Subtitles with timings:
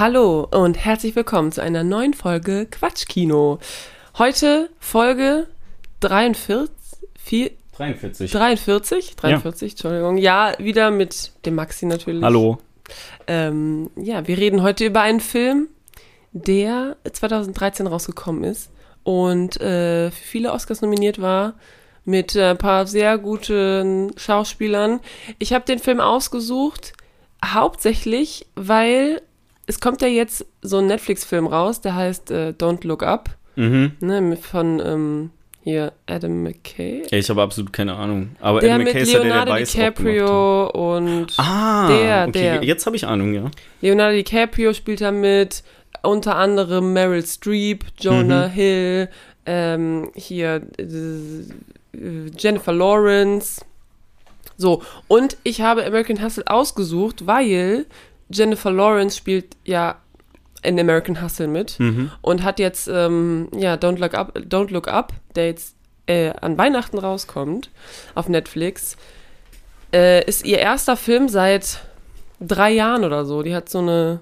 [0.00, 3.58] Hallo und herzlich willkommen zu einer neuen Folge Quatschkino.
[4.16, 5.46] Heute Folge
[6.00, 6.70] 43,
[7.18, 8.30] 4, 43.
[8.30, 10.16] 43, 43, Entschuldigung.
[10.16, 12.24] Ja, wieder mit dem Maxi natürlich.
[12.24, 12.56] Hallo.
[13.26, 15.68] Ähm, ja, wir reden heute über einen Film,
[16.32, 18.70] der 2013 rausgekommen ist
[19.02, 21.56] und äh, für viele Oscars nominiert war
[22.06, 25.00] mit äh, ein paar sehr guten Schauspielern.
[25.38, 26.94] Ich habe den Film ausgesucht,
[27.44, 29.20] hauptsächlich, weil
[29.70, 33.92] es kommt ja jetzt so ein Netflix-Film raus, der heißt äh, Don't Look Up, Mhm.
[34.00, 35.30] ne, von ähm,
[35.62, 37.02] hier Adam McKay.
[37.10, 38.30] Ja, ich habe absolut keine Ahnung.
[38.40, 41.26] Aber Der Adam mit McKay ist ja der, der Leonardo weiß, DiCaprio und.
[41.38, 42.32] Ah, Der, okay.
[42.32, 42.64] der.
[42.64, 43.50] Jetzt habe ich Ahnung, ja.
[43.80, 45.62] Leonardo DiCaprio spielt da mit,
[46.02, 48.52] unter anderem Meryl Streep, Jonah Mhm.
[48.52, 49.08] Hill,
[49.46, 50.86] ähm, hier äh,
[52.38, 53.64] Jennifer Lawrence.
[54.56, 57.86] So, und ich habe American Hustle ausgesucht, weil
[58.30, 59.96] Jennifer Lawrence spielt ja
[60.62, 62.10] in American Hustle mit Mhm.
[62.22, 65.74] und hat jetzt, ähm, ja, Don't Look Up, Don't Look Up, der jetzt
[66.06, 67.70] äh, an Weihnachten rauskommt
[68.14, 68.96] auf Netflix,
[69.92, 71.80] äh, ist ihr erster Film seit
[72.40, 73.42] drei Jahren oder so.
[73.42, 74.20] Die hat so eine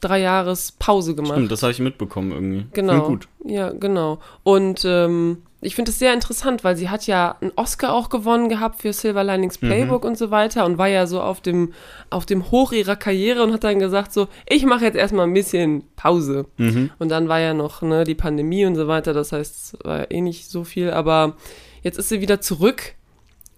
[0.00, 1.32] drei Jahres Pause gemacht.
[1.34, 2.66] Stimmt, das habe ich mitbekommen irgendwie.
[2.72, 2.92] Genau.
[2.92, 3.28] Klingt gut.
[3.44, 4.18] Ja, genau.
[4.42, 8.48] Und ähm, ich finde es sehr interessant, weil sie hat ja einen Oscar auch gewonnen
[8.48, 9.66] gehabt für Silver Linings Mhm.
[9.66, 11.74] Playbook und so weiter und war ja so auf dem,
[12.08, 15.34] auf dem Hoch ihrer Karriere und hat dann gesagt so, ich mache jetzt erstmal ein
[15.34, 16.46] bisschen Pause.
[16.56, 16.90] Mhm.
[16.98, 19.98] Und dann war ja noch ne, die Pandemie und so weiter, das heißt, es war
[19.98, 21.36] ja eh nicht so viel, aber
[21.82, 22.94] jetzt ist sie wieder zurück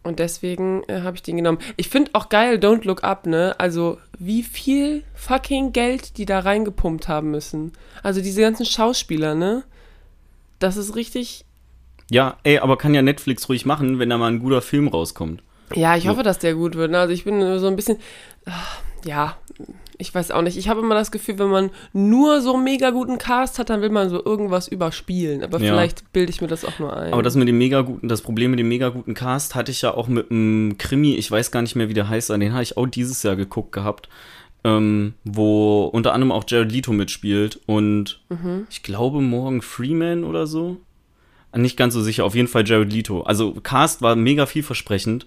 [0.03, 1.59] und deswegen äh, habe ich den genommen.
[1.77, 3.55] Ich finde auch geil, Don't Look Up, ne?
[3.59, 7.72] Also, wie viel fucking Geld die da reingepumpt haben müssen.
[8.03, 9.62] Also, diese ganzen Schauspieler, ne?
[10.59, 11.44] Das ist richtig.
[12.12, 15.43] Ja, ey, aber kann ja Netflix ruhig machen, wenn da mal ein guter Film rauskommt.
[15.75, 16.11] Ja, ich So.
[16.11, 16.91] hoffe, dass der gut wird.
[16.91, 16.99] Ne?
[16.99, 17.97] Also, ich bin so ein bisschen.
[18.47, 18.50] ah,
[19.05, 19.37] Ja,
[19.99, 20.56] ich weiß auch nicht.
[20.56, 23.81] Ich habe immer das Gefühl, wenn man nur so einen mega guten Cast hat, dann
[23.83, 25.43] will man so irgendwas überspielen.
[25.43, 25.73] Aber Ja.
[25.73, 27.12] vielleicht bilde ich mir das auch nur ein.
[27.12, 29.83] Aber das mit dem mega guten, das Problem mit dem mega guten Cast hatte ich
[29.83, 32.62] ja auch mit einem Krimi, ich weiß gar nicht mehr, wie der heißt, den habe
[32.62, 34.09] ich auch dieses Jahr geguckt gehabt,
[34.65, 38.67] ähm, wo unter anderem auch Jared Leto mitspielt und Mhm.
[38.71, 40.77] ich glaube Morgan Freeman oder so.
[41.54, 43.22] Nicht ganz so sicher, auf jeden Fall Jared Leto.
[43.22, 45.26] Also Cast war mega vielversprechend.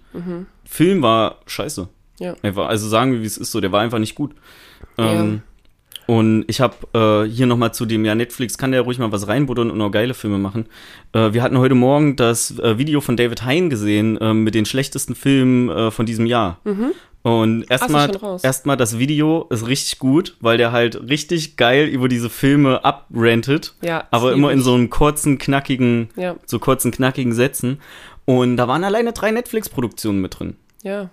[0.66, 1.84] Film war scheiße.
[2.20, 2.26] Mhm.
[2.44, 2.56] Ja.
[2.56, 4.32] War, also sagen wir, wie es ist so, der war einfach nicht gut.
[4.98, 5.42] Ähm,
[6.08, 9.28] Und ich habe äh, hier nochmal zu dem, ja, Netflix kann ja ruhig mal was
[9.28, 10.68] reinbuddern und auch geile Filme machen.
[11.14, 14.66] Äh, wir hatten heute Morgen das äh, Video von David Hein gesehen äh, mit den
[14.66, 16.60] schlechtesten Filmen äh, von diesem Jahr.
[17.26, 18.12] Und erstmal
[18.44, 23.74] erstmal das Video ist richtig gut, weil der halt richtig geil über diese Filme abrantet,
[23.82, 27.82] Ja, aber immer in so einen kurzen, knackigen, Ja, so kurzen, knackigen Sätzen.
[28.26, 30.56] Und da waren alleine drei Netflix-Produktionen mit drin.
[30.84, 31.10] ja.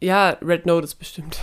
[0.00, 1.38] Ja, Red Notice bestimmt.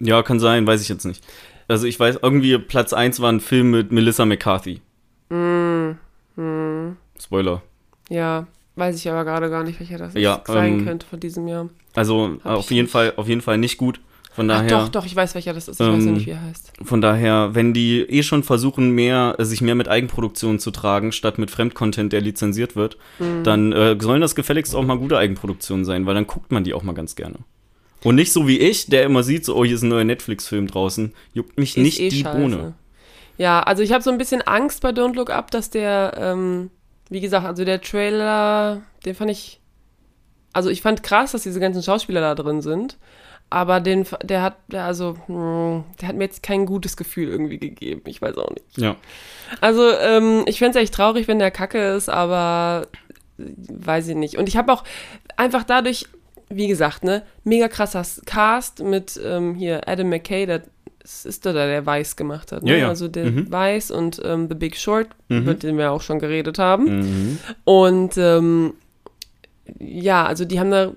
[0.00, 1.24] Ja, kann sein, weiß ich jetzt nicht.
[1.68, 4.82] Also ich weiß, irgendwie Platz 1 war ein Film mit Melissa McCarthy.
[5.30, 5.92] Mm,
[6.36, 7.62] mm, Spoiler.
[8.10, 11.46] ja, weiß ich aber gerade gar nicht, welcher das Ja, sein ähm, könnte von diesem
[11.48, 11.68] Jahr.
[11.94, 12.92] Also Hab auf ich jeden nicht.
[12.92, 14.00] Fall, auf jeden Fall nicht gut.
[14.34, 15.78] Von Ach, daher, doch, doch, ich weiß, welcher das ist.
[15.78, 16.72] Ich weiß nur ähm, nicht, wie er heißt.
[16.82, 21.12] von daher, wenn die eh schon versuchen, mehr, äh, sich mehr mit Eigenproduktionen zu tragen,
[21.12, 23.42] statt mit Fremdcontent, der lizenziert wird, Mhm.
[23.44, 26.72] dann äh, sollen das gefälligst auch mal gute Eigenproduktionen sein, weil dann guckt man die
[26.72, 27.40] auch mal ganz gerne.
[28.04, 30.66] Und nicht so wie ich, der immer sieht, so, oh, hier ist ein neuer Netflix-Film
[30.66, 31.12] draußen.
[31.34, 32.38] Juckt mich Ist nicht eh die scheiße.
[32.38, 32.72] Bohne.
[33.36, 36.70] Ja, also ich habe so ein bisschen Angst bei Don't Look Up, dass der, ähm,
[37.12, 39.60] wie gesagt, also der Trailer, den fand ich,
[40.54, 42.96] also ich fand krass, dass diese ganzen Schauspieler da drin sind,
[43.50, 47.58] aber den, der hat, der also, hm, der hat mir jetzt kein gutes Gefühl irgendwie
[47.58, 48.00] gegeben.
[48.06, 48.78] Ich weiß auch nicht.
[48.78, 48.96] Ja.
[49.60, 52.86] Also, ähm, ich fände es echt traurig, wenn der Kacke ist, aber
[53.38, 54.38] äh, weiß ich nicht.
[54.38, 54.84] Und ich habe auch
[55.36, 56.06] einfach dadurch,
[56.48, 60.62] wie gesagt, ne, mega krasser Cast mit ähm, hier Adam McKay, der
[61.02, 62.62] das ist der, der Weiß gemacht hat.
[62.62, 62.70] Ne?
[62.72, 62.88] Ja, ja.
[62.88, 63.50] Also der Mhm.
[63.50, 65.38] Weiß und ähm, The Big Short, Mhm.
[65.38, 67.00] über den wir auch schon geredet haben.
[67.00, 67.38] Mhm.
[67.64, 68.74] Und ähm,
[69.78, 70.92] ja, also die haben da,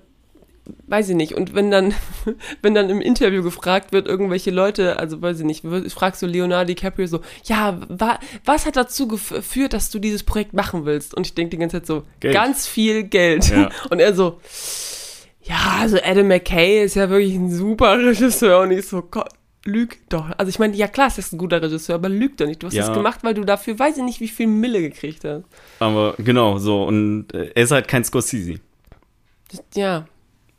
[0.88, 1.94] weiß ich nicht, und wenn dann,
[2.62, 6.66] wenn dann im Interview gefragt wird, irgendwelche Leute, also weiß ich nicht, fragst du Leonardo
[6.72, 11.14] DiCaprio so, ja, wa, was hat dazu gef- geführt, dass du dieses Projekt machen willst?
[11.14, 12.34] Und ich denke die ganze Zeit so, Geld.
[12.34, 13.48] ganz viel Geld.
[13.50, 13.70] Ja.
[13.90, 14.40] Und er so,
[15.42, 19.28] ja, also Adam McKay ist ja wirklich ein super Regisseur und ich so, Gott,
[19.66, 20.30] lüg doch.
[20.38, 22.62] Also ich meine, ja klar, ist das ein guter Regisseur, aber lüg doch nicht.
[22.62, 22.86] Du hast Ja.
[22.86, 25.44] das gemacht, weil du dafür, weiß ich nicht, wie viel Mille gekriegt hast.
[25.80, 26.84] Aber genau, so.
[26.84, 28.60] Und äh, er ist halt kein Scorsese.
[29.74, 30.06] Ja,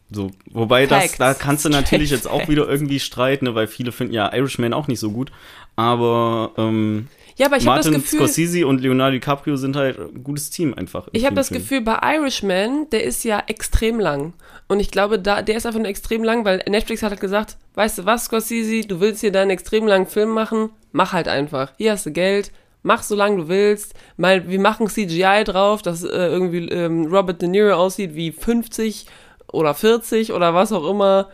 [0.10, 1.18] So, wobei das, Facts.
[1.18, 4.34] da kannst du natürlich Straight jetzt auch wieder irgendwie streiten, ne, weil viele finden ja
[4.34, 5.32] Irishman auch nicht so gut.
[5.76, 7.08] Aber ähm,
[7.38, 10.50] Ja, aber ich habe das Martin Gefühl, Scorsese und Leonardo DiCaprio sind halt ein gutes
[10.50, 11.08] Team einfach.
[11.12, 11.50] ich habe das.
[11.50, 14.34] Gefühl, bei Irishman, der ist ja extrem lang.
[14.68, 17.58] Und ich glaube, da, der ist einfach nur extrem lang, weil Netflix hat halt gesagt,
[17.76, 21.74] weißt du was, Scorsese, du willst hier deinen extrem langen Film machen, mach halt einfach.
[21.78, 22.52] Hier hast du Geld,
[22.84, 23.94] mach so lange du willst.
[24.18, 29.06] Mal, wir machen CGI drauf, dass äh, irgendwie ähm, Robert De Niro aussieht wie 50
[29.52, 31.30] oder 40 oder was auch immer.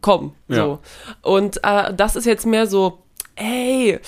[0.00, 0.56] Komm, Ja.
[0.56, 0.78] so.
[1.22, 3.02] Und äh, das ist jetzt mehr so,
[3.34, 3.98] ey,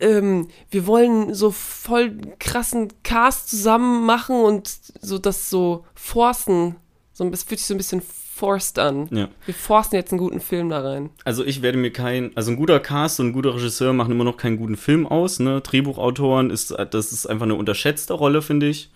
[0.00, 4.68] ähm, wir wollen so voll krassen Cast zusammen machen und
[5.00, 6.76] so das so forcen.
[7.12, 9.08] So bisschen, fühlt sich so ein bisschen forced an.
[9.10, 9.28] Ja.
[9.44, 11.10] Wir forcen jetzt einen guten Film da rein.
[11.24, 14.24] Also ich werde mir kein, also ein guter Cast und ein guter Regisseur machen immer
[14.24, 15.38] noch keinen guten Film aus.
[15.38, 15.60] Ne?
[15.60, 18.90] Drehbuchautoren ist, das ist einfach eine unterschätzte Rolle, finde ich,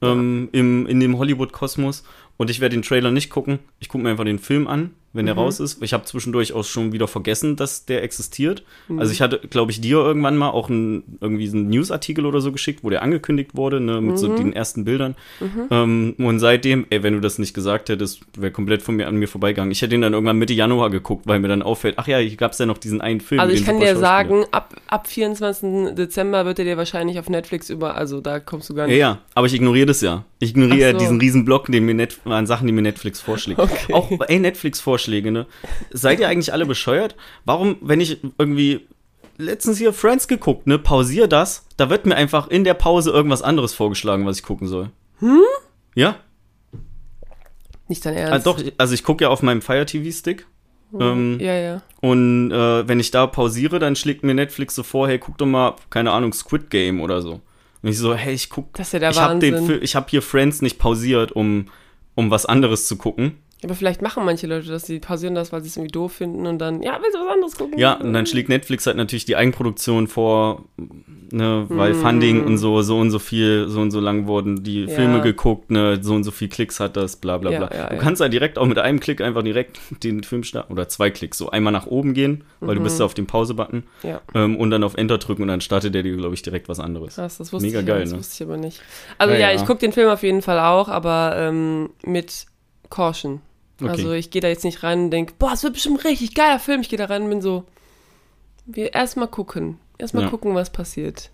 [0.00, 2.04] ähm, im, in dem Hollywood-Kosmos.
[2.36, 3.58] Und ich werde den Trailer nicht gucken.
[3.80, 5.82] Ich gucke mir einfach den Film an, wenn der raus ist.
[5.82, 8.62] Ich habe zwischendurch auch schon wieder vergessen, dass der existiert.
[8.98, 12.40] Also ich hatte, glaube ich, dir irgendwann mal auch ein, irgendwie so einen Newsartikel oder
[12.40, 15.14] so geschickt, wo der angekündigt wurde, ne, mit so den ersten Bildern.
[15.70, 19.16] Ähm, und seitdem, ey, wenn du das nicht gesagt hättest, wäre komplett von mir an
[19.16, 19.70] mir vorbeigegangen.
[19.70, 22.36] Ich hätte ihn dann irgendwann Mitte Januar geguckt, weil mir dann auffällt, ach ja, hier
[22.36, 23.40] gab es ja noch diesen einen Film.
[23.40, 25.94] Also ich kann dir sagen, ab, ab 24.
[25.94, 28.98] Dezember wird er dir wahrscheinlich auf Netflix über, also da kommst du gar Ja, nicht.
[28.98, 30.24] ja, aber ich ignoriere das ja.
[30.44, 30.98] Ich ignoriere so.
[30.98, 33.58] diesen riesen Block den mir Net an Sachen, die mir Netflix vorschlägt.
[33.58, 33.92] Okay.
[33.92, 35.46] Auch, ey, Netflix-Vorschläge, ne?
[35.90, 37.16] Seid ihr eigentlich alle bescheuert?
[37.44, 38.86] Warum, wenn ich irgendwie
[39.36, 43.42] letztens hier Friends geguckt, ne, pausier das, da wird mir einfach in der Pause irgendwas
[43.42, 44.90] anderes vorgeschlagen, was ich gucken soll.
[45.18, 45.40] Hm?
[45.94, 46.16] Ja,
[47.88, 48.46] Nicht dein ah, Ernst.
[48.46, 50.46] doch, also ich gucke ja auf meinem Fire TV-Stick.
[50.98, 51.82] Ähm, Ja, ja.
[52.00, 55.46] Und äh, wenn ich da pausiere, dann schlägt mir Netflix so vor, hey, guck doch
[55.46, 57.40] mal, keine Ahnung, Squid Game oder so.
[57.84, 60.06] Und ich so, hey, ich guck, Das ist ja der ich habe den, ich habe
[60.08, 61.66] hier Friends nicht pausiert, um,
[62.14, 63.36] um was anderes zu gucken.
[63.64, 66.46] Aber vielleicht machen manche Leute das, die pausieren das, weil sie es irgendwie doof finden
[66.46, 67.78] und dann, ja, willst du was anderes gucken?
[67.78, 70.64] Ja, und dann schlägt Netflix halt natürlich die Eigenproduktion vor,
[71.30, 72.00] ne, weil Hm.
[72.00, 74.88] Funding und so, so und so viel, so und so lang wurden die Ja.
[74.88, 77.76] Filme geguckt, ne, so und so viel Klicks hat das, bla bla Ja, bla.
[77.76, 78.00] ja, du ja.
[78.00, 81.38] kannst halt direkt auch mit einem Klick einfach direkt den Film starten, oder zwei Klicks,
[81.38, 84.20] so einmal nach oben gehen, weil du bist da auf dem Pause-Button Ja.
[84.34, 86.80] ähm, und dann auf Enter drücken und dann startet der dir, glaube ich, direkt was
[86.80, 87.14] anderes.
[87.14, 88.18] Krass, das wusste Mega ich, geil, das ne?
[88.18, 88.82] wusste ich aber nicht.
[89.16, 89.56] Also Ja, ja, ja.
[89.56, 92.46] ich gucke den Film auf jeden Fall auch, aber ähm, mit
[92.90, 93.40] Caution.
[93.84, 93.92] Okay.
[93.92, 96.34] Also ich gehe da jetzt nicht rein und denke, boah, es wird bestimmt ein richtig
[96.34, 96.80] geiler Film.
[96.80, 97.64] Ich gehe da rein und bin so,
[98.66, 99.78] wir erstmal gucken.
[99.98, 100.30] Erstmal Ja.
[100.30, 101.30] gucken, was passiert.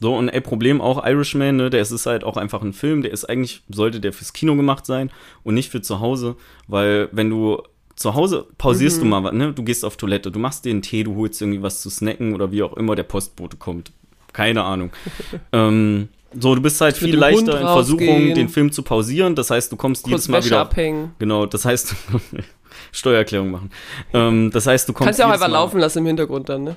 [0.00, 3.02] So, und ey, Problem auch Irishman, ne, der ist, ist halt auch einfach ein Film,
[3.02, 5.10] der ist eigentlich, sollte der fürs Kino gemacht sein
[5.42, 6.36] und nicht für zu Hause,
[6.68, 7.60] weil wenn du
[7.96, 9.00] zu Hause pausierst Mhm.
[9.00, 11.42] du mal was, ne, du gehst auf Toilette, du machst dir einen Tee, du holst
[11.42, 13.90] irgendwie was zu snacken oder wie auch immer der Postbote kommt.
[14.32, 14.92] Keine Ahnung.
[15.52, 19.70] ähm, so, du bist halt viel leichter in Versuchung, den Film zu pausieren, das heißt,
[19.72, 20.60] du kommst Kurz jedes Mal Wäsche wieder.
[20.60, 21.12] abhängen.
[21.18, 21.94] Genau, das heißt,
[22.92, 23.70] Steuererklärung machen.
[24.12, 26.64] Ähm, das heißt, du kommst Kannst ja auch einfach Mal- laufen lassen im Hintergrund dann,
[26.64, 26.76] ne?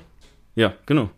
[0.54, 1.10] Ja, genau.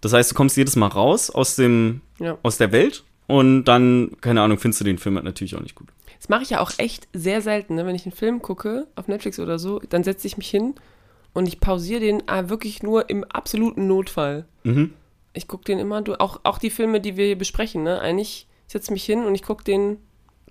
[0.00, 2.36] Das heißt, du kommst jedes Mal raus aus dem, Ja.
[2.42, 5.74] aus der Welt und dann, keine Ahnung, findest du den Film halt natürlich auch nicht
[5.74, 5.88] gut.
[6.18, 7.86] Das mache ich ja auch echt sehr selten, ne?
[7.86, 10.74] Wenn ich einen Film gucke, auf Netflix oder so, dann setze ich mich hin
[11.32, 14.44] und ich pausiere den äh, wirklich nur im absoluten Notfall.
[14.64, 14.92] Mhm.
[15.34, 16.20] Ich gucke den immer durch.
[16.20, 18.00] Auch, auch die Filme, die wir hier besprechen, ne?
[18.00, 19.98] Eigentlich setze ich mich hin und ich gucke den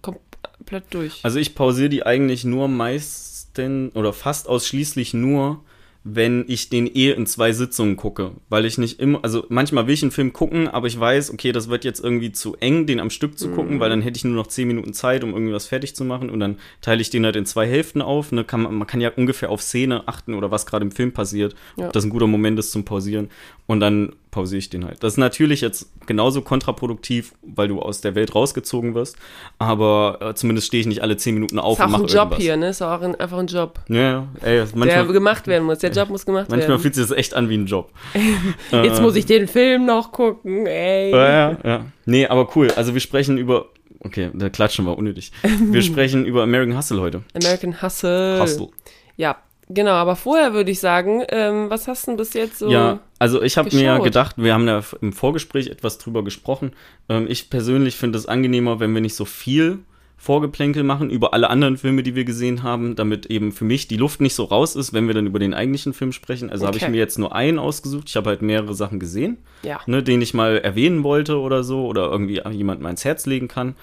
[0.02, 1.20] komplett durch.
[1.24, 5.64] Also ich pausiere die eigentlich nur meisten oder fast ausschließlich nur,
[6.04, 8.32] wenn ich den eh in zwei Sitzungen gucke.
[8.50, 11.52] Weil ich nicht immer, also manchmal will ich einen Film gucken, aber ich weiß, okay,
[11.52, 14.24] das wird jetzt irgendwie zu eng, den am Stück zu gucken, weil dann hätte ich
[14.24, 17.24] nur noch zehn Minuten Zeit, um irgendwas fertig zu machen und dann teile ich den
[17.24, 18.32] halt in zwei Hälften auf.
[18.32, 18.44] Ne?
[18.44, 21.54] Kann man, man kann ja ungefähr auf Szene achten oder was gerade im Film passiert,
[21.78, 21.86] Ja.
[21.86, 23.30] ob das ein guter Moment ist zum Pausieren
[23.68, 25.04] und dann pausiere ich den halt.
[25.04, 29.18] Das ist natürlich jetzt genauso kontraproduktiv, weil du aus der Welt rausgezogen wirst,
[29.60, 32.08] aber äh, zumindest stehe ich nicht alle zehn Minuten auf ist auch und mache ein
[32.08, 32.70] Job hier, ne?
[32.70, 35.80] Ist auch ein, einfach ein Job, Ja, ja, ey, der manchmal, gemacht werden muss.
[35.80, 36.82] Der Job muss gemacht manchmal werden.
[36.82, 37.92] fühlt sich das echt an wie ein Job.
[38.72, 41.12] Jetzt Äh, muss ich den Film noch gucken, ey.
[41.12, 41.86] Ja, ja, ja.
[42.06, 42.72] Nee, aber cool.
[42.76, 43.68] Also wir sprechen über.
[44.04, 45.32] Okay, der Klatschen war unnötig.
[45.72, 47.22] Wir sprechen über American Hustle heute.
[47.36, 48.40] American Hustle.
[48.42, 48.70] Hustle.
[49.16, 49.38] Ja,
[49.74, 49.92] genau.
[49.92, 52.70] Aber vorher würde ich sagen, ähm, was hast du denn bis jetzt so?
[52.70, 56.74] Ja, also ich habe mir gedacht, wir haben da im Vorgespräch etwas drüber gesprochen.
[57.10, 59.80] Ähm, ich persönlich finde es angenehmer, wenn wir nicht so viel
[60.18, 63.98] Vorgeplänkel machen über alle anderen Filme, die wir gesehen haben, damit eben für mich die
[63.98, 66.52] Luft nicht so raus ist, wenn wir dann über den eigentlichen Film sprechen.
[66.52, 66.92] Also habe ich Okay.
[66.92, 68.08] mir jetzt nur einen ausgesucht.
[68.08, 69.38] Ich habe halt mehrere Sachen gesehen.
[69.64, 69.80] Ja.
[69.88, 73.48] ne, den ich mal erwähnen wollte oder so oder irgendwie jemand mal ins Herz legen
[73.48, 73.76] kann.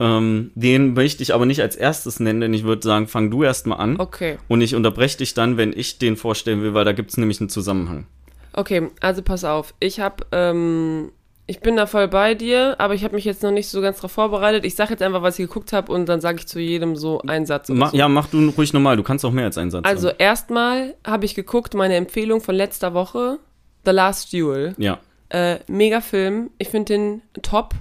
[0.00, 3.42] Ähm, den möchte ich aber nicht als erstes nennen, denn ich würde sagen, fang du
[3.42, 3.98] erst mal an.
[3.98, 4.38] Okay.
[4.48, 7.40] Und ich unterbreche dich dann, wenn ich den vorstellen will, weil da gibt es nämlich
[7.40, 8.06] einen Zusammenhang.
[8.52, 9.74] Okay, also pass auf.
[9.80, 11.10] Ich habe ähm,
[11.46, 13.96] Ich bin da voll bei dir, aber ich habe mich jetzt noch nicht so ganz
[13.96, 14.64] darauf vorbereitet.
[14.64, 17.20] Ich sage jetzt einfach, was ich geguckt habe und dann sage ich zu jedem so
[17.22, 17.68] einen Satz.
[17.70, 17.96] Ma So.
[17.96, 18.96] Ja, mach du ruhig nochmal.
[18.96, 20.18] Du kannst auch mehr als einen Satz Also sagen.
[20.20, 23.38] erstmal habe ich geguckt, meine Empfehlung von letzter Woche,
[23.84, 24.74] The Last Duel.
[24.78, 24.98] Ja.
[25.30, 26.50] Äh, mega Film.
[26.58, 27.74] Ich finde den top.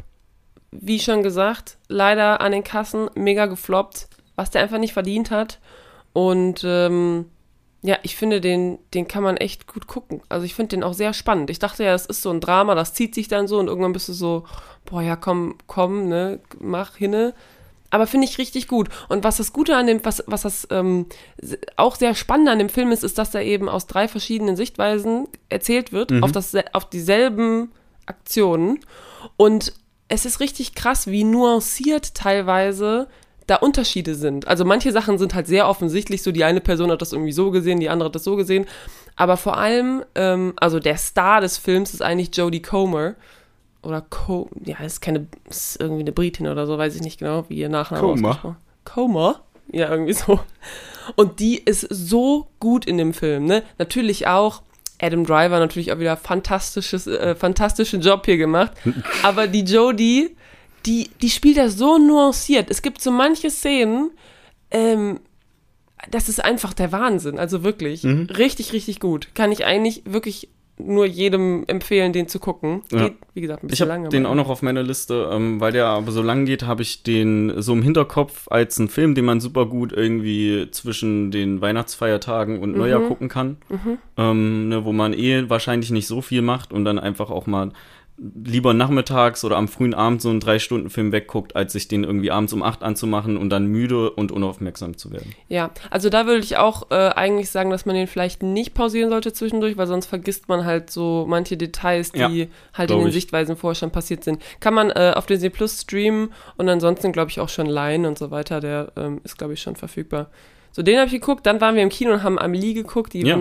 [0.71, 5.59] Wie schon gesagt, leider an den Kassen mega gefloppt, was der einfach nicht verdient hat.
[6.13, 7.25] Und ähm,
[7.83, 10.21] ja, ich finde, den, den kann man echt gut gucken.
[10.29, 11.49] Also ich finde den auch sehr spannend.
[11.49, 13.93] Ich dachte ja, das ist so ein Drama, das zieht sich dann so und irgendwann
[13.93, 14.45] bist du so,
[14.85, 17.33] boah, ja, komm, komm, ne, mach hinne.
[17.89, 18.89] Aber finde ich richtig gut.
[19.07, 21.05] Und was das Gute an dem, was, was das ähm,
[21.77, 25.27] auch sehr spannend an dem Film ist, ist, dass er eben aus drei verschiedenen Sichtweisen
[25.47, 27.71] erzählt wird, auf, das, auf dieselben
[28.05, 28.79] Aktionen.
[29.37, 29.73] Und
[30.07, 33.07] es ist richtig krass, wie nuanciert teilweise
[33.45, 34.47] da Unterschiede sind.
[34.47, 37.51] Also manche Sachen sind halt sehr offensichtlich, so die eine Person hat das irgendwie so
[37.51, 38.65] gesehen, die andere hat das so gesehen.
[39.15, 43.15] Aber vor allem, ähm, also der Star des Films ist eigentlich Jodie Comer.
[43.83, 44.49] Oder Co.
[44.65, 47.69] Ja, ist keine, ist irgendwie eine Britin oder so, weiß ich nicht genau, wie ihr
[47.69, 48.29] Nachname Comer.
[48.29, 49.41] ausgesprochen Comer?
[49.71, 50.39] Ja, irgendwie so.
[51.15, 53.63] Und die ist so gut in dem Film, ne?
[53.77, 54.61] Natürlich auch
[54.99, 58.71] Adam Driver natürlich auch wieder fantastisches, äh, fantastischen Job hier gemacht.
[59.23, 60.35] Aber die Jodie,
[60.85, 62.69] die, die spielt das so nuanciert.
[62.69, 64.11] Es gibt so manche Szenen,
[64.71, 65.19] ähm,
[66.11, 67.39] das ist einfach der Wahnsinn.
[67.39, 69.29] Also wirklich, richtig, richtig gut.
[69.33, 70.49] Kann ich eigentlich wirklich
[70.79, 72.83] nur jedem empfehlen, den zu gucken.
[72.91, 73.05] Ja.
[73.05, 74.09] Geht, wie gesagt, ein Ich bisschen habe lange.
[74.09, 76.83] den aber- auch noch auf meiner Liste, ähm, weil der aber so lang geht, habe
[76.83, 81.61] ich den so im Hinterkopf als einen Film, den man super gut irgendwie zwischen den
[81.61, 83.07] Weihnachtsfeiertagen und Neujahr Mhm.
[83.07, 83.57] gucken kann,
[84.17, 87.71] ähm, ne, wo man eh wahrscheinlich nicht so viel macht und dann einfach auch mal
[88.19, 92.51] lieber nachmittags oder am frühen Abend so einen Drei-Stunden-Film wegguckt, als sich den irgendwie abends
[92.51, 95.33] um acht anzumachen und dann müde und unaufmerksam zu werden.
[95.49, 99.11] Ja, also da würde ich auch äh, eigentlich sagen, dass man den vielleicht nicht pausieren
[99.11, 103.07] sollte zwischendurch, weil sonst vergisst man halt so manche Details, die Ja, halt in den
[103.09, 103.13] ich.
[103.13, 104.41] Sichtweisen vorher schon passiert sind.
[104.59, 108.17] Kann man äh, auf Disney Plus streamen und ansonsten glaube ich auch schon leihen und
[108.17, 108.59] so weiter.
[108.61, 110.31] Der ähm, ist glaube ich schon verfügbar.
[110.71, 111.45] So, den habe ich geguckt.
[111.45, 113.39] Dann waren wir im Kino und haben Amelie geguckt, die, Ja.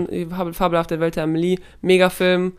[0.52, 1.58] fabelhafte Welt der Amelie.
[1.82, 2.52] Mega Film.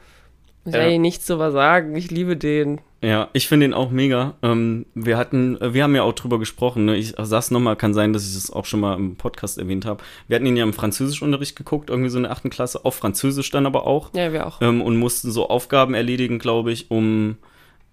[0.67, 0.97] Ich will Ja.
[0.97, 1.95] nichts drüber sagen.
[1.95, 2.81] Ich liebe den.
[3.01, 4.33] Ja, ich finde ihn auch mega.
[4.41, 6.85] Ähm, wir hatten, äh, wir haben ja auch drüber gesprochen.
[6.85, 6.97] Ne?
[6.97, 10.03] Ich sag's nochmal, kann sein, dass ich das auch schon mal im Podcast erwähnt habe.
[10.27, 13.49] Wir hatten ihn ja im Französischunterricht geguckt, irgendwie so in der achten Klasse, auf Französisch
[13.51, 14.13] dann aber auch.
[14.13, 14.61] Ja, wir auch.
[14.61, 17.37] Ähm, und mussten so Aufgaben erledigen, glaube ich, um,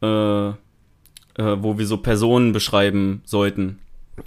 [0.02, 0.52] äh, äh,
[1.37, 3.78] wo wir so Personen beschreiben sollten.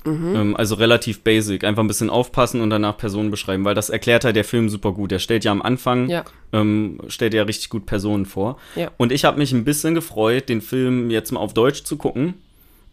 [0.06, 0.56] Mhm.
[0.58, 1.64] Also relativ basic.
[1.64, 4.92] Einfach ein bisschen aufpassen und danach Personen beschreiben, weil das erklärt halt der Film super
[4.92, 5.12] gut.
[5.12, 6.24] Der stellt ja am Anfang, Ja.
[6.54, 8.58] ähm, stellt ja richtig gut Personen vor.
[8.76, 8.92] Ja.
[8.98, 12.36] Und ich habe mich ein bisschen gefreut, den Film jetzt mal auf Deutsch zu gucken.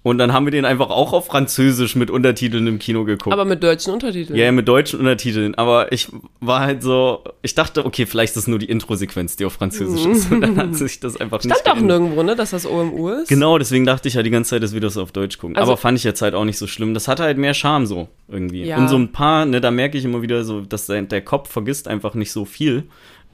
[0.04, 3.32] Und dann haben wir den einfach auch auf Französisch mit Untertiteln im Kino geguckt.
[3.32, 4.38] Aber mit deutschen Untertiteln.
[4.38, 5.54] ja, ja, mit deutschen Untertiteln.
[5.54, 6.08] Aber ich
[6.40, 10.04] war halt so, ich dachte, okay, vielleicht ist es nur die Intro-Sequenz, die auf Französisch
[10.04, 10.30] ist.
[10.30, 13.28] Und dann hat sich das einfach nicht Stand auch nirgendwo, ne, dass das OMU ist.
[13.30, 15.56] Genau, deswegen dachte ich ja die ganze Zeit, dass wir das auf Deutsch gucken.
[15.56, 16.92] Also- Aber fand ich jetzt halt auch nicht so schlimm.
[16.92, 18.64] Das hatte halt mehr Charme so irgendwie.
[18.64, 18.76] Ja.
[18.76, 21.50] Und so ein paar, ne, da merke ich immer wieder so, dass der, der Kopf
[21.50, 22.84] vergisst einfach nicht so viel.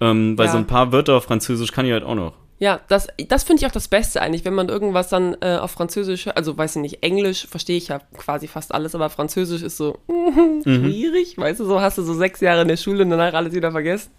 [0.00, 0.52] Ähm, weil Ja.
[0.52, 2.34] so ein paar Wörter auf Französisch kann ich halt auch noch.
[2.60, 5.70] Ja, das, das finde ich auch das Beste eigentlich, wenn man irgendwas dann äh, auf
[5.70, 9.78] Französisch, also weiß ich nicht, Englisch verstehe ich ja quasi fast alles, aber Französisch ist
[9.78, 10.62] so Mhm.
[10.64, 13.54] schwierig, weißt du, so hast du so sechs Jahre in der Schule und danach alles
[13.54, 14.10] wieder vergessen.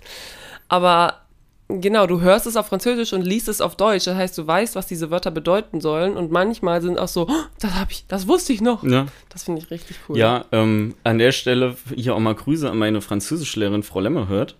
[0.69, 1.21] Aber
[1.67, 4.75] genau, du hörst es auf Französisch und liest es auf Deutsch, das heißt, du weißt,
[4.75, 8.27] was diese Wörter bedeuten sollen und manchmal sind auch so, oh, das habe ich, das
[8.27, 8.83] wusste ich noch.
[8.83, 9.05] Ja.
[9.29, 10.17] Das finde ich richtig cool.
[10.17, 14.55] Ja, ähm, an der Stelle hier auch mal Grüße an meine Französischlehrerin Frau Lemmerhört.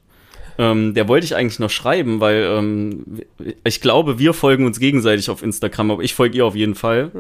[0.58, 3.22] Ähm, der wollte ich eigentlich noch schreiben, weil ähm,
[3.64, 7.12] ich glaube, wir folgen uns gegenseitig auf Instagram, aber ich folge ihr auf jeden Fall.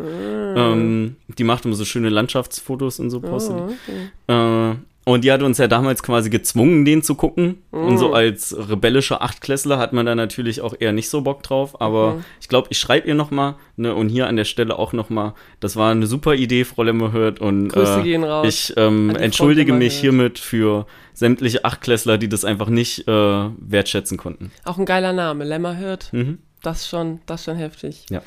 [0.56, 3.56] Ähm, die macht immer so schöne Landschaftsfotos und so postet.
[3.56, 4.34] Oh, die.
[4.34, 4.76] Äh,
[5.12, 7.62] und die hat uns ja damals quasi gezwungen, den zu gucken.
[7.72, 11.80] Und so als rebellischer Achtklässler hat man da natürlich auch eher nicht so Bock drauf.
[11.82, 14.94] Aber ich glaube, ich schreibe ihr noch mal ne, und hier an der Stelle auch
[14.94, 15.34] noch mal.
[15.60, 17.40] Das war eine super Idee, Frau Lemmerhört.
[17.40, 22.46] Und Grüße äh, gehen raus ich ähm, entschuldige mich hiermit für sämtliche Achtklässler, die das
[22.46, 24.52] einfach nicht äh, wertschätzen konnten.
[24.66, 26.40] Auch ein geiler Name, Lämmerhirt, Mhm.
[26.64, 28.06] das schon, das schon heftig.
[28.10, 28.22] Ja.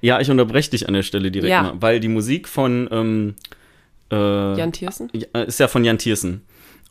[0.00, 1.62] Ja, ich unterbreche dich an der Stelle direkt Ja.
[1.62, 3.34] mal, weil die Musik von ähm,
[4.12, 5.10] äh, Jan Thiersen?
[5.46, 6.42] ist ja von Jan Thiersen.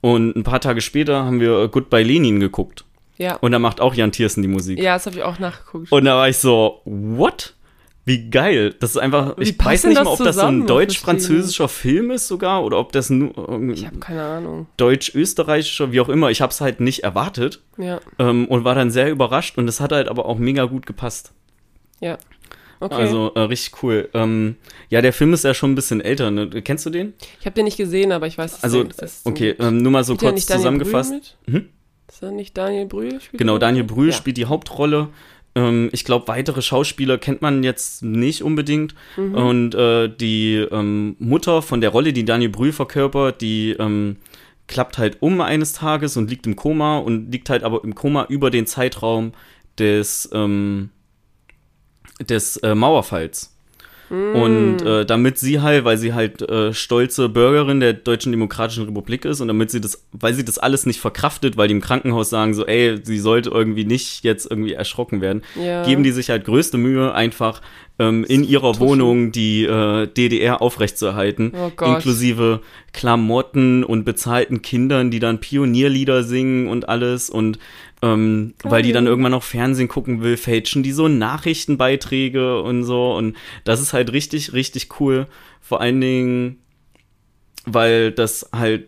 [0.01, 2.85] Und ein paar Tage später haben wir Goodbye Lenin geguckt.
[3.17, 3.35] Ja.
[3.37, 4.79] Und da macht auch Jan Thiersen die Musik.
[4.79, 5.91] Ja, das habe ich auch nachgeguckt.
[5.91, 7.55] Und da war ich so, what?
[8.05, 8.73] Wie geil.
[8.79, 10.61] Das ist einfach, Wie ich weiß nicht mal, ob das so zusammen?
[10.61, 13.31] ein deutsch-französischer Film ist sogar oder ob das nur
[13.73, 14.67] Ich habe keine Ahnung.
[14.77, 16.29] deutsch-österreichischer, wie auch immer.
[16.29, 19.81] Ich habe es halt nicht erwartet Ja, ähm, und war dann sehr überrascht und es
[19.81, 21.33] hat halt aber auch mega gut gepasst.
[21.99, 22.17] ja.
[22.79, 22.93] Okay.
[22.95, 24.09] Also äh, richtig cool.
[24.13, 24.55] Ähm,
[24.89, 26.29] ja, der Film ist ja schon ein bisschen älter.
[26.31, 26.49] Ne?
[26.61, 27.13] Kennst du den?
[27.39, 29.25] ich habe den nicht gesehen, aber ich weiß, dass Also, ist.
[29.25, 31.37] okay, ähm, nur mal so kurz zusammengefasst.
[31.49, 31.69] Hm?
[32.09, 33.19] Ist da nicht Daniel Brühl?
[33.19, 33.83] Spielt Genau, Daniel?
[33.83, 34.13] Brühl Ja.
[34.13, 35.09] spielt die Hauptrolle.
[35.55, 38.93] Ähm, ich glaube, weitere Schauspieler kennt man jetzt nicht unbedingt.
[39.17, 39.33] Mhm.
[39.35, 44.17] Und äh, die ähm, Mutter von der Rolle, die Daniel Brühl verkörpert, die ähm,
[44.67, 48.25] klappt halt um eines Tages und liegt im Koma und liegt halt aber im Koma
[48.29, 49.33] über den Zeitraum
[49.79, 50.89] des, ähm,
[52.19, 53.53] des äh, Mauerfalls.
[54.09, 59.25] Und äh, damit sie halt, weil sie halt äh, stolze Bürgerin der Deutschen Demokratischen Republik
[59.25, 62.29] ist und damit sie das, weil sie das alles nicht verkraftet, weil die im Krankenhaus
[62.29, 65.83] sagen so, ey, sie sollte irgendwie nicht jetzt irgendwie erschrocken werden, ja.
[65.83, 67.61] geben die sich halt größte Mühe, einfach
[67.99, 68.87] ähm, in ihrer Tuschen.
[68.87, 72.61] Wohnung die äh, DDR aufrechtzuerhalten, oh inklusive
[72.93, 77.59] Klamotten und bezahlten Kindern, die dann Pionierlieder singen und alles und
[78.01, 83.15] ähm, weil die dann irgendwann noch Fernsehen gucken will, fälschen die so Nachrichtenbeiträge und so.
[83.15, 85.27] Und das ist halt richtig, richtig cool.
[85.61, 86.57] Vor allen Dingen,
[87.65, 88.87] weil das halt,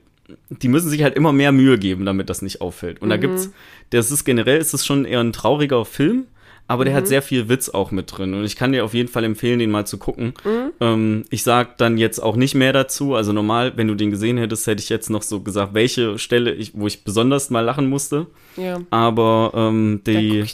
[0.50, 3.02] die müssen sich halt immer mehr Mühe geben, damit das nicht auffällt.
[3.02, 3.12] Und mhm.
[3.12, 3.52] da gibt's,
[3.90, 6.26] das ist generell, ist es schon eher ein trauriger Film
[6.70, 6.98] aber der mhm.
[6.98, 8.36] hat sehr viel Witz auch mit drin.
[8.36, 10.36] Und ich kann dir auf jeden Fall empfehlen, den mal zu gucken.
[10.44, 10.72] Mhm.
[10.80, 13.16] Ähm, ich sag dann jetzt auch nicht mehr dazu.
[13.16, 16.54] Also normal, wenn du den gesehen hättest, hätte ich jetzt noch so gesagt, welche Stelle,
[16.54, 18.28] ich, wo ich besonders mal lachen musste.
[18.56, 18.82] Ja.
[18.92, 20.46] Aber ähm, die,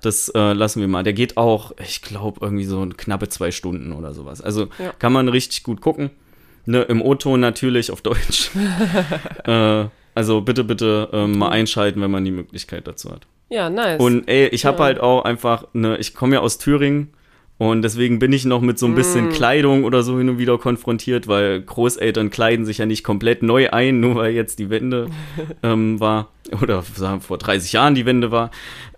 [0.00, 1.02] das äh, lassen wir mal.
[1.02, 4.40] Der geht auch, ich glaube, irgendwie so knappe zwei Stunden oder sowas.
[4.40, 4.92] Also ja.
[5.00, 6.10] kann man richtig gut gucken.
[6.66, 8.52] Ne, Im O-Ton natürlich auf Deutsch.
[9.44, 13.26] äh, also bitte, bitte ähm, mal einschalten, wenn man die Möglichkeit dazu hat.
[13.48, 14.00] Ja, nice.
[14.00, 14.84] Und ey, ich habe ja.
[14.84, 17.12] halt auch einfach, ne, ich komme ja aus Thüringen
[17.58, 19.32] und deswegen bin ich noch mit so ein bisschen mm.
[19.32, 23.70] Kleidung oder so hin und wieder konfrontiert, weil Großeltern kleiden sich ja nicht komplett neu
[23.70, 25.08] ein, nur weil jetzt die Wende
[25.64, 26.28] ähm, war.
[26.62, 28.52] Oder sagen vor 30 Jahren die Wende war.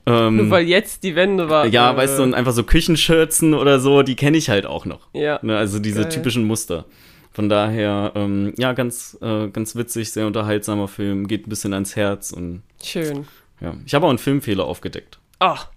[0.04, 1.66] Ähm, nur weil jetzt die Wende war.
[1.66, 4.84] Ja, äh, weißt du, und einfach so Küchenschürzen oder so, die kenne ich halt auch
[4.84, 5.08] noch.
[5.14, 5.40] Ja.
[5.42, 6.10] Ne, also diese Geil.
[6.10, 6.84] typischen Muster.
[7.32, 11.96] Von daher, ähm, ja, ganz, äh, ganz witzig, sehr unterhaltsamer Film, geht ein bisschen ans
[11.96, 12.62] Herz und.
[12.82, 13.24] Schön.
[13.60, 13.74] Ja.
[13.84, 15.18] Ich habe auch einen Filmfehler aufgedeckt.
[15.38, 15.68] Ach,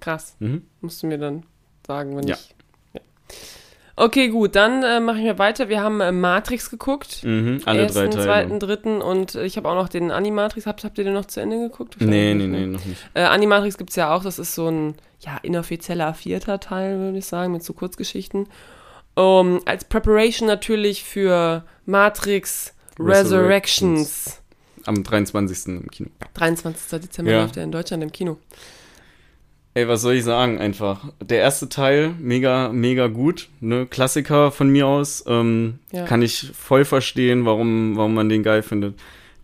[0.00, 0.36] krass.
[0.38, 0.66] Mhm.
[0.80, 1.44] Musst du mir dann
[1.86, 2.36] sagen, wenn ja.
[2.36, 2.54] ich.
[2.94, 3.00] Ja.
[3.94, 5.68] Okay, gut, dann äh, mache ich mir weiter.
[5.68, 7.22] Wir haben äh, Matrix geguckt.
[7.24, 8.24] Mhm, alle Ersten, drei Teile.
[8.24, 10.66] zweiten, dritten und ich habe auch noch den Animatrix.
[10.66, 11.96] Habt, habt ihr den noch zu Ende geguckt?
[12.00, 13.04] Nee, nee, nee, noch nicht.
[13.14, 14.24] Äh, Animatrix gibt es ja auch.
[14.24, 18.48] Das ist so ein ja, inoffizieller vierter Teil, würde ich sagen, mit so Kurzgeschichten.
[19.14, 23.30] Um, als Preparation natürlich für Matrix Resurrections.
[23.30, 24.41] Resurrections.
[24.84, 25.66] Am 23.
[25.66, 26.10] im Kino.
[26.34, 27.00] 23.
[27.00, 27.42] Dezember ja.
[27.42, 28.38] läuft er in Deutschland im Kino.
[29.74, 31.00] Ey, was soll ich sagen einfach?
[31.20, 33.48] Der erste Teil, mega, mega gut.
[33.60, 33.86] Ne?
[33.86, 35.24] Klassiker von mir aus.
[35.26, 36.04] Ähm, ja.
[36.04, 38.94] Kann ich voll verstehen, warum, warum man den geil findet.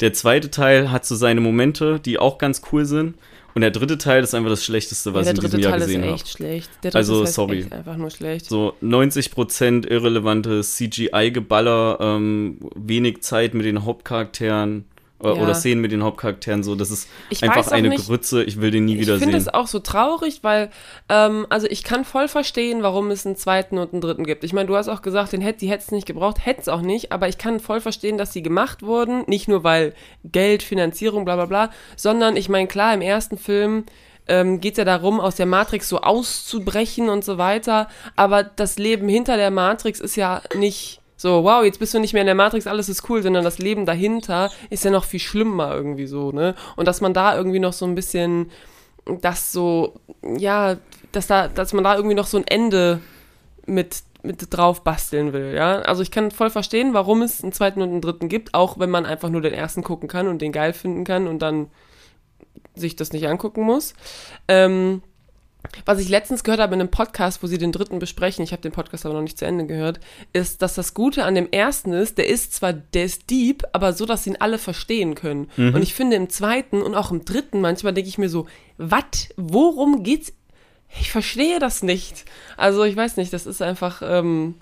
[0.01, 3.15] Der zweite Teil hat so seine Momente, die auch ganz cool sind.
[3.55, 5.81] Und der dritte Teil ist einfach das Schlechteste, was ja, ich in diesem Jahr Teil
[5.81, 6.13] gesehen habe.
[6.13, 6.95] Der dritte Teil ist echt schlecht.
[6.95, 7.67] also, ist sorry.
[7.71, 8.47] einfach nur schlecht.
[8.47, 14.85] So 90% irrelevantes CGI-Geballer, ähm, wenig Zeit mit den Hauptcharakteren.
[15.23, 15.33] Ja.
[15.33, 16.77] Oder Szenen mit den Hauptcharakteren so.
[16.77, 19.29] Das ist ich einfach eine nicht, Grütze, ich will den nie wieder sehen.
[19.29, 20.71] Ich finde es auch so traurig, weil,
[21.09, 24.45] ähm, also ich kann voll verstehen, warum es einen zweiten und einen dritten gibt.
[24.45, 26.69] Ich meine, du hast auch gesagt, den hätt, die hätte es nicht gebraucht, hätte es
[26.69, 29.25] auch nicht, aber ich kann voll verstehen, dass sie gemacht wurden.
[29.27, 29.93] Nicht nur weil
[30.25, 33.87] Geld, Finanzierung, bla bla bla, sondern ich meine, klar, im ersten Film
[34.29, 37.89] ähm, geht es ja darum, aus der Matrix so auszubrechen und so weiter.
[38.15, 42.13] Aber das Leben hinter der Matrix ist ja nicht so, wow, jetzt bist du nicht
[42.13, 45.19] mehr in der Matrix, alles ist cool, sondern das Leben dahinter ist ja noch viel
[45.19, 46.55] schlimmer irgendwie so, ne?
[46.77, 48.53] Und dass man da irgendwie noch so ein bisschen
[49.21, 50.77] das so, ja,
[51.11, 53.01] dass da, dass man da irgendwie noch so ein Ende
[53.67, 55.81] mit, mit drauf basteln will, ja.
[55.81, 58.91] Also ich kann voll verstehen, warum es einen zweiten und einen dritten gibt, auch wenn
[58.91, 61.67] man einfach nur den ersten gucken kann und den geil finden kann und dann
[62.77, 63.95] sich das nicht angucken muss.
[64.47, 65.03] Ähm,
[65.85, 68.63] was ich letztens gehört habe in einem Podcast, wo sie den dritten besprechen, ich habe
[68.63, 70.01] den Podcast aber noch nicht zu Ende gehört,
[70.33, 73.93] ist, dass das Gute an dem ersten ist, der ist zwar, der ist deep, aber
[73.93, 75.51] so, dass ihn alle verstehen können.
[75.57, 75.75] Mhm.
[75.75, 79.29] Und ich finde im zweiten und auch im dritten manchmal denke ich mir so, was,
[79.37, 80.33] worum geht's?
[81.01, 82.25] Ich verstehe das nicht.
[82.57, 84.55] Also ich weiß nicht, das ist einfach, ähm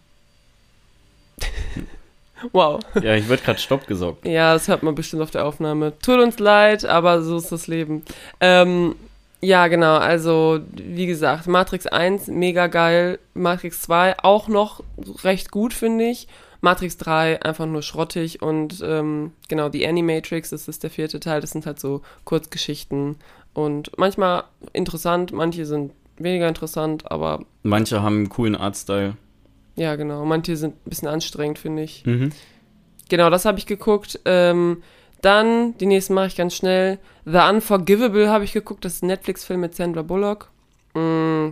[2.52, 2.80] Wow.
[3.02, 4.26] Ja, ich wird gerade Stopp gesaugt.
[4.26, 5.94] Ja, das hört man bestimmt auf der Aufnahme.
[6.00, 8.04] Tut uns leid, aber so ist das Leben.
[8.40, 8.94] Ähm,
[9.40, 9.96] ja, genau.
[9.96, 13.18] Also, wie gesagt, Matrix 1 mega geil.
[13.34, 14.82] Matrix 2 auch noch
[15.22, 16.28] recht gut, finde ich.
[16.60, 21.40] Matrix 3 einfach nur schrottig und ähm, genau, die Animatrix, das ist der vierte Teil,
[21.40, 23.16] das sind halt so Kurzgeschichten
[23.52, 27.44] und manchmal interessant, manche sind weniger interessant, aber.
[27.62, 29.16] Manche haben einen coolen Artstyle.
[29.76, 30.24] Ja, genau.
[30.24, 32.04] Manche sind ein bisschen anstrengend, finde ich.
[32.04, 32.32] Mhm.
[33.08, 34.20] Genau, das habe ich geguckt.
[34.24, 34.82] Ähm,
[35.26, 36.98] dann, die nächsten mache ich ganz schnell.
[37.24, 38.84] The Unforgivable habe ich geguckt.
[38.84, 40.50] Das ist ein Netflix-Film mit Sandra Bullock.
[40.94, 41.48] Mm,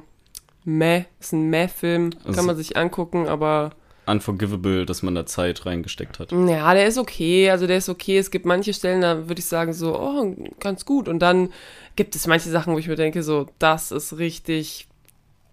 [0.64, 2.10] meh, ist ein Meh-Film.
[2.24, 3.72] Also Kann man sich angucken, aber
[4.06, 6.32] unforgivable, dass man da Zeit reingesteckt hat.
[6.32, 7.50] Ja, der ist okay.
[7.50, 8.18] Also der ist okay.
[8.18, 11.08] Es gibt manche Stellen, da würde ich sagen, so, oh, ganz gut.
[11.08, 11.50] Und dann
[11.96, 14.88] gibt es manche Sachen, wo ich mir denke, so, das ist richtig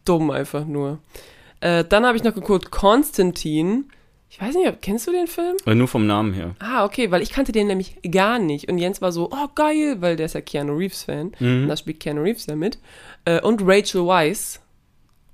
[0.06, 1.00] dumm einfach nur.
[1.60, 3.86] Äh, dann habe ich noch geguckt, Konstantin.
[4.32, 5.58] Ich weiß nicht, kennst du den Film?
[5.66, 6.56] Äh, nur vom Namen her.
[6.60, 8.70] Ah, okay, weil ich kannte den nämlich gar nicht.
[8.70, 11.34] Und Jens war so, oh geil, weil der ist ja Keanu Reeves-Fan.
[11.38, 11.64] Mhm.
[11.64, 12.80] Und da spielt Keanu Reeves ja mit.
[13.26, 14.62] Äh, und Rachel Weisz.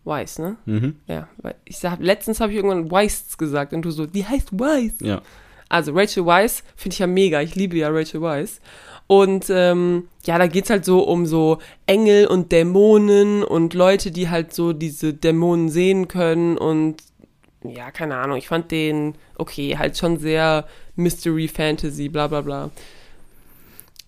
[0.04, 0.58] Weisz, ne?
[0.66, 0.96] Mhm.
[1.06, 4.60] Ja, weil ich sag, letztens habe ich irgendwann Weisz gesagt und du so, die heißt
[4.60, 4.96] Weisz.
[5.02, 5.22] Ja.
[5.70, 7.40] Also Rachel Weisz finde ich ja mega.
[7.42, 8.62] Ich liebe ja Rachel Weisz.
[9.06, 14.30] Und ähm, ja, da geht's halt so um so Engel und Dämonen und Leute, die
[14.30, 17.04] halt so diese Dämonen sehen können und
[17.64, 18.38] ja, keine Ahnung.
[18.38, 22.70] Ich fand den okay, halt schon sehr Mystery Fantasy, bla bla bla.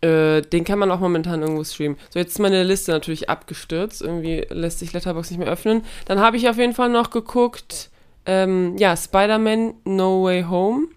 [0.02, 1.98] Äh, den kann man auch momentan irgendwo streamen.
[2.10, 4.02] So, jetzt ist meine Liste natürlich abgestürzt.
[4.02, 5.84] Irgendwie lässt sich Letterbox nicht mehr öffnen.
[6.06, 7.90] Dann habe ich auf jeden Fall noch geguckt,
[8.26, 10.88] ähm, ja, Spider-Man No Way Home.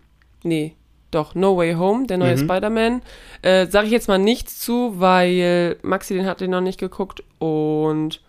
[0.45, 0.77] Nee,
[1.11, 2.45] doch, No Way Home, der neue Mhm.
[2.45, 3.03] Spider-Man.
[3.43, 7.25] Äh, Sage ich jetzt mal nichts zu, weil Maxi den hat den noch nicht geguckt
[7.41, 8.21] und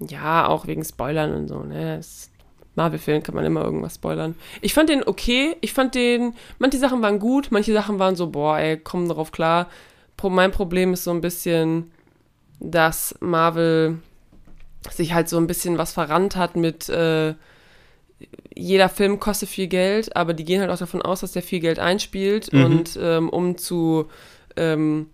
[0.00, 1.98] ja, auch wegen Spoilern und so, ne?
[1.98, 2.30] Es-
[2.78, 4.34] Marvel-Film kann man immer irgendwas spoilern.
[4.62, 5.56] Ich fand den okay.
[5.60, 9.30] Ich fand den, manche Sachen waren gut, manche Sachen waren so, boah, ey, komm darauf
[9.32, 9.68] klar.
[10.16, 11.90] Pro, mein Problem ist so ein bisschen,
[12.60, 13.98] dass Marvel
[14.90, 17.34] sich halt so ein bisschen was verrannt hat mit, äh,
[18.54, 21.60] jeder Film kostet viel Geld, aber die gehen halt auch davon aus, dass der viel
[21.60, 22.64] Geld einspielt Mhm.
[22.64, 24.06] und ähm, um zu
[24.56, 25.06] ähm,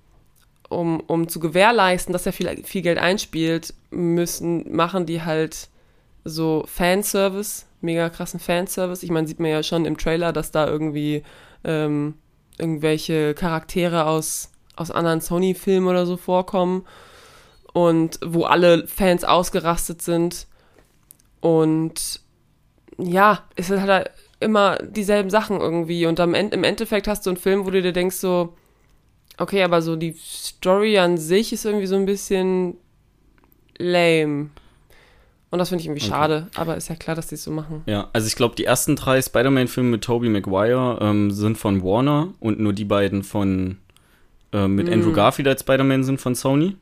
[0.70, 5.68] um, um zu gewährleisten, dass er viel, viel Geld einspielt, müssen, machen die halt
[6.24, 9.02] so Fanservice, mega krassen Fanservice.
[9.02, 11.22] Ich meine, sieht man ja schon im Trailer, dass da irgendwie
[11.64, 12.14] ähm,
[12.58, 16.86] irgendwelche Charaktere aus, aus anderen Sony-Filmen oder so vorkommen
[17.72, 20.46] und wo alle Fans ausgerastet sind.
[21.40, 22.20] Und
[22.96, 24.10] ja, es ist halt
[24.40, 26.06] immer dieselben Sachen irgendwie.
[26.06, 28.54] Und am Ende, im Endeffekt hast du einen Film, wo du dir denkst so,
[29.38, 32.76] okay, aber so die Story an sich ist irgendwie so ein bisschen
[33.78, 34.50] lame.
[35.54, 36.10] Und das finde ich irgendwie Okay.
[36.10, 37.82] schade, aber ist ja klar, dass die es so machen.
[37.86, 42.34] Ja, also ich glaube, die ersten drei Spider-Man-Filme mit Tobey Maguire ähm, sind von Warner
[42.40, 43.78] und nur die beiden von
[44.52, 44.94] äh, mit Mm.
[44.94, 46.74] Andrew Garfield als Spider-Man sind von Sony.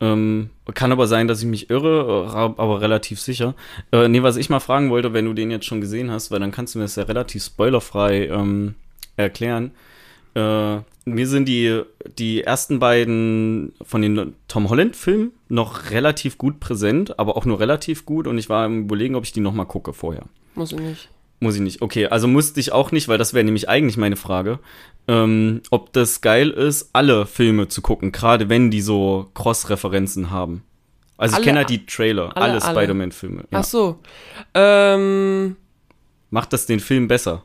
[0.00, 3.54] Ähm, kann aber sein, dass ich mich irre, äh, aber relativ sicher.
[3.92, 6.40] Äh, nee, was ich mal fragen wollte, wenn du den jetzt schon gesehen hast, weil
[6.40, 8.74] dann kannst du mir das ja relativ spoilerfrei ähm,
[9.16, 9.70] erklären.
[10.34, 11.82] Äh, mir sind die,
[12.18, 18.06] die ersten beiden von den Tom Holland-Filmen noch relativ gut präsent, aber auch nur relativ
[18.06, 20.24] gut und ich war am überlegen, ob ich die nochmal gucke vorher.
[20.54, 21.08] Muss ich nicht.
[21.40, 21.82] Muss ich nicht.
[21.82, 24.60] Okay, also musste ich auch nicht, weil das wäre nämlich eigentlich meine Frage.
[25.08, 30.62] Ähm, ob das geil ist, alle Filme zu gucken, gerade wenn die so Cross-Referenzen haben.
[31.16, 32.76] Also Alle- ich kenne halt die Trailer, alle- alle, alle.
[32.80, 33.40] Spider-Man-Filme.
[33.50, 33.58] Ja.
[33.58, 33.98] Ach so.
[34.54, 35.56] Ähm,
[36.30, 37.42] Macht das den Film besser?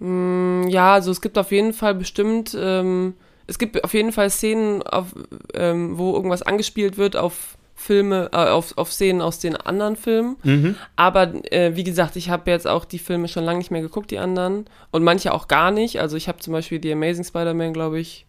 [0.00, 3.14] Mh, ja, also es gibt auf jeden Fall bestimmt, ähm,
[3.46, 5.14] es gibt auf jeden Fall Szenen, auf,
[5.54, 10.36] ähm, wo irgendwas angespielt wird auf Filme, äh, auf, auf Szenen aus den anderen Filmen.
[10.42, 10.76] Mhm.
[10.96, 14.10] Aber äh, wie gesagt, ich habe jetzt auch die Filme schon lange nicht mehr geguckt,
[14.10, 14.66] die anderen.
[14.90, 15.98] Und manche auch gar nicht.
[15.98, 18.26] Also ich habe zum Beispiel The Amazing Spider-Man, glaube ich.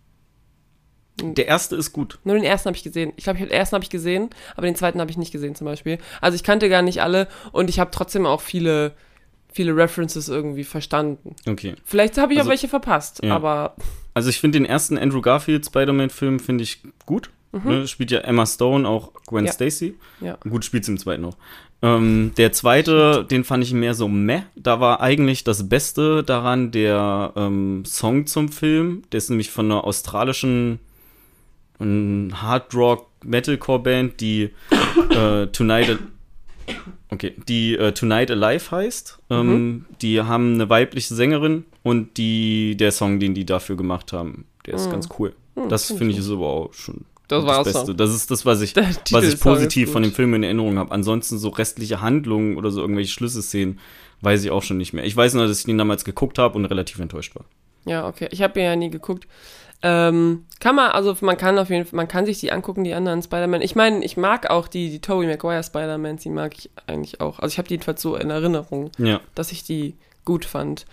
[1.22, 2.20] Der erste ist gut.
[2.24, 3.12] Nur den ersten habe ich gesehen.
[3.18, 5.66] Ich glaube, den ersten habe ich gesehen, aber den zweiten habe ich nicht gesehen zum
[5.66, 5.98] Beispiel.
[6.22, 8.94] Also ich kannte gar nicht alle und ich habe trotzdem auch viele,
[9.52, 11.36] viele References irgendwie verstanden.
[11.48, 11.76] Okay.
[11.84, 13.36] Vielleicht habe ich Also- auch welche verpasst, Ja.
[13.36, 13.76] aber
[14.14, 17.30] Also ich finde den ersten Andrew Garfield Spider-Man-Film finde ich gut.
[17.54, 19.48] Ne, spielt ja Emma Stone, auch Gwen Mhm.
[19.48, 19.52] Ja.
[19.52, 19.96] Stacy.
[20.22, 20.38] ja.
[20.50, 21.36] Gut, spielt im zweiten auch.
[21.82, 24.44] Ähm, der zweite, den fand ich mehr so meh.
[24.56, 29.02] Da war eigentlich das Beste daran der ähm, Song zum Film.
[29.12, 30.80] Der ist nämlich von einer australischen
[31.82, 34.52] ähm, Hard Rock Metalcore Band, die
[35.10, 35.98] äh, Tonight
[37.10, 39.20] Okay, die äh, Tonight Alive heißt.
[39.30, 44.46] Ähm, Die haben eine weibliche Sängerin und die, der Song, den die dafür gemacht haben,
[44.66, 44.92] der ist Mhm.
[44.92, 45.34] ganz cool.
[45.56, 47.96] Hm, Das find finde ich ist aber auch schon Das war's Beste.
[47.96, 48.76] Das ist das, was ich
[49.12, 50.92] was ich positiv von dem Film in Erinnerung habe.
[50.92, 53.80] Ansonsten so restliche Handlungen oder so irgendwelche Schlüsselszenen
[54.22, 55.04] weiß ich auch schon nicht mehr.
[55.06, 57.46] Ich weiß nur, dass ich den damals geguckt habe und relativ enttäuscht war.
[57.86, 58.28] Ja, okay.
[58.32, 59.28] Ich habe ihn ja nie geguckt.
[59.84, 62.94] Ähm, kann man, also man kann auf jeden Fall, man kann sich die angucken, die
[62.94, 63.62] anderen Spider-Man.
[63.62, 67.40] Ich meine, ich mag auch die, die Tobey Maguire Spider-Mans, die mag ich eigentlich auch.
[67.40, 69.20] Also ich habe die jedenfalls so in Erinnerung, Ja.
[69.34, 70.86] dass ich die gut fand.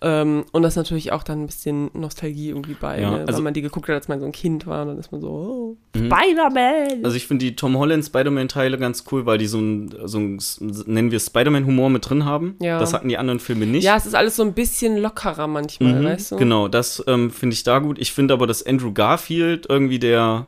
[0.00, 3.18] Ähm, und das ist natürlich auch dann ein bisschen Nostalgie irgendwie bei, Ja, ne?
[3.20, 4.82] weil also- man die geguckt hat, als man so ein Kind war.
[4.82, 6.06] Und dann ist man so, oh, Mhm.
[6.06, 7.04] Spider-Man!
[7.04, 10.38] Also ich finde die Tom Holland Spider-Man-Teile ganz cool, weil die so ein, so ein
[10.86, 12.56] nennen wir es Spider-Man-Humor mit drin haben.
[12.60, 12.78] Ja.
[12.78, 13.84] Das hatten die anderen Filme nicht.
[13.84, 16.36] ja, es ist alles so ein bisschen lockerer manchmal, Mhm, weißt du?
[16.36, 17.98] Genau, das ähm, finde ich da gut.
[17.98, 20.46] Ich finde aber, dass Andrew Garfield irgendwie der,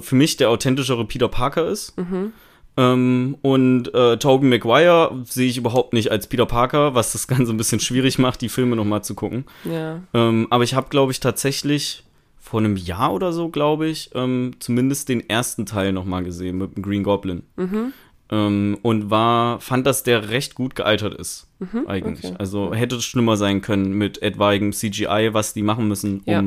[0.00, 1.96] für mich der authentischere Peter Parker ist.
[1.96, 2.32] Mhm.
[2.76, 7.52] Ähm, und äh, Tobey Maguire sehe ich überhaupt nicht als Peter Parker, was das Ganze
[7.52, 9.44] ein bisschen schwierig macht, die Filme nochmal zu gucken.
[9.64, 10.00] Ja.
[10.12, 12.02] Ähm, aber ich habe, glaube ich, tatsächlich
[12.40, 16.76] vor einem Jahr oder so, glaube ich, ähm, zumindest den ersten Teil nochmal gesehen mit
[16.76, 17.42] dem Green Goblin.
[17.56, 17.92] Mhm.
[18.30, 22.24] Ähm, und war, fand, dass der recht gut gealtert ist, Mhm, eigentlich.
[22.24, 22.36] okay.
[22.38, 26.42] Also hätte es schlimmer sein können mit etwaigem CGI, was die machen müssen, um Ja.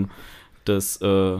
[0.65, 1.37] das, äh,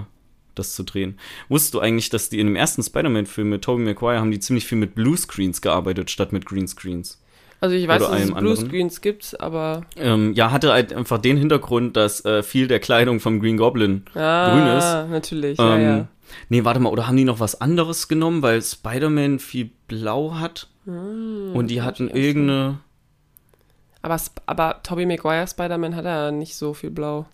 [0.60, 1.18] das zu drehen.
[1.50, 4.66] Wusstest du eigentlich, dass die in dem ersten Spider-Man-Film mit Tobey Maguire haben die ziemlich
[4.66, 7.22] viel mit Bluescreens gearbeitet, statt mit Greenscreens?
[7.60, 8.34] Also ich weiß, Oder dass es.
[8.34, 13.20] Bluescreens gibt, aber Ähm, ja, hatte halt einfach den Hintergrund, dass äh, viel der Kleidung
[13.20, 15.12] vom Green Goblin ah, grün ist.
[15.12, 16.08] natürlich, ja, Ähm, ja.
[16.50, 20.68] Nee, warte mal, oder haben die noch was anderes genommen, weil Spider-Man viel Blau hat?
[20.86, 22.80] Hm, und die hatten irgendeine.
[24.02, 27.26] Aber, aber Tobey Maguire Spider-Man hat ja nicht so viel Blau.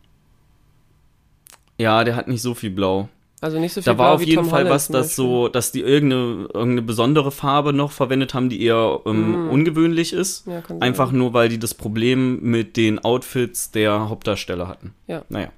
[1.83, 3.09] Ja, der hat nicht so viel Blau.
[3.41, 5.07] Also nicht so viel Da Blau war auf jeden Tom Fall Holland was, zum das
[5.07, 5.25] Beispiel.
[5.25, 9.49] so, dass die irgendeine, irgendeine besondere Farbe noch verwendet haben, die eher ähm, Mm.
[9.49, 10.47] ungewöhnlich ist.
[10.47, 10.81] Ja, kann sein.
[10.81, 14.93] Einfach nur, weil die das Problem mit den Outfits der Hauptdarsteller hatten.
[15.07, 15.23] Ja.
[15.29, 15.49] Naja.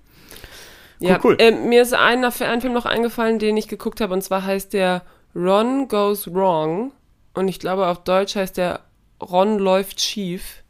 [1.00, 1.36] Ja, cool.
[1.40, 4.74] Äh, mir ist ein, ein Film noch eingefallen, den ich geguckt habe, und zwar heißt
[4.74, 5.04] der
[5.36, 6.92] Ron Goes Wrong.
[7.36, 8.80] Und ich glaube, auf Deutsch heißt der
[9.22, 10.64] Ron läuft schief.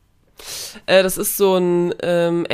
[0.86, 2.46] Äh, das ist so ein ähm,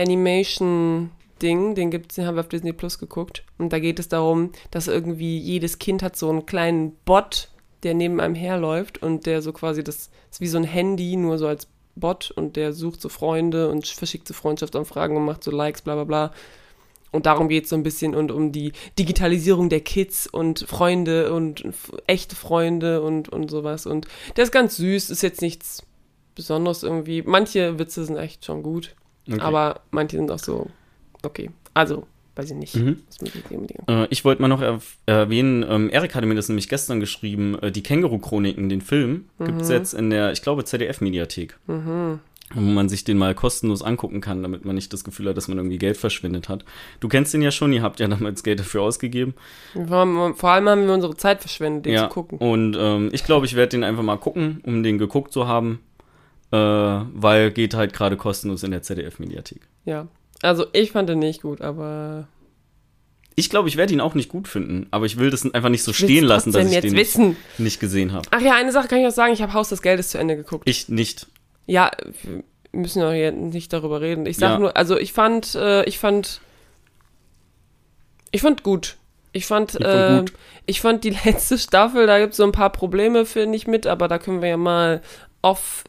[1.41, 3.43] Animation-Ding, den gibt's, den haben wir auf Disney Plus geguckt.
[3.57, 7.49] Und da geht es darum, dass irgendwie jedes Kind hat so einen kleinen Bot,
[7.83, 11.37] der neben einem herläuft und der so quasi, das ist wie so ein Handy, nur
[11.37, 15.51] so als Bot und der sucht so Freunde und verschickt so Freundschaftsanfragen und macht so
[15.51, 16.31] Likes, bla bla bla.
[17.11, 21.33] Und darum geht es so ein bisschen und um die Digitalisierung der Kids und Freunde
[21.33, 21.65] und
[22.07, 23.85] echte Freunde und, und sowas.
[23.85, 25.83] Und der ist ganz süß, ist jetzt nichts
[26.35, 27.21] Besonderes irgendwie.
[27.21, 28.95] Manche Witze sind echt schon gut,
[29.27, 29.41] Okay.
[29.41, 30.67] aber manche sind auch so,
[31.23, 31.49] okay.
[31.73, 32.05] Also,
[32.35, 32.75] weiß ich nicht.
[32.75, 33.01] Mhm.
[33.87, 37.57] Äh, ich wollte mal noch erw- erwähnen, ähm, Erik hatte mir das nämlich gestern geschrieben,
[37.61, 41.57] äh, die Känguru-Chroniken, den Film, gibt es jetzt in der, ich glaube, ZDF-Mediathek.
[41.67, 42.19] Mhm.
[42.53, 45.47] Wo man sich den mal kostenlos angucken kann, damit man nicht das Gefühl hat, dass
[45.47, 46.65] man irgendwie Geld verschwendet hat.
[46.99, 49.35] Du kennst den ja schon, ihr habt ja damals Geld dafür ausgegeben.
[49.73, 52.39] Vor allem, vor allem haben wir unsere Zeit verschwendet, den ja, zu gucken.
[52.39, 55.79] und ähm, ich glaube, ich werde den einfach mal gucken, um den geguckt zu haben,
[56.51, 59.61] äh, weil geht halt gerade kostenlos in der ZDF-Mediathek.
[59.85, 60.07] Ja.
[60.41, 62.27] Also, ich fand den nicht gut, aber.
[63.35, 65.83] Ich glaube, ich werde ihn auch nicht gut finden, aber ich will das einfach nicht
[65.83, 67.37] so Ich stehen lassen, dass ich jetzt den wissen.
[67.57, 68.27] nicht gesehen habe.
[68.31, 70.35] Ach ja, eine Sache kann ich auch sagen, ich habe Haus des Geldes zu Ende
[70.35, 70.67] geguckt.
[70.67, 71.27] Ich nicht.
[71.65, 71.91] Ja,
[72.23, 74.25] wir müssen ja hier nicht darüber reden.
[74.25, 74.59] Ich sag Ja.
[74.59, 76.41] nur, also ich fand, äh, ich fand,
[78.31, 78.97] ich fand gut.
[79.33, 80.33] Ich fand, fand äh, gut.
[80.65, 83.87] ich fand die letzte Staffel, da gibt es so ein paar Probleme, finde ich, mit,
[83.87, 85.01] aber da können wir ja mal
[85.41, 85.85] off,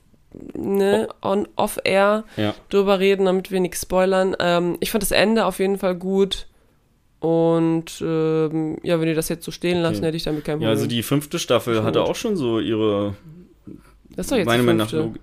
[0.55, 2.55] ne, on, off air Ja.
[2.71, 4.35] drüber reden, damit wir nichts spoilern.
[4.41, 6.47] Ähm, ich fand das Ende auf jeden Fall gut.
[7.21, 10.07] Und ähm, ja, wenn ihr das jetzt so stehen lassen, Okay.
[10.07, 10.71] hätte ich damit kein Ja, Problem.
[10.71, 12.09] also die fünfte Staffel Schon hatte gut.
[12.09, 13.15] auch schon so ihre
[14.17, 15.09] das ist doch jetzt Meine die Meinung nach fünfte.
[15.09, 15.19] Log-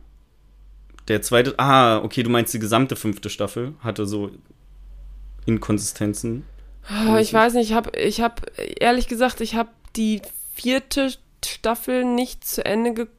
[1.10, 4.32] Der zweite, ah, okay, du meinst die gesamte fünfte Staffel hatte so
[5.46, 6.44] Inkonsistenzen.
[6.88, 10.22] Ah, Ich weiß nicht, ich habe, ich hab, ehrlich gesagt, ich habe die
[10.54, 11.10] vierte
[11.46, 13.16] Staffel nicht zu Ende geguckt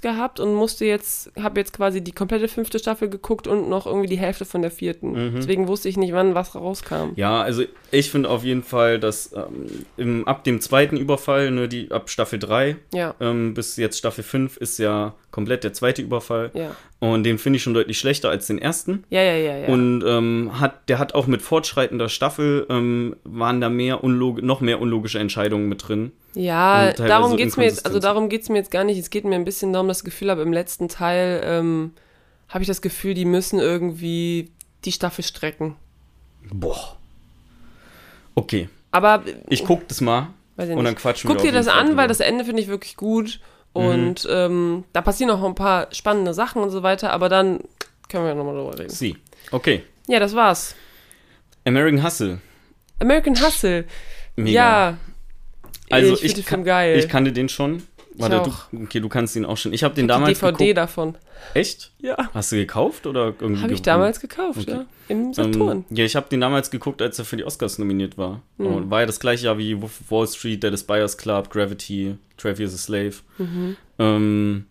[0.00, 4.08] gehabt und musste jetzt, habe jetzt quasi die komplette fünfte Staffel geguckt und noch irgendwie
[4.08, 5.12] die Hälfte von der vierten.
[5.12, 5.34] Mhm.
[5.36, 7.12] Deswegen wusste ich nicht, wann was rauskam.
[7.16, 11.68] Ja, also ich finde auf jeden Fall, dass ähm, im, ab dem zweiten Überfall, ne,
[11.68, 16.00] die ab Staffel 3 Ja, ähm, bis jetzt Staffel 5 ist ja komplett der zweite
[16.00, 16.50] Überfall.
[16.54, 16.74] ja.
[16.98, 19.04] Und den finde ich schon deutlich schlechter als den ersten.
[19.10, 19.68] Ja, ja, ja, ja.
[19.68, 24.62] Und ähm, hat, der hat auch mit fortschreitender Staffel ähm, waren da mehr unlog noch
[24.62, 26.12] mehr unlogische Entscheidungen mit drin.
[26.32, 28.98] Ja, darum geht's mir jetzt, also darum geht's mir jetzt gar nicht.
[28.98, 31.92] Es geht mir ein bisschen darum, das Gefühl habe, im letzten Teil ähm,
[32.48, 34.50] habe ich das Gefühl, die müssen irgendwie
[34.86, 35.76] die Staffel strecken.
[36.50, 36.96] Boah.
[38.34, 41.66] Okay, Aber ich guck das mal und dann quatschen Guck wir dir auf jeden das
[41.66, 42.02] Fall an, drüber.
[42.02, 43.38] weil das Ende finde ich wirklich gut.
[43.76, 47.60] Und ähm, da passieren auch ein paar spannende Sachen und so weiter, aber dann
[48.08, 48.90] können wir nochmal drüber reden.
[48.90, 49.16] Sie.
[49.50, 49.82] Okay.
[50.06, 50.74] Ja, das war's.
[51.64, 52.38] American Hustle.
[53.00, 53.84] American Hustle.
[54.36, 54.50] Mega.
[54.50, 54.98] Ja.
[55.90, 56.98] Also ich ich, Film geil.
[56.98, 57.82] ich kannte den schon.
[58.18, 59.72] Warte, du, okay, du kannst ihn auch schon.
[59.72, 60.76] Ich habe den die damals DVD geguckt.
[60.78, 61.14] davon.
[61.54, 61.92] Echt?
[62.00, 62.16] Ja.
[62.32, 63.62] Hast du gekauft oder irgendwie?
[63.62, 64.70] Habe ich damals gekauft, Okay.
[64.70, 64.84] ja.
[65.08, 65.84] Im Saturn.
[65.90, 68.42] Ähm, ja, ich habe den damals geguckt, als er für die Oscars nominiert war.
[68.58, 68.66] Mhm.
[68.66, 72.74] Und war ja das gleiche Jahr wie Wall Street, Dead Buyers Club, Gravity, 12 Years
[72.74, 73.14] a Slave.
[73.38, 73.76] Mhm.
[73.98, 74.64] Ähm,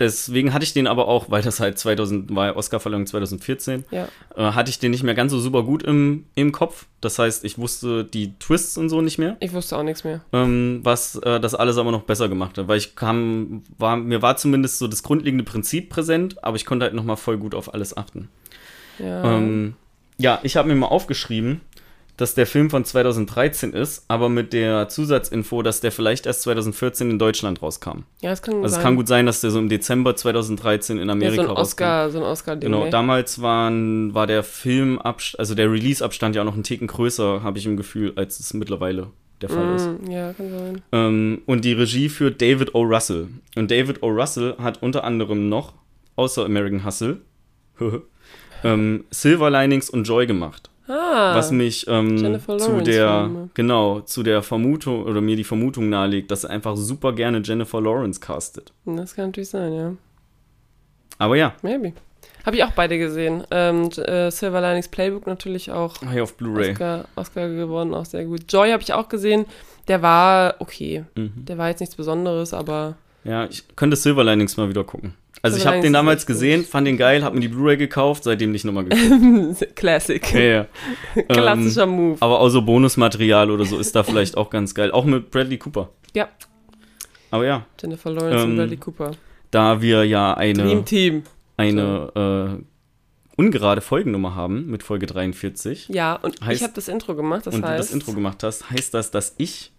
[0.00, 4.08] deswegen hatte ich den aber auch, weil das halt 2000 war, Oscarverleihung 2014, Ja.
[4.36, 6.86] äh, hatte ich den nicht mehr ganz so super gut im, im Kopf.
[7.00, 9.36] Das heißt, ich wusste die Twists und so nicht mehr.
[9.40, 10.20] Ich wusste auch nichts mehr.
[10.32, 14.22] ähm, was äh, das alles aber noch besser gemacht hat, weil ich kam, war, mir
[14.22, 17.72] war zumindest so das grundlegende Prinzip präsent, aber ich konnte halt nochmal voll gut auf
[17.72, 18.28] alles achten.
[18.98, 19.36] Ja.
[19.36, 19.74] Ähm,
[20.18, 21.62] ja, ich habe mir mal aufgeschrieben,
[22.20, 27.10] dass der Film von 2013 ist, aber mit der Zusatzinfo, dass der vielleicht erst 2014
[27.10, 28.00] in Deutschland rauskam.
[28.20, 28.80] Ja, es kann gut Also sein.
[28.80, 31.46] es kann gut sein, dass der so im Dezember 2013 in ja, Amerika so ein
[31.48, 31.60] rauskam.
[31.62, 32.90] Oscar, so ein oscar Genau, ne?
[32.90, 37.58] damals waren, war der Film, also der Release-Abstand ja auch noch einen Ticken größer, habe
[37.58, 39.08] ich im Gefühl, als es mittlerweile
[39.40, 39.86] der Fall ist.
[39.86, 40.82] Mm, Ja, kann sein.
[40.92, 42.82] Ähm, und die Regie führt David O.
[42.82, 43.28] Russell.
[43.56, 44.08] Und David O.
[44.08, 45.72] Russell hat unter anderem noch,
[46.16, 47.22] außer American Hustle,
[48.64, 50.69] ähm, Silver Linings und Joy gemacht.
[50.90, 53.50] Ah, was mich ähm, zu der Filme.
[53.54, 57.80] genau zu der Vermutung oder mir die Vermutung nahelegt, dass er einfach super gerne Jennifer
[57.80, 58.72] Lawrence castet.
[58.84, 59.92] das kann natürlich sein, ja.
[61.18, 61.92] Aber ja, Maybe.
[62.44, 63.44] Habe ich auch beide gesehen.
[63.50, 66.72] Ähm, äh, Silver Linings Playbook natürlich auch hier auf Blu-ray.
[66.72, 68.50] Oscar, Oscar gewonnen, auch sehr gut.
[68.50, 69.44] Joy habe ich auch gesehen.
[69.88, 71.04] Der war okay.
[71.16, 71.32] Mhm.
[71.44, 75.14] Der war jetzt nichts Besonderes, aber Ja, ich könnte Silver Linings mal wieder gucken.
[75.42, 78.52] Also ich habe den damals gesehen, fand den geil, habe mir die Blu-ray gekauft, seitdem
[78.52, 79.66] nicht nochmal geguckt.
[79.76, 80.32] Classic.
[80.34, 80.66] ja, ja.
[81.28, 82.16] Klassischer Ähm, Move.
[82.20, 84.90] Aber auch so Bonusmaterial oder so ist da vielleicht auch ganz geil.
[84.92, 85.88] Auch mit Bradley Cooper.
[86.14, 86.28] Ja.
[87.30, 89.12] Aber ja, Jennifer Lawrence ähm, und Bradley Cooper.
[89.50, 91.22] da wir ja eine, Dream Team.
[91.56, 92.64] eine äh,
[93.36, 97.54] ungerade Folgennummer haben mit Folge 43 Ja, und Heißt- ich habe das Intro gemacht, das
[97.54, 97.78] und du heißt.
[97.88, 99.72] das Intro gemacht hast, heißt das, dass ich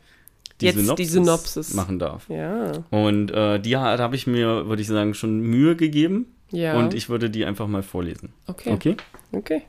[0.62, 1.74] die, Jetzt die Synopsis, Synopsis.
[1.74, 2.28] machen darf.
[2.30, 2.72] Ja.
[2.90, 6.78] Und äh, die habe ich mir, würde ich sagen, schon Mühe gegeben Ja.
[6.78, 8.34] und ich würde die einfach mal vorlesen.
[8.48, 8.72] okay.
[8.72, 8.96] Okay?
[9.32, 9.62] Okay.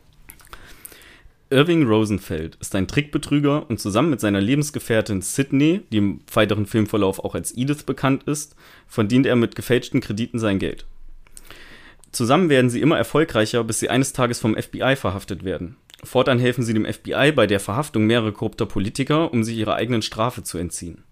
[1.51, 7.19] Irving Rosenfeld ist ein Trickbetrüger und zusammen mit seiner Lebensgefährtin Sydney, die im weiteren Filmverlauf
[7.23, 10.87] auch als Edith bekannt ist, verdient er mit gefälschten Krediten sein Geld.
[12.11, 15.77] Zusammen werden sie immer erfolgreicher, bis sie eines Tages vom FBI verhaftet werden.
[16.05, 20.03] Fortan helfen sie dem FBI bei der Verhaftung mehrerer korrupter Politiker, um sich ihrer eigenen
[20.03, 21.05] Strafe zu entziehen.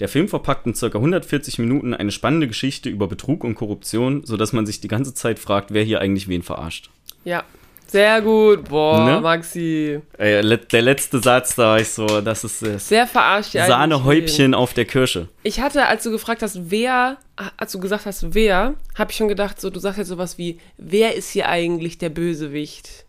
[0.00, 0.86] Der Film verpackt in ca.
[0.86, 5.38] 140 Minuten eine spannende Geschichte über Betrug und Korruption, sodass man sich die ganze Zeit
[5.38, 6.90] fragt, wer hier eigentlich wen verarscht.
[7.24, 7.44] Ja.
[7.86, 8.70] Sehr gut.
[8.70, 9.20] Boah, Ne?
[9.20, 10.00] Maxi.
[10.18, 13.52] Ey, le- der letzte Satz, da war ich so, das ist das Sehr verarscht.
[13.52, 15.28] Sahnehäubchen auf der Kirsche.
[15.44, 17.18] Ich hatte, als du gefragt hast, wer,
[17.56, 20.58] als du gesagt hast, wer, habe ich schon gedacht, so, du sagst jetzt sowas wie,
[20.76, 23.03] wer ist hier eigentlich der Bösewicht?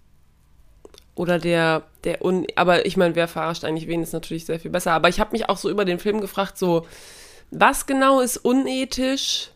[1.15, 4.71] Oder der, der un, aber ich meine, wer verarscht eigentlich wen, ist natürlich sehr viel
[4.71, 4.91] besser.
[4.91, 6.86] Aber ich habe mich auch so über den Film gefragt, so,
[7.51, 9.51] was genau ist unethisch?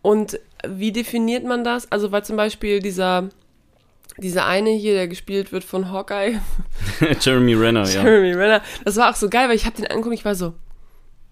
[0.00, 1.90] Und wie definiert man das?
[1.90, 3.30] Also, weil zum Beispiel dieser,
[4.16, 6.40] dieser eine hier, der gespielt wird von Hawkeye,
[7.20, 8.04] Jeremy Renner, ja.
[8.04, 8.62] Jeremy Renner.
[8.84, 10.54] Das war auch so geil, weil ich habe den angeguckt, ich war so,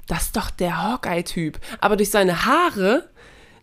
[0.08, 1.58] das ist doch der Hawkeye-Typ.
[1.80, 3.08] Aber durch seine Haare,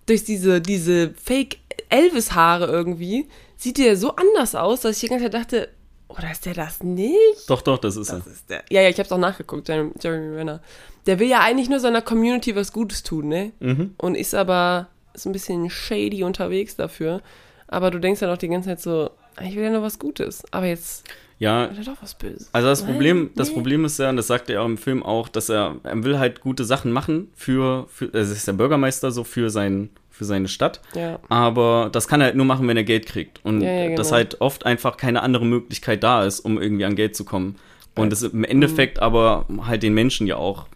[0.06, 3.27] durch diese, diese Fake-Elvis-Haare irgendwie,
[3.58, 5.70] sieht der so anders aus, dass ich die ganze Zeit dachte,
[6.10, 7.18] oder ist der das nicht?
[7.50, 8.32] Doch, doch, das ist Das er.
[8.32, 8.63] ist der.
[8.70, 9.92] Ja, ja, ich habe es auch nachgeguckt, Jeremy,
[10.36, 10.62] Renner.
[11.08, 13.52] Der will ja eigentlich nur seiner Community was Gutes tun, ne?
[13.60, 13.96] Mhm.
[13.98, 17.22] Und ist aber so ein bisschen shady unterwegs dafür.
[17.68, 19.10] Aber du denkst ja doch die ganze Zeit so,
[19.42, 20.44] ich will ja nur was Gutes.
[20.52, 21.04] Aber jetzt
[21.39, 22.50] Ja, will er doch was Böses.
[22.54, 23.54] also das Nein, Problem, das nee.
[23.56, 26.20] Problem ist ja, und das sagt er auch im Film auch, dass er, er will
[26.20, 30.47] halt gute Sachen machen für, für er ist der Bürgermeister so für sein, für seine
[30.47, 30.80] Stadt.
[30.95, 31.19] Ja.
[31.28, 33.43] Aber das kann er halt nur machen, wenn er Geld kriegt.
[33.43, 34.17] Und Ja, ja, dass genau.
[34.17, 37.58] halt oft einfach keine andere Möglichkeit da ist, um irgendwie an Geld zu kommen.
[37.95, 39.04] Und es im Endeffekt Mhm.
[39.04, 40.67] aber halt den Menschen ja auch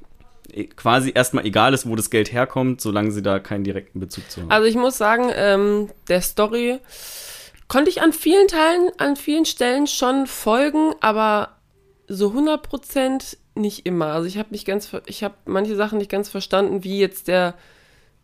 [0.51, 4.29] eh- quasi erstmal egal ist, wo das Geld herkommt, solange sie da keinen direkten Bezug
[4.29, 4.51] zu haben.
[4.51, 6.79] Also ich muss sagen, ähm, der Story
[7.67, 11.49] konnte ich an vielen Teilen, an vielen Stellen schon folgen, aber
[12.07, 14.07] so 100% nicht immer.
[14.07, 17.55] Also ich habe nicht ganz, ich habe manche Sachen nicht ganz verstanden, wie jetzt der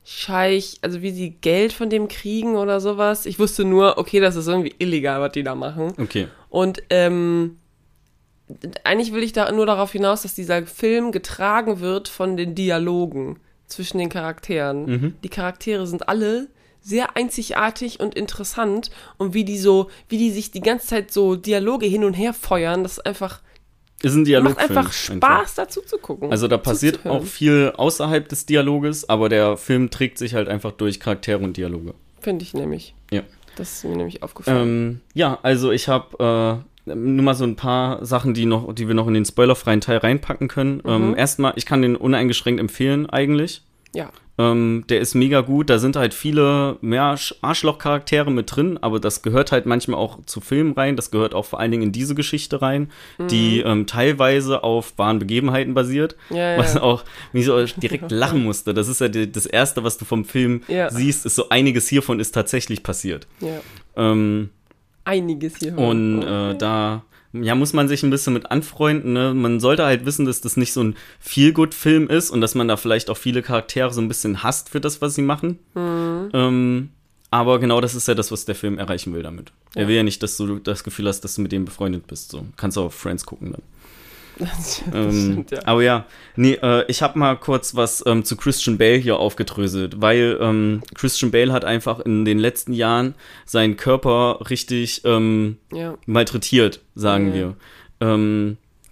[0.06, 3.26] Scheich, also wie sie Geld von dem kriegen oder sowas.
[3.26, 5.94] Ich wusste nur, okay, das ist irgendwie illegal, was die da machen.
[5.98, 6.28] okay.
[6.50, 7.58] Und ähm,
[8.84, 13.40] eigentlich will ich da nur darauf hinaus, dass dieser Film getragen wird von den Dialogen
[13.68, 14.86] zwischen den Charakteren.
[14.86, 15.14] Mhm.
[15.24, 16.50] Die Charaktere sind alle
[16.82, 21.36] sehr einzigartig und interessant und wie die so, wie die sich die ganze Zeit so
[21.36, 23.42] Dialoge hin und her feuern, das ist einfach,
[24.04, 24.74] Ist ein Dialogfilm.
[24.74, 26.30] macht einfach Spaß dazu zu gucken.
[26.30, 30.74] Also da passiert auch viel außerhalb des Dialoges, aber der Film trägt sich halt einfach
[30.74, 31.94] durch Charaktere und Dialoge.
[32.20, 32.94] Finde ich nämlich.
[33.12, 33.22] Ja.
[33.56, 34.68] Das ist mir nämlich aufgefallen.
[34.68, 38.88] Ähm, ja, also ich habe äh, nur mal so ein paar Sachen, die noch, die
[38.88, 40.82] wir noch in den spoilerfreien Teil reinpacken können.
[40.86, 43.62] Ähm, erstmal, ich kann den uneingeschränkt empfehlen eigentlich.
[43.96, 44.10] ja.
[44.40, 45.70] Ähm, der ist mega gut.
[45.70, 50.26] Da sind halt viele mehr Arsch- Arschloch-Charaktere mit drin, aber das gehört halt manchmal auch
[50.26, 50.96] zu Filmen rein.
[50.96, 52.90] Das gehört auch vor allen Dingen in diese Geschichte rein,
[53.30, 56.16] die ähm, teilweise auf wahren Begebenheiten basiert.
[56.32, 56.82] Ja, Was ja.
[56.82, 58.74] auch, wie so direkt lachen musste.
[58.74, 60.90] Das ist ja die, das Erste, was du vom Film Ja.
[60.90, 63.28] siehst, ist so einiges hiervon ist tatsächlich passiert.
[63.96, 64.50] Ähm,
[65.06, 65.78] Einiges hier.
[65.78, 67.04] und äh, da
[67.34, 69.14] ja, muss man sich ein bisschen mit anfreunden.
[69.14, 69.34] Ne?
[69.34, 72.78] Man sollte halt wissen, dass das nicht so ein Feel-Good-Film ist und dass man da
[72.78, 75.58] vielleicht auch viele Charaktere so ein bisschen hasst für das, was sie machen.
[76.34, 76.90] Ähm,
[77.32, 79.52] aber genau das ist ja das, was der Film erreichen will damit.
[79.74, 79.82] Ja.
[79.82, 82.30] Er will ja nicht, dass du das Gefühl hast, dass du mit dem befreundet bist.
[82.30, 83.64] So kannst du auf Friends gucken dann.
[84.40, 85.60] Das Ähm, stimmt, ja.
[85.66, 86.06] Aber ja,
[86.36, 90.82] nee, äh, ich habe mal kurz was ähm, zu Christian Bale hier aufgedröselt, weil ähm,
[90.96, 93.16] Christian Bale hat einfach in den letzten Jahren
[93.46, 95.98] seinen Körper richtig ähm, ja.
[96.06, 97.34] malträtiert, sagen Ja.
[97.34, 97.56] wir.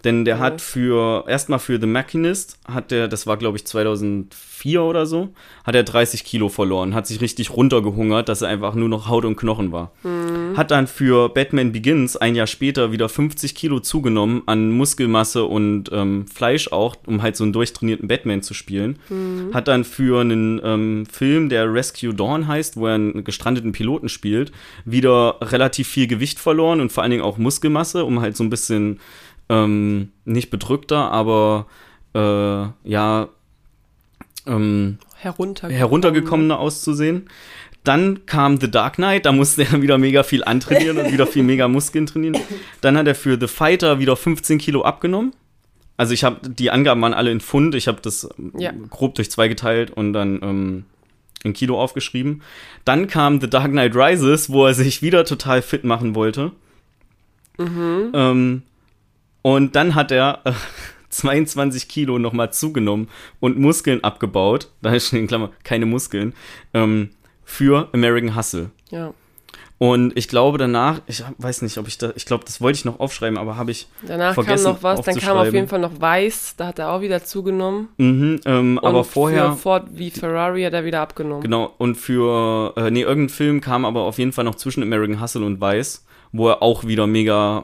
[0.03, 0.41] Denn der Ja.
[0.41, 5.29] hat für, erstmal für The Machinist, hat der, das war glaube ich 2004 oder so,
[5.63, 9.25] hat er 30 Kilo verloren, hat sich richtig runtergehungert, dass er einfach nur noch Haut
[9.25, 9.91] und Knochen war.
[10.03, 10.57] Mhm.
[10.57, 15.89] Hat dann für Batman Begins ein Jahr später wieder 50 Kilo zugenommen an Muskelmasse und
[15.93, 18.99] ähm, Fleisch auch, um halt so einen durchtrainierten Batman zu spielen.
[19.09, 19.53] Mhm.
[19.53, 24.09] Hat dann für einen ähm, Film, der Rescue Dawn heißt, wo er einen gestrandeten Piloten
[24.09, 24.51] spielt,
[24.85, 28.49] wieder relativ viel Gewicht verloren und vor allen Dingen auch Muskelmasse, um halt so ein
[28.49, 28.99] bisschen
[29.51, 31.67] ähm, nicht bedrückter, aber
[32.15, 33.27] äh, ja
[34.47, 35.77] ähm, Heruntergekommen.
[35.77, 37.29] heruntergekommener auszusehen.
[37.83, 41.43] Dann kam The Dark Knight, da musste er wieder mega viel antrainieren und wieder viel
[41.43, 42.37] mega Muskeln trainieren.
[42.81, 45.33] Dann hat er für The Fighter wieder 15 Kilo abgenommen.
[45.97, 48.71] Also ich habe, die Angaben waren alle in Pfund, ich habe das ähm, Ja.
[48.89, 50.85] grob durch zwei geteilt und dann ähm,
[51.43, 52.41] in Kilo aufgeschrieben.
[52.85, 56.51] Dann kam The Dark Knight Rises, wo er sich wieder total fit machen wollte.
[57.59, 58.63] Ähm,
[59.41, 60.53] und dann hat er äh,
[61.09, 64.69] 22 Kilo nochmal zugenommen und Muskeln abgebaut.
[64.81, 66.33] Da ist schon in Klammer keine Muskeln.
[66.73, 67.09] Ähm,
[67.43, 68.71] für American Hustle.
[68.91, 69.13] Ja.
[69.77, 72.85] Und ich glaube danach, ich weiß nicht, ob ich da, ich glaube, das wollte ich
[72.85, 73.87] noch aufschreiben, aber habe ich.
[74.05, 76.91] Danach Vergessen kam noch was, dann kam auf jeden Fall noch Weiß, da hat er
[76.91, 77.87] auch wieder zugenommen.
[77.97, 79.53] Mhm, ähm, aber Und vorher.
[79.53, 81.41] Für Ford wie Ferrari hat er wieder abgenommen.
[81.41, 85.19] Genau, und für, äh, nee, irgendein Film kam aber auf jeden Fall noch zwischen American
[85.19, 87.63] Hustle und Weiß, wo er auch wieder mega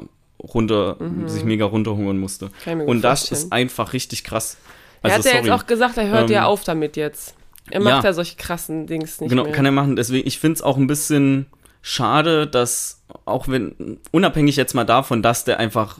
[0.54, 2.50] runter, sich mega runterhungern musste.
[2.66, 2.82] Mhm.
[2.82, 3.42] Und das vorstellen.
[3.44, 4.58] ist einfach richtig krass.
[5.04, 5.46] er Also, hat ja sorry.
[5.48, 7.36] jetzt auch gesagt, er hört Ähm, ja auf damit jetzt.
[7.70, 8.10] Er macht ja.
[8.10, 9.52] ja, solche krassen Dings nicht genau, mehr.
[9.52, 9.96] kann er machen.
[9.98, 11.48] Deswegen, ich finde es auch ein bisschen
[11.82, 16.00] schade, dass, auch wenn, unabhängig jetzt mal davon, dass der einfach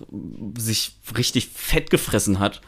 [0.58, 2.62] sich richtig fett gefressen hat,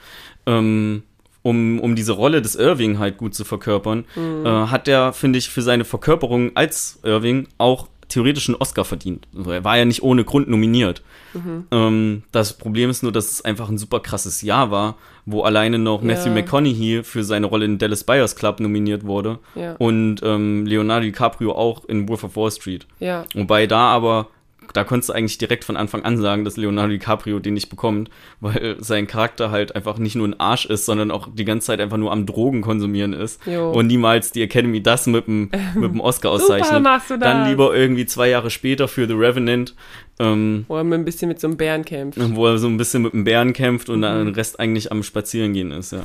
[0.46, 1.04] ähm,
[1.42, 4.46] um, um diese Rolle des Irving halt gut zu verkörpern, Mhm.
[4.46, 9.28] äh, hat der, finde ich, für seine Verkörperung als Irving auch theoretisch einen Oscar verdient.
[9.38, 11.02] Also er war ja nicht ohne Grund nominiert.
[11.34, 11.66] Mhm.
[11.72, 14.96] Ähm, das Problem ist nur, dass es einfach ein super krasses Jahr war,
[15.26, 16.34] wo alleine noch Matthew Ja.
[16.36, 19.76] McConaughey für seine Rolle in Dallas Buyers Club nominiert wurde Ja.
[19.78, 22.86] und ähm, Leonardo DiCaprio auch in Wolf of Wall Street.
[23.00, 23.26] ja.
[23.36, 24.28] Wobei da aber,
[24.74, 28.10] da konntest du eigentlich direkt von Anfang an sagen, dass Leonardo DiCaprio den nicht bekommt,
[28.40, 31.80] weil sein Charakter halt einfach nicht nur ein Arsch ist, sondern auch die ganze Zeit
[31.82, 33.72] einfach nur am Drogen konsumieren ist Jo.
[33.72, 36.82] und niemals die Academy das mit dem, mit dem Oscar auszeichnet.
[36.84, 37.50] machst du Dann das.
[37.50, 39.76] lieber irgendwie zwei Jahre später für The Revenant,
[40.20, 42.20] ähm, Wo er ein bisschen mit so einem Bären kämpft.
[42.36, 44.26] wo er so ein bisschen mit dem Bären kämpft und dann Mhm.
[44.26, 46.04] den Rest eigentlich am Spazierengehen ist, ja.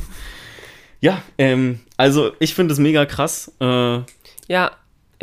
[1.01, 3.53] Ja, ähm, also ich finde es mega krass.
[3.61, 3.99] Äh,
[4.49, 4.73] Ja,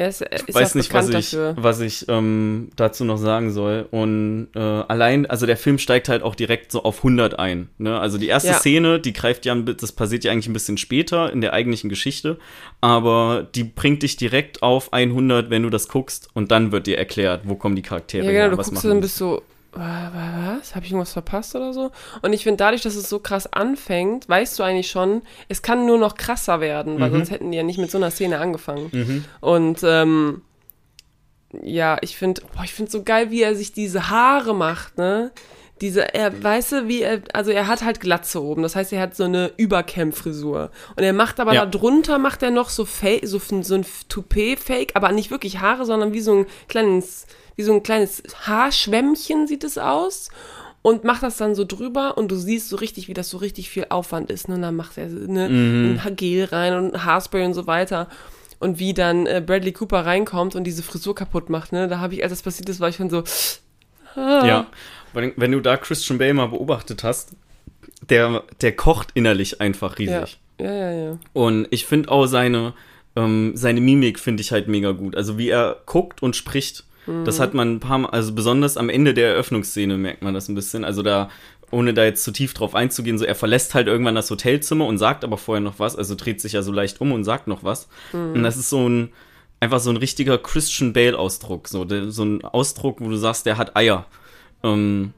[0.02, 1.56] er ist, er ist ich weiß nicht, was ich, dafür.
[1.58, 3.88] was ich ähm, dazu noch sagen soll.
[3.92, 7.70] Und äh, allein, also der Film steigt halt auch direkt so auf 100 ein.
[7.78, 8.00] Ne?
[8.00, 8.54] Also die erste Ja.
[8.56, 12.38] Szene, die greift ja, das passiert ja eigentlich ein bisschen später in der eigentlichen Geschichte,
[12.82, 16.98] aber die bringt dich direkt auf 100, wenn du das guckst und dann wird dir
[16.98, 19.02] erklärt, wo kommen die Charaktere Ja, her, genau, du was guckst machen dann die.
[19.02, 19.42] bist so, "Wa- wa-
[19.74, 20.76] was?
[20.76, 21.92] Habe ich irgendwas verpasst oder so?
[22.22, 25.86] Und ich finde, dadurch, dass es so krass anfängt, weißt du eigentlich schon, es kann
[25.86, 27.16] nur noch krasser werden, weil Mhm.
[27.16, 28.92] sonst hätten die ja nicht mit so einer Szene angefangen.
[29.40, 30.42] Und ähm,
[31.62, 35.32] ja, ich finde, ich finde so geil, wie er sich diese Haare macht, ne?
[35.82, 39.02] Diese, er, weißt du, wie er, also er hat halt Glatze oben, das heißt, er
[39.02, 40.70] hat so eine Überkämmfrisur.
[40.96, 41.66] Und er macht aber Ja.
[41.66, 45.86] da drunter, macht er noch so Fake, so, so ein Toupet-Fake, aber nicht wirklich Haare,
[45.86, 47.26] sondern wie so ein kleines,
[47.56, 50.30] wie so ein kleines Haarschwämmchen sieht es aus.
[50.84, 53.70] Und macht das dann so drüber und du siehst so richtig, wie das so richtig
[53.70, 54.50] viel Aufwand ist.
[54.50, 54.56] Ne?
[54.56, 56.00] Und dann macht er ne, Mhm.
[56.04, 58.08] ein Gel rein und Haarspray und so weiter.
[58.58, 61.88] Und wie dann äh, Bradley Cooper reinkommt und diese Frisur kaputt macht, ne?
[61.88, 63.24] Da habe ich, als das passiert ist, war ich schon so.
[64.16, 64.44] Ah.
[64.46, 64.66] Ja,
[65.14, 67.36] wenn, wenn du da Christian Bale mal beobachtet hast,
[68.10, 70.40] der, der kocht innerlich einfach Ja, riesig.
[70.60, 70.92] ja, ja.
[70.92, 71.18] ja.
[71.34, 72.74] Und ich finde auch seine,
[73.16, 75.16] ähm, seine Mimik finde ich halt mega gut.
[75.16, 76.86] Also wie er guckt und spricht,
[77.26, 77.42] das Mhm.
[77.44, 80.56] hat man ein paar Mal, also besonders am Ende der Eröffnungsszene merkt man das ein
[80.56, 80.84] bisschen.
[80.84, 81.30] Also da,
[81.72, 84.98] ohne da jetzt zu tief drauf einzugehen, so er verlässt halt irgendwann das Hotelzimmer und
[85.00, 87.64] sagt aber vorher noch was, also dreht sich ja so leicht um und sagt noch
[87.64, 87.88] was.
[88.14, 88.34] Mhm.
[88.34, 89.10] Und das ist so ein,
[89.60, 91.68] einfach so ein richtiger Christian Bale-Ausdruck.
[91.68, 94.06] So, der, so ein Ausdruck, wo du sagst, der hat Eier.
[94.64, 95.14] Ähm,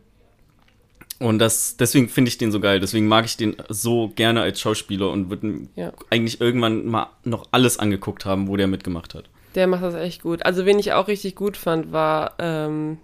[1.20, 2.80] und das, deswegen finde ich den so geil.
[2.80, 5.94] Deswegen mag ich den so gerne als Schauspieler und würde Ja.
[6.10, 9.26] eigentlich irgendwann mal noch alles angeguckt haben, wo der mitgemacht hat.
[9.56, 10.44] Der macht das echt gut.
[10.46, 12.98] Also, wen ich auch richtig gut fand, war ähm,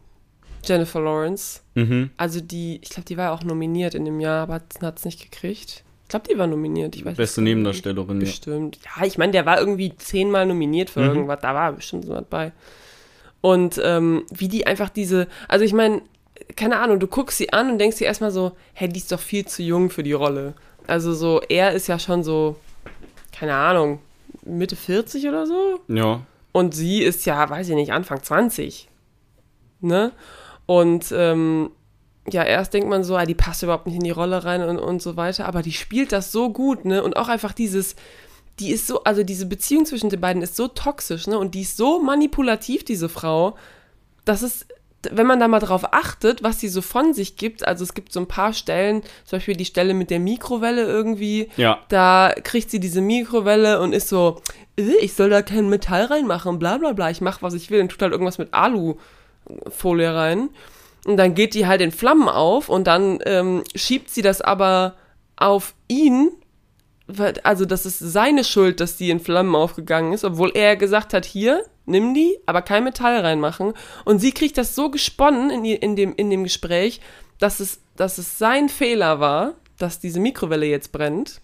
[0.66, 1.62] Jennifer Lawrence.
[1.76, 2.10] Mhm.
[2.18, 5.06] Also, die, ich glaube, die war ja auch nominiert in dem Jahr, aber hat es
[5.06, 5.84] nicht gekriegt.
[6.04, 6.96] Ich glaube, die war nominiert.
[6.96, 7.42] Ich weiß Beste.
[7.44, 8.26] Nebendarstellerin, ja.
[8.26, 8.80] Bestimmt.
[8.84, 11.08] Ja, ich meine, der war irgendwie zehnmal nominiert für Mhm.
[11.10, 11.40] irgendwas.
[11.42, 12.52] Da war bestimmt so was bei.
[13.42, 16.02] Und ähm, wie die einfach diese, also ich meine,
[16.56, 19.20] keine Ahnung, du guckst sie an und denkst dir erstmal so, hey, die ist doch
[19.20, 20.54] viel zu jung für die Rolle.
[20.88, 22.56] Also so, er ist ja schon so,
[23.32, 24.00] keine Ahnung,
[24.44, 25.80] Mitte 40 oder so.
[25.88, 26.22] Ja.
[26.52, 28.90] Und sie ist ja, weiß ich nicht, Anfang 20.
[29.82, 30.12] Ne?
[30.66, 31.72] Und ähm,
[32.34, 34.78] ja, erst denkt man so, ah, die passt überhaupt nicht in die Rolle rein und,
[34.78, 37.04] und so weiter, aber die spielt das so gut, ne?
[37.04, 37.96] Und auch einfach dieses,
[38.60, 41.38] die ist so, also diese Beziehung zwischen den beiden ist so toxisch, ne?
[41.38, 43.58] Und die ist so manipulativ, diese Frau,
[44.26, 44.68] dass es,
[45.12, 48.12] wenn man da mal drauf achtet, was sie so von sich gibt, also es gibt
[48.12, 51.80] so ein paar Stellen, zum Beispiel die Stelle mit der Mikrowelle irgendwie, Ja.
[51.89, 54.41] da kriegt sie diese Mikrowelle und ist so,
[54.78, 57.82] äh, ich soll da kein Metall reinmachen, bla bla bla, ich mach, was ich will
[57.82, 60.50] und tut halt irgendwas mit Alufolie rein.
[61.06, 64.95] Und dann geht die halt in Flammen auf und dann ähm, schiebt sie das aber
[65.38, 66.32] auf ihn.
[67.43, 71.26] Also das ist seine Schuld, dass die in Flammen aufgegangen ist, obwohl er gesagt hat,
[71.26, 73.74] hier, nimm die, aber kein Metall reinmachen.
[74.05, 77.01] Und sie kriegt das so gesponnen in, in, dem, in dem Gespräch,
[77.39, 81.41] dass es, dass es sein Fehler war, dass diese Mikrowelle jetzt brennt.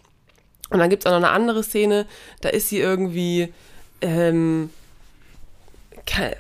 [0.70, 2.06] Und dann gibt es auch noch eine andere Szene,
[2.42, 3.54] da ist sie irgendwie,
[4.02, 4.70] ähm,
[6.06, 6.36] ke-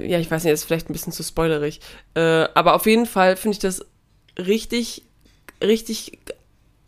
[0.00, 1.80] ja, ich weiß nicht, das ist vielleicht ein bisschen zu spoilerig,
[2.14, 3.84] äh, aber auf jeden Fall finde ich das
[4.36, 5.04] richtig,
[5.62, 6.18] richtig,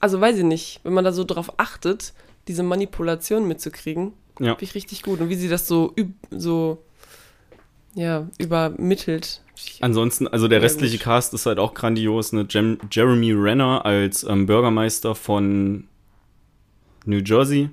[0.05, 2.13] also weiß ich nicht, wenn man da so drauf achtet,
[2.47, 4.51] diese Manipulation mitzukriegen, Ja.
[4.53, 5.21] finde ich richtig gut.
[5.21, 6.83] Und wie sie das so, üb, so
[7.95, 9.41] ja, übermittelt.
[9.81, 11.05] Ansonsten, also der Ja, restliche gut.
[11.05, 12.33] Cast ist halt auch grandios.
[12.33, 12.47] Ne?
[12.51, 15.85] Jem Jeremy Renner als ähm, Bürgermeister von
[17.07, 17.71] New Jersey.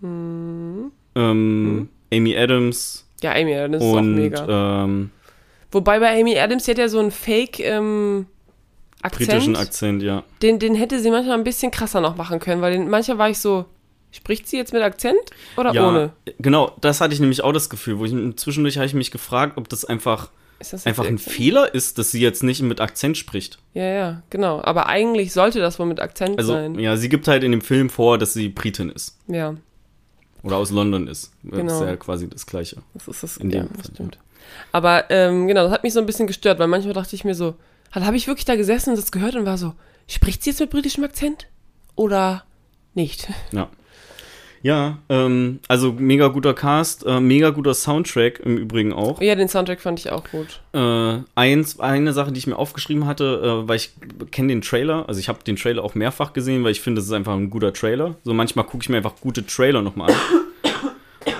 [0.00, 0.90] Mhm.
[1.14, 4.84] Ähm, Amy Adams Ja, Amy Adams ist auch und mega.
[4.84, 5.10] ähm,
[5.70, 8.26] Wobei bei Amy Adams, die hat ja so einen Fake ähm,
[9.02, 9.28] Akzent.
[9.30, 10.24] britischen Akzent, ja.
[10.42, 13.28] Den, den hätte sie manchmal ein bisschen krasser noch machen können, weil den, manchmal war
[13.30, 13.64] ich so,
[14.10, 15.18] spricht sie jetzt mit Akzent
[15.56, 16.12] oder ja, ohne?
[16.38, 19.54] genau, das hatte ich nämlich auch das Gefühl, wo ich zwischendurch habe ich mich gefragt,
[19.56, 21.18] ob das einfach das einfach ein?
[21.18, 23.58] Fehler ist, dass sie jetzt nicht mit Akzent spricht.
[23.74, 24.62] Ja, ja, genau.
[24.62, 26.78] Aber eigentlich sollte das wohl mit Akzent Also, sein.
[26.78, 29.56] ja, sie gibt halt in dem Film vor, dass sie Britin ist Ja,
[30.44, 31.32] oder aus London ist.
[31.42, 31.74] Das Genau.
[31.74, 32.76] ist ja quasi das Gleiche.
[32.94, 33.36] das ist das.
[33.38, 34.18] In ja, dem das Fall, stimmt.
[34.70, 37.34] Aber ähm, genau, das hat mich so ein bisschen gestört, weil manchmal dachte ich mir
[37.34, 37.54] so,
[38.00, 39.74] habe ich wirklich da gesessen und das gehört und war so,
[40.08, 41.46] spricht sie jetzt mit britischem Akzent
[41.94, 42.44] oder
[42.94, 43.28] nicht?
[43.52, 43.68] Ja.
[44.64, 49.20] Ja, ähm, also mega guter Cast, äh, mega guter Soundtrack im Übrigen auch.
[49.20, 50.60] Ja, den Soundtrack fand ich auch gut.
[50.72, 53.90] Äh, eins, eine Sache, die ich mir aufgeschrieben hatte, äh, weil ich
[54.30, 57.08] kenne den Trailer, also ich habe den Trailer auch mehrfach gesehen, weil ich finde, es
[57.08, 58.14] ist einfach ein guter Trailer.
[58.22, 60.16] So manchmal gucke ich mir einfach gute Trailer nochmal an.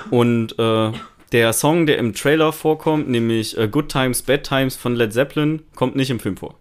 [0.09, 0.91] Und äh,
[1.33, 5.63] der Song, der im Trailer vorkommt, nämlich äh, Good Times, Bad Times von Led Zeppelin,
[5.75, 6.57] kommt nicht im Film vor.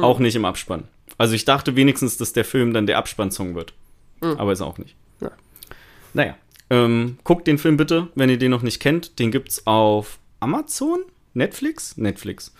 [0.00, 0.84] Auch nicht im Abspann.
[1.18, 3.74] Also ich dachte wenigstens, dass der Film dann der Abspannsong wird.
[4.20, 4.94] Aber ist auch nicht.
[5.20, 5.30] Ja.
[6.14, 6.36] Naja.
[6.70, 9.18] Ähm, guckt den Film bitte, wenn ihr den noch nicht kennt.
[9.18, 11.00] Den gibt's auf Amazon?
[11.34, 11.98] Netflix?
[11.98, 12.54] Netflix.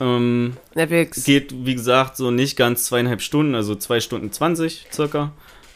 [0.00, 1.24] Ähm, Netflix.
[1.24, 5.32] geht, wie gesagt, so nicht ganz zweieinhalb Stunden, also zwei Stunden zwanzig circa.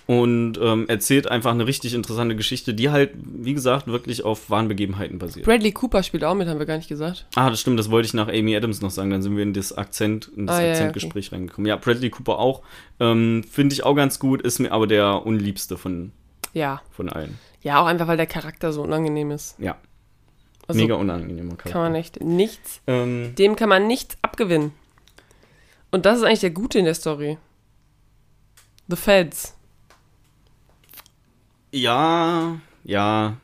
[0.07, 4.69] Und ähm, erzählt einfach eine richtig interessante Geschichte, die halt, wie gesagt, wirklich auf wahren
[4.69, 5.47] Begebenheiten basiert.
[5.47, 7.27] Bradley Cooper spielt auch mit, haben wir gar nicht gesagt.
[7.37, 9.09] Ah, das stimmt, das wollte ich nach Amy Adams noch sagen.
[9.09, 11.67] Dann sind wir in das Akzent, in das Ah, ja, ja, Akzentgespräch reingekommen.
[11.67, 12.61] Ja, Bradley Cooper auch.
[13.01, 16.13] Ähm, Finde ich auch ganz gut, ist mir aber der unliebste von,
[16.53, 16.83] Ja.
[16.91, 17.39] von allen.
[17.63, 19.59] Ja, auch einfach, weil der Charakter so unangenehm ist.
[19.59, 19.79] Ja,
[20.69, 21.71] Also mega unangenehmer Charakter.
[21.71, 24.73] kann man echt nichts, Ähm, dem kann man nichts abgewinnen.
[25.91, 27.39] Und das ist eigentlich der Gute in der Story.
[28.89, 29.54] The Feds.
[31.75, 33.37] Ja, ja,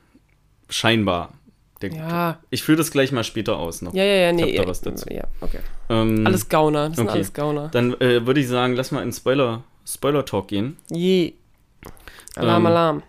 [0.68, 1.33] scheinbar.
[1.83, 2.39] Der, Ja.
[2.51, 3.95] Ich führe das gleich mal später aus noch.
[3.95, 4.45] Ja, ja, ja, nee.
[4.45, 5.07] Ich hab da ja, was dazu.
[5.11, 5.61] Ja, okay.
[5.89, 6.89] Ähm, Alles Gauner.
[6.89, 7.14] Das sind okay.
[7.16, 7.68] alles Gauner.
[7.68, 10.76] Dann äh, würde ich sagen, lass mal in Spoiler, Spoiler-Talk gehen.
[10.91, 11.33] Je.
[12.37, 13.03] Alarm, Ähm, Alarm.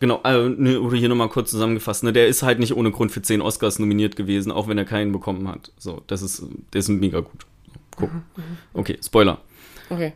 [0.00, 3.10] Genau, äh, ne, oder hier nochmal kurz zusammengefasst, ne, der ist halt nicht ohne Grund
[3.10, 5.72] für 10 Oscars nominiert gewesen, auch wenn er keinen bekommen hat.
[5.76, 7.46] So, das ist, der ist mega gut.
[7.96, 8.12] Guck.
[8.12, 8.22] Mhm,
[8.74, 9.38] Okay, Spoiler.
[9.90, 10.12] Okay.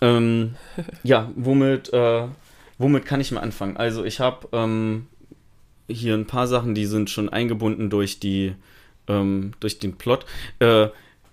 [0.00, 0.56] Ähm,
[1.04, 2.26] ja, womit, äh,
[2.82, 3.76] womit kann ich mal anfangen?
[3.76, 5.06] Also ich habe ähm,
[5.88, 8.54] hier ein paar Sachen, die sind schon eingebunden durch die,
[9.08, 10.26] ähm, durch den Plot.
[10.58, 10.88] Äh,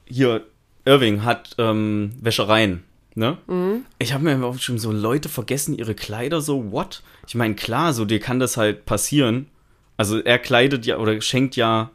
[0.06, 0.46] hier,
[0.86, 2.84] Irving hat ähm, Wäschereien.
[3.16, 3.38] Ne?
[3.48, 3.86] Mhm.
[3.98, 7.04] Ich habe mir auch schon so Leute vergessen ihre Kleider so what?
[7.28, 9.48] Ich meine klar, so dir kann das halt passieren.
[9.98, 11.92] Also er kleidet ja oder schenkt ja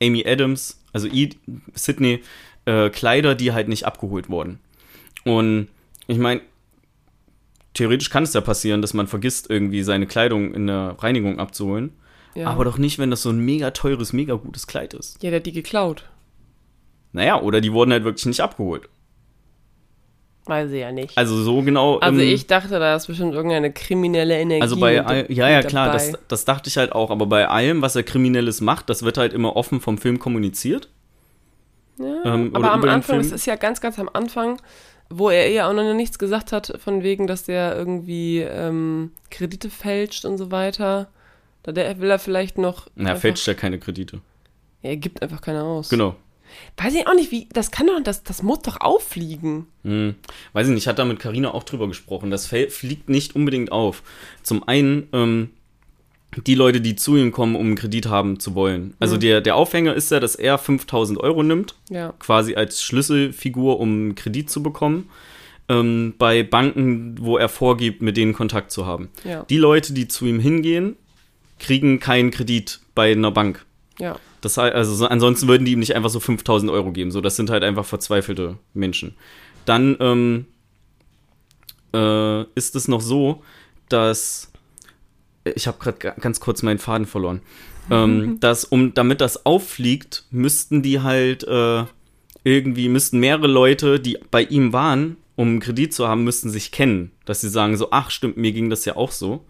[0.00, 1.30] Amy Adams, also I,
[1.74, 2.22] Sydney
[2.66, 4.60] äh, Kleider, die halt nicht abgeholt wurden.
[5.24, 5.68] Und
[6.06, 6.42] ich meine,
[7.78, 11.92] theoretisch kann es ja passieren, dass man vergisst, irgendwie seine Kleidung in der Reinigung abzuholen.
[12.34, 12.48] Ja.
[12.48, 15.22] Aber doch nicht, wenn das so ein mega teures, mega gutes Kleid ist.
[15.22, 16.04] ja, der hat die geklaut.
[17.12, 18.88] Naja, oder die wurden halt wirklich nicht abgeholt.
[20.44, 21.16] Weiß ich ja nicht.
[21.16, 21.98] Also so genau.
[21.98, 24.62] Also ähm, ich dachte, da ist bestimmt irgendeine kriminelle Energie.
[24.62, 27.82] Also bei all, ja, ja klar, das, das dachte ich halt auch, aber bei allem,
[27.82, 30.88] was er Kriminelles macht, das wird halt immer offen vom Film kommuniziert.
[31.98, 33.36] Ja, ähm, aber am Anfang, es Film.
[33.36, 34.60] ist ja ganz, ganz am Anfang,
[35.10, 39.70] wo er ja auch noch nichts gesagt hat, von wegen, dass der irgendwie ähm, Kredite
[39.70, 41.08] fälscht und so weiter.
[41.62, 42.86] Da der will er vielleicht noch.
[42.94, 44.20] Na, er einfach- fälscht ja keine Kredite.
[44.82, 45.88] Er gibt einfach keine aus.
[45.88, 46.14] Genau.
[46.78, 47.46] Weiß ich auch nicht, wie.
[47.52, 49.66] Das kann doch, das, das muss doch auffliegen.
[49.84, 50.14] Hm.
[50.54, 52.30] Weiß ich nicht, ich hatte da mit Carina auch drüber gesprochen.
[52.30, 54.02] Das fliegt nicht unbedingt auf.
[54.42, 55.50] Zum einen, ähm,
[56.46, 58.94] die Leute, die zu ihm kommen, um einen Kredit haben zu wollen.
[59.00, 59.20] Also Mhm.
[59.20, 62.12] der, der Aufhänger ist ja, dass er 5000 Euro nimmt, Ja.
[62.18, 65.08] quasi als Schlüsselfigur, um einen Kredit zu bekommen.
[65.70, 69.08] Ähm, bei Banken, wo er vorgibt, mit denen Kontakt zu haben.
[69.24, 69.44] Ja.
[69.50, 70.96] Die Leute, die zu ihm hingehen,
[71.58, 73.66] kriegen keinen Kredit bei einer Bank.
[73.98, 74.16] Ja.
[74.40, 77.10] Das heißt, also so, ansonsten würden die ihm nicht einfach so 5000 Euro geben.
[77.10, 79.14] So, das sind halt einfach verzweifelte Menschen.
[79.66, 80.46] Dann ähm,
[81.94, 83.42] äh, ist es noch so,
[83.88, 84.50] dass
[85.54, 87.40] ich habe gerade ganz kurz meinen Faden verloren.
[87.90, 91.84] ähm, dass um damit das auffliegt, müssten die halt äh,
[92.44, 96.72] irgendwie müssten mehrere Leute, die bei ihm waren, um einen Kredit zu haben, müssten sich
[96.72, 99.44] kennen, dass sie sagen so, ach stimmt, mir ging das ja auch so.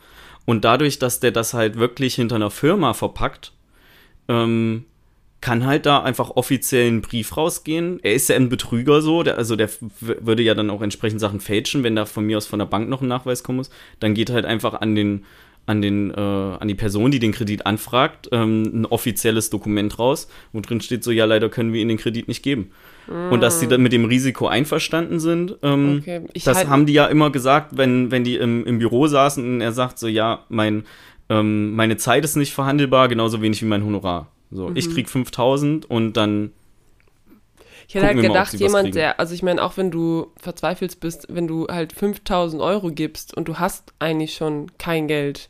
[0.44, 3.52] Und dadurch, dass der das halt wirklich hinter einer Firma verpackt,
[4.28, 4.84] ähm,
[5.40, 8.00] kann halt da einfach offiziell ein Brief rausgehen.
[8.02, 9.68] Er ist ja ein Betrüger so, der, also der
[10.00, 12.88] würde ja dann auch entsprechend Sachen fälschen, wenn da von mir aus von der Bank
[12.88, 13.70] noch ein Nachweis kommen muss.
[14.00, 15.24] Dann geht halt einfach an den
[15.68, 20.28] an den äh, an die Person, die den Kredit anfragt, ähm, ein offizielles Dokument raus,
[20.52, 22.70] wo drin steht so, ja leider können wir Ihnen den Kredit nicht geben.
[23.30, 26.20] Und dass sie dann mit dem Risiko einverstanden sind, ähm, Okay.
[26.44, 29.60] Das halt- haben die ja immer gesagt, wenn, wenn die im, im Büro saßen und
[29.62, 30.84] er sagt so, ja, mein,
[31.30, 34.30] ähm, meine Zeit ist nicht verhandelbar, genauso wenig wie mein Honorar.
[34.50, 34.76] So, Mhm.
[34.76, 36.52] ich krieg 5000 und dann,
[37.86, 40.26] Ich hätte halt Gucken mal, gedacht, was jemand, der, also ich meine, auch wenn du
[40.36, 45.48] verzweifelt bist, wenn du halt 5000 Euro gibst und du hast eigentlich schon kein Geld,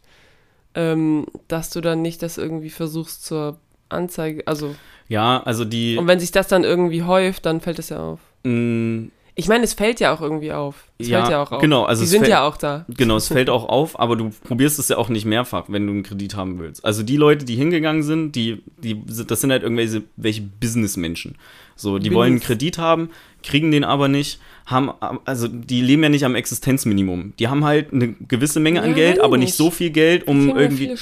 [0.78, 3.58] ähm, dass du dann nicht das irgendwie versuchst zur
[3.88, 4.74] Anzeige, also,
[5.08, 8.20] ja, also die, und wenn sich das dann irgendwie häuft, dann fällt es ja auf.
[8.44, 10.84] mh, Ich meine, es fällt ja auch irgendwie auf.
[10.98, 11.60] Es Ja, fällt ja auch auf.
[11.62, 12.84] genau, also Die sind fällt- ja auch da.
[12.88, 15.92] genau, es fällt auch auf, aber du probierst es ja auch nicht mehrfach, wenn du
[15.94, 16.84] einen Kredit haben willst.
[16.84, 21.36] Also die Leute, die hingegangen sind, die, die, das sind halt irgendwelche welche Businessmenschen.
[21.76, 22.16] So, die Business.
[22.16, 23.10] wollen einen Kredit haben,
[23.42, 24.90] kriegen den aber nicht, haben,
[25.24, 27.32] also die leben ja nicht am Existenzminimum.
[27.38, 30.26] Die haben halt eine gewisse Menge an Ja, Geld, aber ich nicht so viel Geld,
[30.28, 30.94] um irgendwie,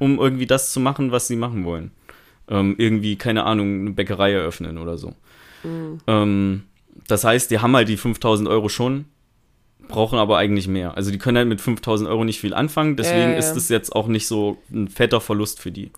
[0.00, 1.92] um irgendwie das zu machen, was sie machen wollen.
[2.48, 5.14] Ähm, irgendwie, keine Ahnung, eine Bäckerei eröffnen oder so.
[5.62, 5.98] Mhm.
[6.08, 6.62] Ähm,
[7.06, 9.04] das heißt, die haben halt die 5000 Euro schon,
[9.86, 10.96] brauchen aber eigentlich mehr.
[10.96, 13.38] Also die können halt mit 5000 Euro nicht viel anfangen, deswegen ja.
[13.38, 15.92] ist es jetzt auch nicht so ein fetter Verlust für die.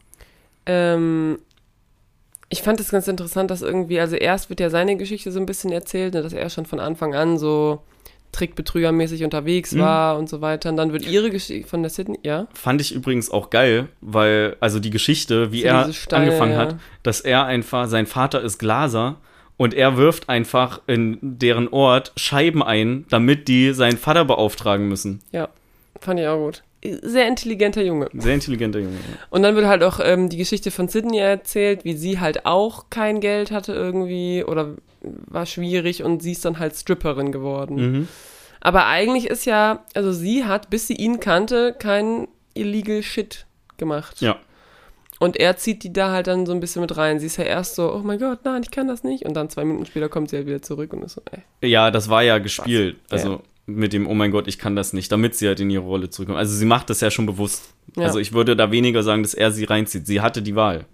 [0.67, 1.39] Ähm,
[2.49, 5.47] ich fand es ganz interessant, dass irgendwie, also erst wird ja seine Geschichte so ein
[5.47, 7.83] bisschen erzählt, ne, dass er schon von Anfang an so
[8.33, 9.81] trickbetrügermäßig unterwegs Mhm.
[9.81, 10.69] war und so weiter.
[10.71, 12.47] Und dann wird ihre Geschichte von der Sydney, ja?
[12.55, 16.59] Fand ich übrigens auch geil, weil, also die Geschichte, wie er Steine, angefangen ja.
[16.59, 19.17] hat, dass er einfach, sein Vater ist Glaser
[19.57, 25.21] und er wirft einfach in deren Ort Scheiben ein, damit die seinen Vater beauftragen müssen.
[25.33, 25.49] Ja,
[26.01, 26.63] fand ich auch gut.
[26.95, 28.09] Sehr intelligenter Junge.
[28.15, 28.95] Sehr intelligenter Junge.
[28.95, 29.19] ja.
[29.31, 32.91] Und dann wird halt auch ähm, die Geschichte von Sydney erzählt, wie sie halt auch
[32.91, 37.77] kein Geld hatte irgendwie oder war schwierig und sie ist dann halt Stripperin geworden.
[37.77, 38.09] Mhm.
[38.61, 44.21] Aber eigentlich ist ja, also sie hat, bis sie ihn kannte, kein illegal Shit gemacht.
[44.21, 44.37] Ja.
[45.19, 47.19] Und er zieht die da halt dann so ein bisschen mit rein.
[47.19, 49.25] Sie ist ja erst so, oh mein Gott, nein, ich kann das nicht.
[49.25, 51.71] Und dann zwei Minuten später kommt sie halt wieder zurück und ist so, ey.
[51.71, 52.97] Ja, das war ja gespielt.
[53.09, 53.25] Was?
[53.25, 55.83] Also mit dem, oh mein Gott, ich kann das nicht, damit sie halt in ihre
[55.85, 56.39] Rolle zurückkommt.
[56.39, 57.75] Also sie macht das ja schon bewusst.
[57.97, 58.05] Ja.
[58.05, 60.07] Also ich würde da weniger sagen, dass er sie reinzieht.
[60.07, 60.85] Sie hatte die Wahl.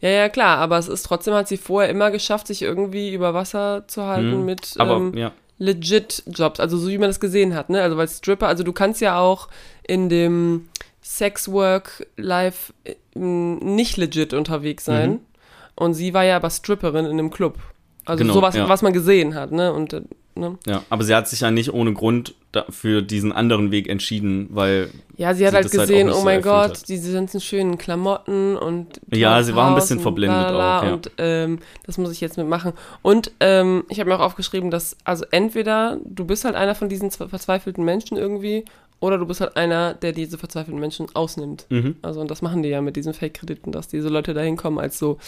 [0.00, 3.32] Ja, ja, klar, aber es ist trotzdem, hat sie vorher immer geschafft, sich irgendwie über
[3.32, 4.44] Wasser zu halten Mhm.
[4.44, 5.32] mit Aber ähm, ja.
[5.58, 7.80] legit Jobs, also so wie man das gesehen hat, ne?
[7.80, 9.48] Also weil Stripper, also du kannst ja auch
[9.86, 10.68] in dem
[11.02, 15.10] Sexwork Life äh, nicht legit unterwegs sein.
[15.12, 15.20] Mhm.
[15.76, 17.58] Und sie war ja aber Stripperin in einem Club.
[18.04, 18.68] Also Genau, sowas, ja.
[18.68, 19.72] was man gesehen hat, ne?
[19.72, 20.02] Und äh,
[20.36, 20.58] ne?
[20.66, 22.34] Ja, aber sie hat sich ja nicht ohne Grund
[22.70, 26.20] für diesen anderen Weg entschieden, weil Ja, sie hat Sie halt halt gesehen, nicht oh
[26.20, 26.88] so mein erfüllt Gott, hat.
[26.88, 30.92] diese ganzen schönen Klamotten und Ja, sie war ein bisschen verblendet auch, ja.
[30.94, 32.72] Und ähm, das muss ich jetzt mitmachen.
[33.02, 36.88] Und ähm, ich habe mir auch aufgeschrieben, dass, also entweder du bist halt einer von
[36.88, 38.64] diesen zwe- verzweifelten Menschen irgendwie,
[39.00, 41.66] oder du bist halt einer, der diese verzweifelten Menschen ausnimmt.
[41.68, 41.96] mhm.
[42.00, 44.98] Also, und das machen die ja mit diesen Fake-Krediten, dass diese Leute da hinkommen als
[44.98, 45.18] so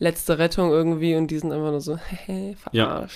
[0.00, 1.96] letzte Rettung irgendwie und die sind einfach nur so,
[2.26, 3.06] hehe, Ja.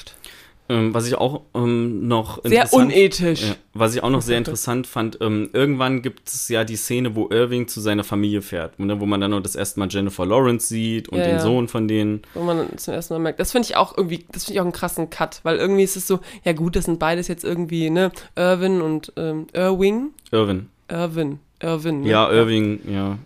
[0.70, 3.42] Ähm, was ich auch ähm, noch Sehr unethisch.
[3.42, 7.16] Ja, was ich auch noch sehr interessant fand, ähm, irgendwann gibt es ja die Szene,
[7.16, 10.26] wo Irving zu seiner Familie fährt, ne, wo man dann noch das erste Mal Jennifer
[10.26, 11.40] Lawrence sieht und Ja, den ja.
[11.40, 12.22] Sohn von denen.
[12.34, 13.40] Wo man zum ersten Mal merkt.
[13.40, 15.96] Das finde ich auch irgendwie, das finde ich auch einen krassen Cut, weil irgendwie ist
[15.96, 20.10] es so, ja gut, das sind beides jetzt irgendwie, ne, Irvin und ähm, Irving.
[20.30, 20.68] Irvin.
[20.88, 21.38] Irvin.
[21.60, 22.02] Irvin.
[22.02, 22.08] Ne?
[22.10, 23.18] Ja, Irving, ja.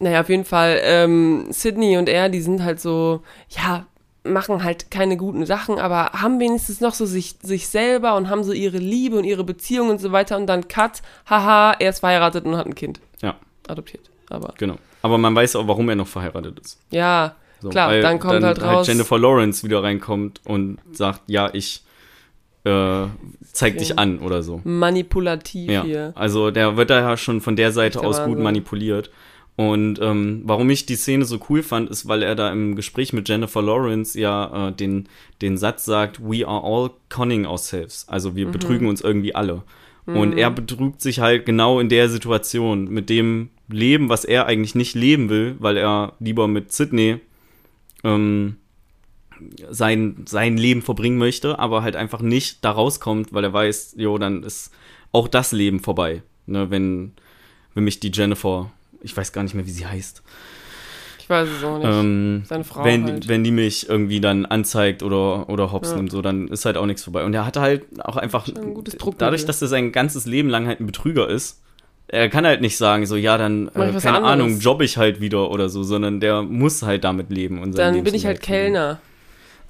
[0.00, 3.86] Naja, auf jeden Fall, ähm, Sydney und er, die sind halt so, ja,
[4.24, 8.42] machen halt keine guten Sachen, aber haben wenigstens noch so sich, sich selber und haben
[8.42, 12.00] so ihre Liebe und ihre Beziehung und so weiter und dann Cut, haha, er ist
[12.00, 13.00] verheiratet und hat ein Kind.
[13.22, 13.36] Ja.
[13.68, 14.08] Adoptiert.
[14.30, 14.76] Aber, Genau.
[15.02, 16.78] Aber man weiß auch, warum er noch verheiratet ist.
[16.90, 21.82] ja, So, Klar, dann kommt halt raus- Jennifer Lawrence wieder reinkommt und sagt, ja, ich
[22.64, 23.06] äh,
[23.52, 24.60] zeig dich an oder so.
[24.64, 26.12] manipulativ Ja, hier.
[26.14, 29.10] also der wird da ja schon von der Seite Echt aus gut manipuliert.
[29.56, 33.12] Und ähm, warum ich die Szene so cool fand, ist, weil er da im Gespräch
[33.12, 35.08] mit Jennifer Lawrence ja äh, den,
[35.42, 38.08] den Satz sagt, we are all conning ourselves.
[38.08, 38.36] Also Mhm.
[38.36, 39.62] wir betrügen uns irgendwie alle.
[40.06, 44.74] Und er betrügt sich halt genau in der Situation mit dem Leben, was er eigentlich
[44.74, 47.20] nicht leben will, weil er lieber mit Sydney
[48.02, 48.56] ähm,
[49.70, 54.18] sein, sein Leben verbringen möchte, aber halt einfach nicht da rauskommt, weil er weiß, jo,
[54.18, 54.72] dann ist
[55.12, 56.22] auch das Leben vorbei.
[56.46, 57.12] Ne, wenn,
[57.72, 58.70] wenn mich die Jennifer,
[59.04, 60.22] ich weiß gar nicht mehr, wie sie heißt,
[61.18, 61.86] Ich weiß es auch nicht.
[61.88, 63.28] ähm, Seine Frau wenn, halt.
[63.28, 65.96] wenn die mich irgendwie dann anzeigt oder, oder hops Ja.
[65.96, 67.24] nimmt, so, dann ist halt auch nichts vorbei.
[67.24, 69.26] Und er hatte halt auch einfach, ein gutes Druckmittel.
[69.26, 71.60] dadurch, dass er sein ganzes Leben lang halt ein Betrüger ist,
[72.08, 74.22] er kann halt nicht sagen, so, ja, dann, äh, keine.
[74.22, 77.62] Ahnung, jobbe ich halt wieder oder so, sondern der muss halt damit leben.
[77.62, 78.98] Und Dann bin ich halt Lebensunterhalt verdienen.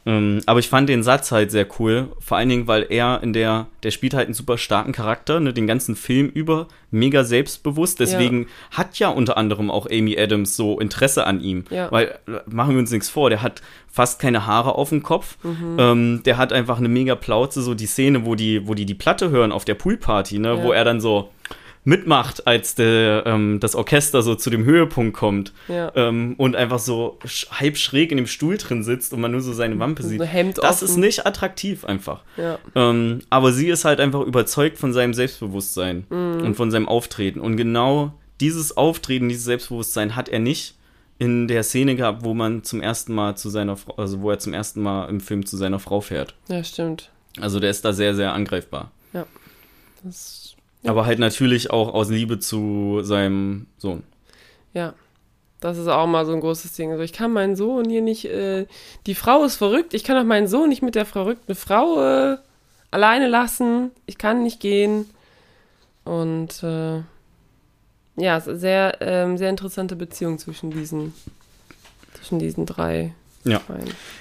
[0.06, 3.32] Ähm, aber ich fand den Satz halt sehr cool, vor allen Dingen, weil er in
[3.32, 8.00] der, der spielt halt einen super starken Charakter, ne, den ganzen Film über, mega selbstbewusst,
[8.00, 11.90] deswegen hat ja unter anderem auch Amy Adams so Interesse an ihm, Ja.
[11.90, 15.38] weil, äh, machen wir uns nichts vor, der hat fast keine Haare auf dem Kopf,
[15.42, 15.76] Mhm.
[15.78, 18.94] ähm, der hat einfach eine mega Plauze, so die Szene, wo die, wo die die
[18.94, 20.62] Platte hören auf der Poolparty, ne, Ja.
[20.62, 21.30] wo er dann so
[21.84, 25.92] mitmacht, als der, ähm, das Orchester so zu dem Höhepunkt kommt Ja.
[25.94, 29.42] ähm, und einfach so sch- halb schräg in dem Stuhl drin sitzt und man nur
[29.42, 30.20] so seine Wampe sieht.
[30.20, 30.84] So das offen.
[30.88, 32.22] ist nicht attraktiv einfach.
[32.38, 32.58] Ja.
[32.74, 36.40] Ähm, aber sie ist halt einfach überzeugt von seinem Selbstbewusstsein Mhm.
[36.42, 37.40] und von seinem Auftreten.
[37.40, 40.74] Und genau dieses Auftreten, dieses Selbstbewusstsein hat er nicht
[41.18, 44.38] in der Szene gehabt, wo man zum ersten Mal zu seiner Frau, also wo er
[44.40, 46.34] zum ersten Mal im Film zu seiner Frau fährt.
[46.48, 47.10] ja, stimmt.
[47.40, 48.90] Also der ist da sehr, sehr angreifbar.
[49.12, 50.43] Das, Ja.
[50.84, 54.02] Aber halt natürlich auch aus Liebe zu seinem Sohn.
[54.72, 54.94] ja.
[55.60, 56.90] Das ist auch mal so ein großes Ding.
[56.90, 58.66] Also ich kann meinen Sohn hier nicht, äh,
[59.06, 62.36] die Frau ist verrückt, ich kann auch meinen Sohn nicht mit der verrückten Frau äh,
[62.90, 63.90] alleine lassen.
[64.04, 65.06] Ich kann nicht gehen.
[66.04, 66.96] Und äh,
[68.16, 71.14] ja, es ist eine sehr, ähm, sehr interessante Beziehung zwischen diesen,
[72.12, 73.14] zwischen diesen drei.
[73.44, 73.62] Ja.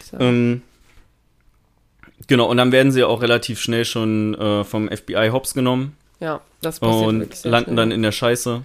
[0.09, 0.23] Sagen.
[0.23, 0.61] Ähm,
[2.27, 6.41] genau, und dann werden sie auch relativ schnell schon äh, vom FBI hops genommen ja,
[6.61, 7.75] das passiert und landen schnell.
[7.75, 8.63] dann in der Scheiße.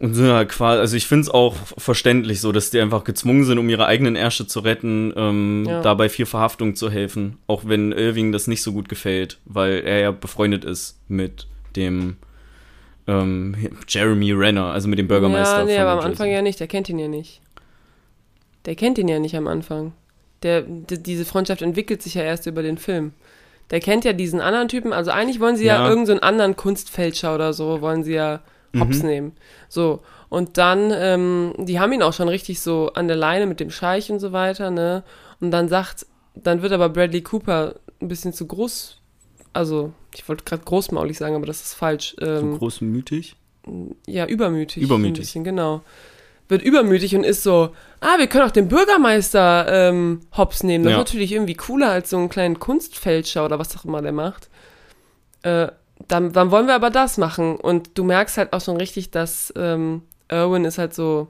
[0.00, 3.44] Und sind halt quasi, also ich finde es auch verständlich so, dass die einfach gezwungen
[3.44, 5.82] sind, um ihre eigenen Ärsche zu retten, ähm, Ja.
[5.82, 7.36] dabei vier Verhaftungen zu helfen.
[7.46, 12.16] Auch wenn Irving das nicht so gut gefällt, weil er ja befreundet ist mit dem
[13.06, 13.54] ähm,
[13.86, 15.58] Jeremy Renner, also mit dem Bürgermeister.
[15.58, 16.10] Ja, nee, aber am Jersey.
[16.12, 16.58] Anfang ja nicht.
[16.60, 17.42] Der kennt ihn ja nicht.
[18.64, 19.92] Der kennt ihn ja nicht am Anfang.
[20.42, 23.12] Der, die, diese Freundschaft entwickelt sich ja erst über den Film.
[23.72, 24.92] Der kennt ja diesen anderen Typen.
[24.92, 25.88] Also eigentlich wollen sie ja, Ja.
[25.88, 28.40] irgendeinen so anderen Kunstfälscher oder so, wollen sie ja
[28.78, 29.08] hops Mhm.
[29.08, 29.32] nehmen.
[29.68, 30.00] So.
[30.28, 33.70] Und dann, ähm, die haben ihn auch schon richtig so an der Leine mit dem
[33.70, 35.02] Scheich und so weiter, ne?
[35.40, 38.98] Und dann sagt, dann wird aber Bradley Cooper ein bisschen zu groß.
[39.52, 42.16] Also, ich wollte gerade großmaulig sagen, aber das ist falsch.
[42.20, 43.36] Ähm, großmütig.
[44.06, 44.82] ja, übermütig.
[44.82, 45.18] Übermütig.
[45.18, 45.82] Ein bisschen, genau.
[46.52, 50.84] Wird übermütig und ist so, ah, wir können auch den Bürgermeister ähm, hops nehmen.
[50.84, 50.98] Das Ja.
[50.98, 54.48] ist natürlich irgendwie cooler als so einen kleinen Kunstfälscher oder was auch immer der macht.
[55.42, 55.68] Äh,
[56.08, 57.56] dann, dann wollen wir aber das machen.
[57.56, 61.28] Und du merkst halt auch schon richtig, dass ähm, Irwin ist halt so,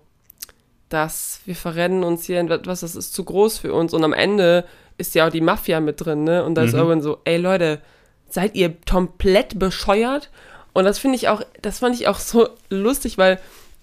[0.89, 3.95] dass wir verrennen uns hier in etwas, das ist zu groß für uns.
[3.95, 4.65] Und am Ende
[4.99, 6.45] ist ja auch die Mafia mit drin, ne?
[6.45, 6.79] Und da ist Mhm.
[6.81, 7.81] Irwin so, ey Leute,
[8.29, 10.31] seid ihr komplett bescheuert?
[10.75, 13.39] Und das finde ich auch, das fand ich auch so lustig, weil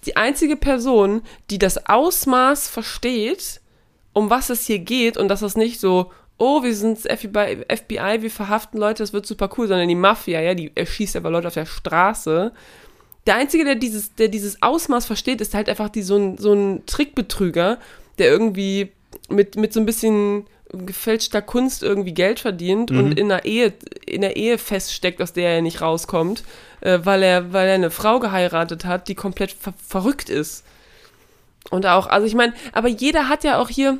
[0.06, 3.60] die einzige Person, die das Ausmaß versteht,
[4.12, 8.30] um was es hier geht und dass das nicht so, oh, wir sind FBI, wir
[8.30, 11.54] verhaften Leute, das wird super cool, sondern die Mafia, ja, die erschießt aber Leute auf
[11.54, 12.52] der Straße.
[13.26, 16.54] Der Einzige, der dieses, der dieses Ausmaß versteht, ist halt einfach die, so, ein, so
[16.54, 17.78] ein Trickbetrüger,
[18.18, 18.92] der irgendwie
[19.28, 23.72] mit, mit so ein bisschen gefälschter Kunst irgendwie Geld verdient und in einer Ehe,
[24.06, 26.44] in einer Ehe feststeckt, aus der er nicht rauskommt,
[26.80, 30.64] äh, weil er, weil er eine Frau geheiratet hat, die komplett ver verrückt ist.
[31.70, 33.98] Und auch, also ich meine, aber jeder hat ja auch hier,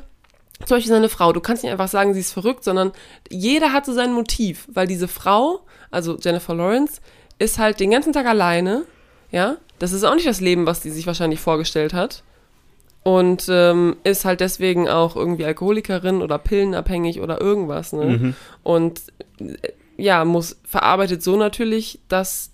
[0.65, 2.91] zum Beispiel seine Frau, du kannst nicht einfach sagen, sie ist verrückt, sondern
[3.29, 7.01] jeder hat so sein Motiv, weil diese Frau, also Jennifer Lawrence,
[7.39, 8.83] ist halt den ganzen Tag alleine,
[9.31, 12.23] ja, das ist auch nicht das Leben, was die sich wahrscheinlich vorgestellt hat
[13.03, 18.05] und ähm, ist halt deswegen auch irgendwie Alkoholikerin oder pillenabhängig oder irgendwas, ne?
[18.05, 18.35] Mhm.
[18.63, 19.01] Und
[19.39, 19.55] äh,
[19.97, 22.51] ja, muss verarbeitet so natürlich, dass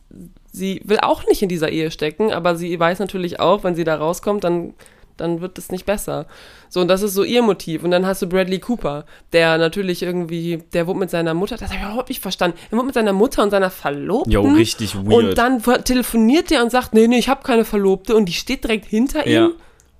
[0.51, 3.83] sie will auch nicht in dieser Ehe stecken, aber sie weiß natürlich auch, wenn sie
[3.83, 4.73] da rauskommt, dann
[5.17, 6.27] dann wird es nicht besser.
[6.69, 7.83] So, und das ist so ihr Motiv.
[7.83, 11.69] Und dann hast du Bradley Cooper, der natürlich irgendwie, der wohnt mit seiner Mutter, das
[11.69, 12.57] habe ich überhaupt nicht verstanden.
[12.69, 14.31] Er wohnt mit seiner Mutter und seiner Verlobten.
[14.31, 15.07] Jo, richtig weird.
[15.07, 18.15] Und dann telefoniert der und sagt, nee, nee, ich habe keine Verlobte.
[18.15, 19.47] Und die steht direkt hinter ja.
[19.47, 19.53] ihm.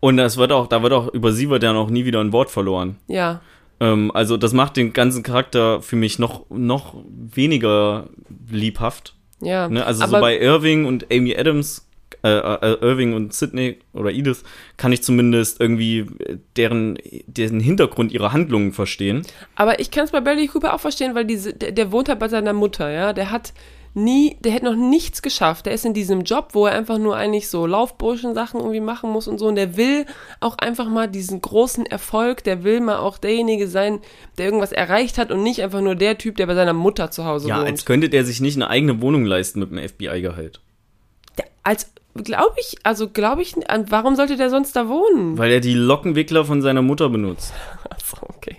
[0.07, 2.31] Und das wird auch, da wird auch, über sie wird ja noch nie wieder ein
[2.31, 2.95] Wort verloren.
[3.07, 3.41] Ja.
[3.81, 8.07] Ähm, also das macht den ganzen Charakter für mich noch, noch weniger
[8.49, 9.15] liebhaft.
[9.41, 9.67] Ja.
[9.67, 9.85] Ne?
[9.85, 11.89] Also so bei Irving und Amy Adams,
[12.23, 14.45] äh, äh, Irving und Sydney oder Edith,
[14.77, 16.05] kann ich zumindest irgendwie
[16.55, 19.23] deren, deren Hintergrund ihrer Handlungen verstehen.
[19.55, 22.19] Aber ich kann es bei Bradley Cooper auch verstehen, weil diese, der, der wohnt halt
[22.19, 23.11] bei seiner Mutter, ja.
[23.11, 23.51] Der hat
[23.97, 25.65] nie, der hätte noch nichts geschafft.
[25.65, 29.27] Der ist in diesem Job, wo er einfach nur eigentlich so Laufburschen-Sachen irgendwie machen muss
[29.27, 29.47] und so.
[29.47, 30.05] Und der will
[30.39, 33.99] auch einfach mal diesen großen Erfolg, der will mal auch derjenige sein,
[34.37, 37.25] der irgendwas erreicht hat und nicht einfach nur der Typ, der bei seiner Mutter zu
[37.25, 37.67] Hause Ja, wohnt.
[37.67, 40.61] als könnte der sich nicht eine eigene Wohnung leisten mit einem FBI-Gehalt.
[41.63, 43.55] Als, glaube ich, also glaube ich,
[43.89, 45.37] warum sollte der sonst da wohnen?
[45.37, 47.51] Weil er die Lockenwickler von seiner Mutter benutzt.
[47.89, 48.57] Achso, okay.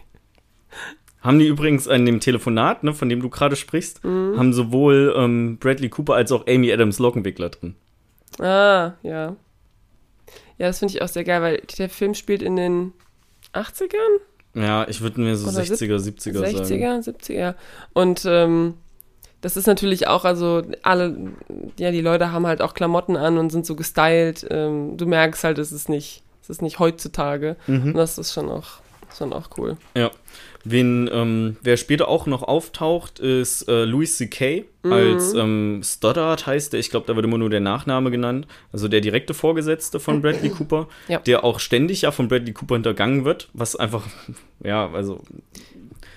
[1.20, 4.38] Haben die übrigens an dem Telefonat, ne, von dem du gerade sprichst, Mhm.
[4.38, 7.74] haben sowohl ähm, Bradley Cooper als auch Amy Adams Lockenwickler drin.
[8.38, 9.34] Ah, ja.
[10.58, 12.92] Ja, das finde ich auch sehr geil, weil der Film spielt in den
[13.52, 14.20] 80ern?
[14.54, 16.56] Ja, ich würde mir so Oder 60er, 70er sagen.
[16.56, 17.54] 60er, 70er.
[17.92, 18.74] Und ähm,
[19.40, 21.16] das ist natürlich auch, also alle,
[21.78, 24.46] ja, die Leute haben halt auch Klamotten an und sind so gestylt.
[24.50, 27.56] Ähm, du merkst halt, es ist nicht, es ist nicht heutzutage.
[27.68, 28.66] Und das ist schon auch,
[29.16, 29.76] schon auch cool.
[29.96, 30.10] Ja.
[30.70, 34.64] Wen, ähm, wer später auch noch auftaucht, ist äh, Louis C.K.
[34.82, 34.92] Mhm.
[34.92, 36.80] als ähm, Stoddard heißt der.
[36.80, 38.46] Ich glaube, da wird immer nur der Nachname genannt.
[38.72, 41.18] Also der direkte Vorgesetzte von Bradley Cooper, Ja.
[41.20, 44.06] der auch ständig ja von Bradley Cooper hintergangen wird, was einfach,
[44.62, 45.22] ja, also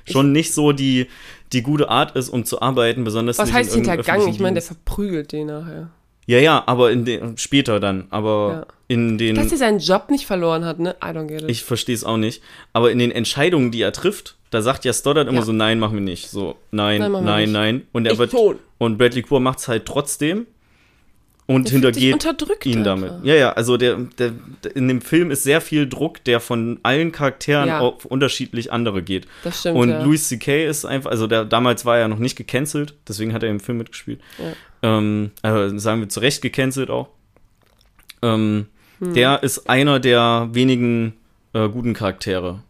[0.05, 1.07] schon nicht so die,
[1.53, 4.27] die gute Art ist, um zu arbeiten, besonders Was heißt hintergangen?
[4.27, 5.89] Ich meine, der verprügelt den nachher.
[6.27, 8.07] Ja, ja, aber in den, später dann.
[8.09, 8.67] Aber Ja.
[8.87, 9.35] in den.
[9.35, 10.95] Dass er seinen Job nicht verloren hat, ne?
[11.03, 11.49] I don't get it.
[11.49, 12.41] Ich verstehe es auch nicht.
[12.73, 15.45] Aber in den Entscheidungen, die er trifft, da sagt ja Stoddard immer Ja.
[15.45, 16.29] so, nein, machen wir nicht.
[16.29, 17.81] So, nein, Nein, nein, nein.
[17.91, 18.31] Und er Ich wird.
[18.31, 18.57] schon.
[18.77, 20.45] Und Bradley Cooper macht es halt trotzdem
[21.47, 22.03] und Der hintergeht
[22.65, 22.83] ihn einfach.
[22.83, 23.11] damit.
[23.23, 24.31] Ja, ja, also der, der,
[24.75, 27.79] in dem Film ist sehr viel Druck, der von allen Charakteren Ja.
[27.79, 29.27] auf unterschiedlich andere geht.
[29.43, 30.03] Das stimmt, Und ja.
[30.03, 30.65] Louis C.K.
[30.65, 33.79] ist einfach, also der, damals war er noch nicht gecancelt, deswegen hat er im Film
[33.79, 34.21] mitgespielt.
[34.83, 37.09] Ähm, also sagen wir zu Recht gecancelt auch.
[38.21, 38.67] Ähm,
[38.99, 39.13] Hm.
[39.15, 41.13] Der ist einer der wenigen
[41.53, 42.61] äh, guten Charaktere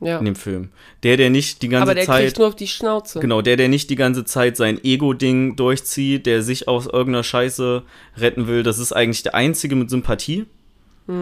[0.00, 0.18] ja.
[0.18, 0.70] in dem Film.
[1.02, 2.24] Der, der nicht die ganze Aber der Zeit.
[2.24, 3.20] kriegt nur auf die Schnauze.
[3.20, 7.82] Genau, der, der nicht die ganze Zeit sein Ego-Ding durchzieht, der sich aus irgendeiner Scheiße
[8.16, 10.46] retten will, das ist eigentlich der einzige mit Sympathie.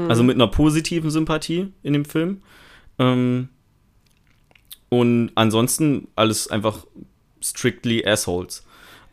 [0.09, 2.41] Also mit einer positiven Sympathie in dem Film.
[2.99, 3.51] Ähm,
[4.89, 6.87] und ansonsten alles einfach
[7.43, 8.64] strictly Assholes.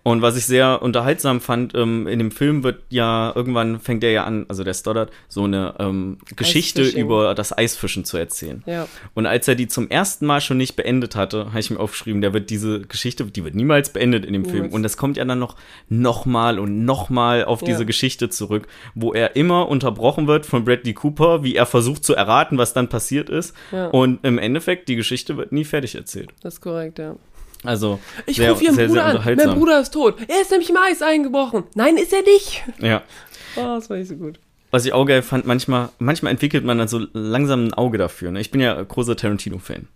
[0.03, 4.11] Und was ich sehr unterhaltsam fand, ähm, in dem Film wird ja, irgendwann fängt er
[4.11, 7.03] ja an, also der Stoddard, so eine ähm, Geschichte Eisfishing.
[7.05, 8.63] über das Eisfischen zu erzählen.
[8.65, 8.87] Ja.
[9.13, 12.21] Und als er die zum ersten Mal schon nicht beendet hatte, habe ich mir aufgeschrieben,
[12.21, 14.55] der wird diese Geschichte, die wird niemals beendet in dem Film.
[14.55, 14.73] Niemals.
[14.73, 15.55] Und das kommt ja dann noch
[15.87, 17.67] nochmal und nochmal auf Ja.
[17.67, 22.15] diese Geschichte zurück, wo er immer unterbrochen wird von Bradley Cooper, wie er versucht zu
[22.15, 23.55] erraten, was dann passiert ist.
[23.71, 23.87] Ja.
[23.87, 26.31] Und im Endeffekt, die Geschichte wird nie fertig erzählt.
[26.41, 27.15] Das ist korrekt, ja.
[27.63, 29.37] Also, Ich sehr, rufe ihren sehr, Bruder sehr an.
[29.37, 30.15] Mein Bruder ist tot.
[30.27, 31.63] Er ist nämlich im Eis eingebrochen.
[31.75, 32.63] Nein, ist er nicht.
[32.79, 33.03] Ja.
[33.55, 34.39] Oh, das war nicht so gut.
[34.71, 38.31] Was ich auch geil fand, manchmal, manchmal entwickelt man dann so langsam ein Auge dafür.
[38.31, 38.39] Ne?
[38.39, 39.87] Ich bin ja großer Tarantino-Fan.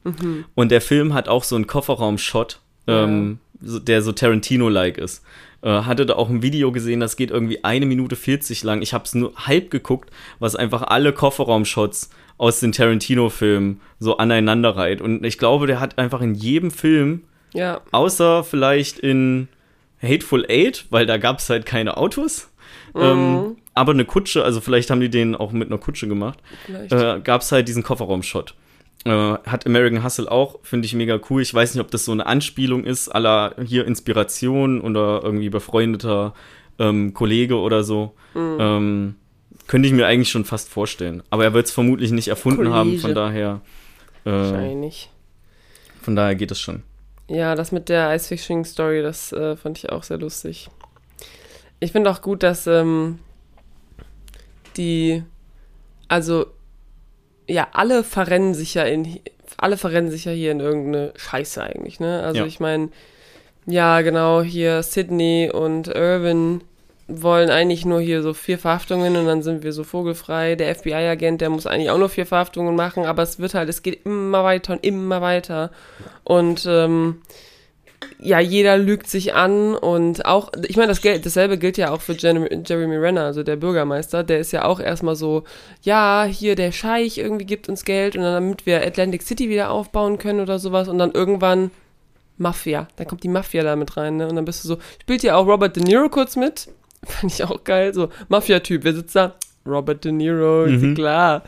[0.54, 5.24] Und der Film hat auch so einen Kofferraum-Shot, ähm, so, der so Tarantino-like ist.
[5.62, 8.82] Äh, hatte da auch ein Video gesehen, das geht irgendwie eine Minute 40 lang.
[8.82, 14.76] Ich habe es nur halb geguckt, was einfach alle Kofferraum-Shots aus den Tarantino-Filmen so aneinander
[14.76, 15.00] reiht.
[15.00, 17.24] Und ich glaube, der hat einfach in jedem Film,
[17.56, 17.82] Ja.
[17.92, 19.48] außer vielleicht in
[20.02, 22.50] Hateful Eight, weil da gab es halt keine Autos.
[22.94, 23.02] Mhm.
[23.02, 26.40] Ähm, aber eine Kutsche, also vielleicht haben die den auch mit einer Kutsche gemacht,
[26.90, 28.56] äh, gab es halt diesen Kofferraum-Shot.
[29.06, 31.42] Äh, hat American Hustle auch, finde ich mega cool.
[31.42, 36.34] Ich weiß nicht, ob das so eine Anspielung ist, aller hier Inspiration oder irgendwie befreundeter
[36.80, 38.14] ähm, Kollege oder so.
[38.34, 38.58] Mhm.
[38.60, 39.16] Ähm,
[39.68, 41.24] könnte ich mir eigentlich schon fast vorstellen.
[41.30, 43.02] Aber er wird es vermutlich nicht erfunden haben, Kollege.
[43.02, 43.62] von daher,
[44.26, 45.10] äh, Wahrscheinlich.
[46.02, 46.84] von daher geht es schon.
[47.28, 50.70] Ja, das mit der Ice-Fishing-Story, das äh, fand ich auch sehr lustig.
[51.80, 53.20] Ich finde auch gut, dass ähm,
[54.78, 55.24] die,
[56.08, 56.46] also
[57.48, 59.20] ja, alle verrennen sich ja in,
[59.58, 62.24] alle verrennen sich ja hier in irgendeine Scheiße eigentlich, ne?
[62.24, 62.46] Also Ja.
[62.46, 62.90] ich meine,
[63.66, 66.62] ja, genau, hier Sydney und Irvin
[67.08, 70.56] wollen eigentlich nur hier so vier Verhaftungen und dann sind wir so vogelfrei.
[70.56, 73.84] Der FBI-Agent, der muss eigentlich auch nur vier Verhaftungen machen, aber es wird halt, es
[73.84, 75.72] geht immer weiter und immer weiter.
[76.24, 77.22] Und ähm,
[78.20, 82.02] ja, jeder lügt sich an und auch, ich meine, das Geld, dasselbe gilt ja auch
[82.02, 85.44] für Jeremy, Jeremy Renner, also der Bürgermeister, der ist ja auch erstmal so,
[85.82, 89.70] ja, hier der Scheich irgendwie gibt uns Geld und dann damit wir Atlantic City wieder
[89.70, 91.72] aufbauen können oder sowas und dann irgendwann
[92.38, 94.28] Mafia, dann kommt die Mafia da mit rein, ne?
[94.28, 96.68] Und dann bist du so, spielt ja auch Robert De Niro kurz mit,
[97.10, 99.36] fand ich auch geil, so Mafia-Typ, wer sitzt da?
[99.66, 100.96] Robert De Niro, ist Mhm.
[100.96, 101.44] klar.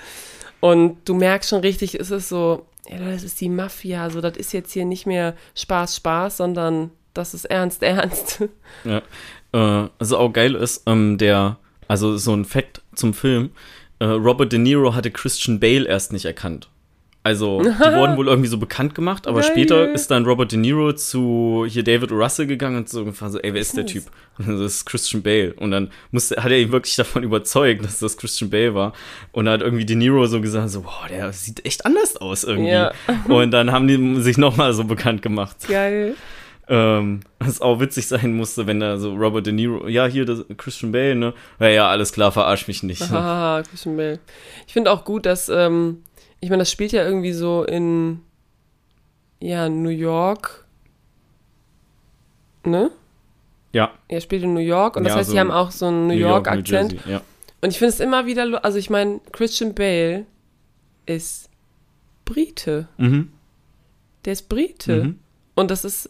[0.60, 4.38] Und du merkst schon richtig, ist es so, ja, das ist die Mafia, so, das
[4.38, 8.43] ist jetzt hier nicht mehr Spaß, Spaß, sondern das ist ernst, ernst.
[8.84, 9.01] Ja.
[9.53, 13.51] Äh, also auch geil ist, ähm, der, also so ein Fact zum Film,
[13.99, 16.70] äh, Robert De Niro hatte Christian Bale erst nicht erkannt.
[17.28, 19.49] Also, die wurden wohl irgendwie so bekannt gemacht, aber Geil.
[19.51, 23.38] später ist dann Robert De Niro zu hier David Russell gegangen und so ungefähr so,
[23.39, 23.86] ey, wer ist der?
[23.86, 24.05] Typ?
[24.38, 25.53] Und das ist Christian Bale.
[25.55, 28.93] Und dann musste, hat er ihn wirklich davon überzeugt, dass das Christian Bale war.
[29.34, 32.45] Und dann hat irgendwie De Niro so gesagt, so, boah, der sieht echt anders aus
[32.45, 32.69] irgendwie.
[32.69, 32.93] Ja.
[33.28, 35.57] Und dann haben die sich nochmal so bekannt gemacht.
[35.67, 36.15] Geil.
[36.69, 40.45] Ähm, was auch witzig sein musste, wenn da so Robert De Niro, ja, hier das
[40.55, 41.34] Christian Bale, ne?
[41.59, 43.09] Ja, ja, alles klar, verarsch mich nicht.
[43.09, 44.19] Haha, Christian Bale.
[44.65, 46.03] Ich finde auch gut, dass, ähm,
[46.40, 48.22] ich meine, das spielt ja irgendwie so in,
[49.40, 50.66] ja, New York,
[52.64, 52.92] ne?
[53.74, 55.88] Ja, Er spielt in New York und das Ja, heißt, so die haben auch so
[55.88, 56.94] einen New, New York-Akzent.
[56.94, 57.22] Jersey, ja.
[57.62, 60.26] Und ich finde es immer wieder, also ich meine, Christian Bale
[61.06, 61.50] ist
[62.26, 62.88] Brite.
[62.98, 63.32] Mhm.
[64.26, 65.04] Der ist Brite.
[65.04, 65.20] Mhm.
[65.56, 66.10] Und das ist,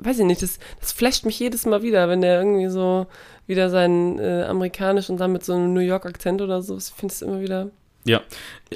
[0.00, 3.06] weiß ich nicht, das, das flasht mich jedes Mal wieder, wenn der irgendwie so
[3.46, 7.12] wieder seinen äh, amerikanisch und dann mit so einem New York-Akzent oder so, ich finde
[7.12, 7.70] es immer wieder.
[8.04, 8.22] Ja,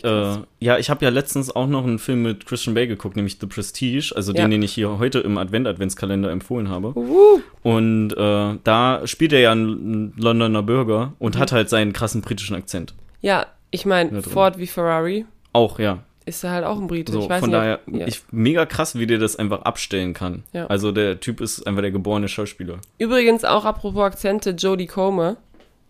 [0.03, 3.39] äh, ja, ich habe ja letztens auch noch einen Film mit Christian Bale geguckt, nämlich
[3.41, 4.43] The Prestige, also Ja.
[4.43, 6.89] den, den ich hier heute im Advent-Adventskalender empfohlen habe.
[6.95, 12.21] Uh, Und äh, da spielt er ja einen Londoner Bürger und hat halt seinen krassen
[12.21, 12.95] britischen Akzent.
[13.23, 14.23] ja, ich meine.
[14.23, 15.99] Ford wie Ferrari Auch, ja.
[16.27, 17.11] ist er halt auch ein Brite.
[17.11, 18.07] So, ich weiß von nicht, daher, ja.
[18.07, 20.45] ich, mega krass, wie der das einfach abstellen kann.
[20.53, 20.67] Ja.
[20.67, 22.79] Also der Typ ist einfach der geborene Schauspieler.
[22.99, 25.39] Übrigens auch apropos Akzente, Jodie Comer,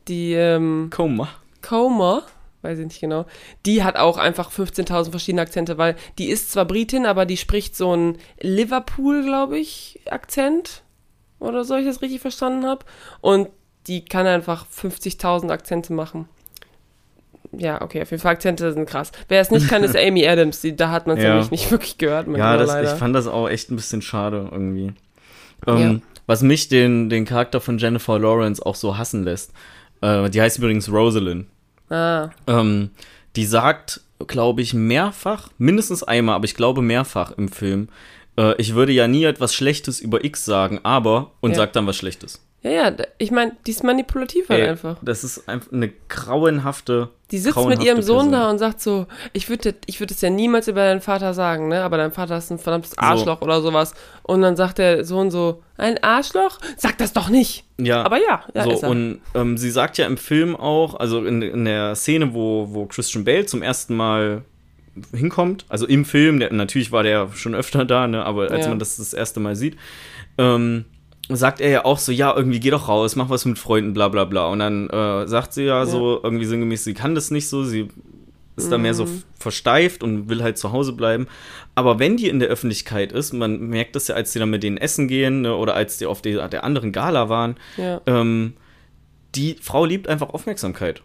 [0.08, 1.26] die ähm, Komm,
[1.60, 2.22] Comer,
[2.64, 3.26] weiß ich nicht genau,
[3.66, 7.76] die hat auch einfach 15.000 verschiedene Akzente, weil die ist zwar Britin, aber die spricht
[7.76, 10.82] so einen Liverpool, glaube ich, Akzent
[11.38, 12.84] oder so, ich das richtig verstanden habe.
[13.20, 13.48] Und
[13.86, 16.26] die kann einfach 50.000 Akzente machen.
[17.56, 19.12] Ja, okay, auf jeden Fall Akzente sind krass.
[19.28, 20.60] Wer es nicht kann, ist Amy Adams.
[20.62, 21.30] Die, da hat man es Ja.
[21.34, 22.26] nämlich nicht wirklich gehört.
[22.36, 24.92] Ja, das, ich fand das auch echt ein bisschen schade irgendwie.
[25.66, 25.76] Ja.
[25.76, 29.52] Ähm, Was mich den, den Charakter von Jennifer Lawrence auch so hassen lässt,
[30.00, 31.46] äh, die heißt übrigens Rosalind.
[31.94, 32.90] Ah, Ähm,
[33.36, 37.88] die sagt, glaube ich, mehrfach, mindestens einmal, aber ich glaube mehrfach im Film,
[38.38, 41.56] äh, ich würde ja nie etwas Schlechtes über X sagen, aber, und Ja.
[41.56, 42.43] sagt dann was Schlechtes.
[42.64, 44.96] Ja, ja, ich meine, die ist manipulativ halt Ey, einfach.
[45.02, 47.10] Das ist einfach eine grauenhafte.
[47.30, 48.32] Die sitzt mit grauenhafte ihrem Sohn Person.
[48.32, 51.68] da und sagt so, ich würde ich würd es ja niemals über deinen Vater sagen,
[51.68, 51.82] ne?
[51.82, 53.94] Aber dein Vater ist ein verdammtes Arschloch oder sowas.
[54.22, 56.58] Und dann sagt der Sohn so, ein Arschloch?
[56.78, 57.64] Sag das doch nicht.
[57.76, 58.02] Ja.
[58.02, 61.66] Aber ja, ja so, und ähm, sie sagt ja im Film auch, also in, in
[61.66, 64.42] der Szene, wo, wo Christian Bale zum ersten Mal
[65.12, 68.70] hinkommt, also im Film, der, natürlich war der schon öfter da, ne, aber als Ja.
[68.70, 69.76] man das das erste Mal sieht,
[70.38, 70.86] ähm,
[71.30, 74.08] sagt er ja auch so, ja, irgendwie geh doch raus, mach was mit Freunden, bla
[74.08, 74.48] bla bla.
[74.48, 77.88] Und dann äh, sagt sie ja, so irgendwie sinngemäß, sie kann das nicht so, sie
[78.56, 79.22] ist da mehr so Mhm.
[79.38, 81.26] versteift und will halt zu Hause bleiben.
[81.74, 84.62] Aber wenn die in der Öffentlichkeit ist, man merkt das ja, als die dann mit
[84.62, 88.00] denen essen gehen ne, oder als die auf der, der anderen Gala waren, ja.
[88.06, 88.52] ähm,
[89.34, 91.02] die Frau liebt einfach Aufmerksamkeit.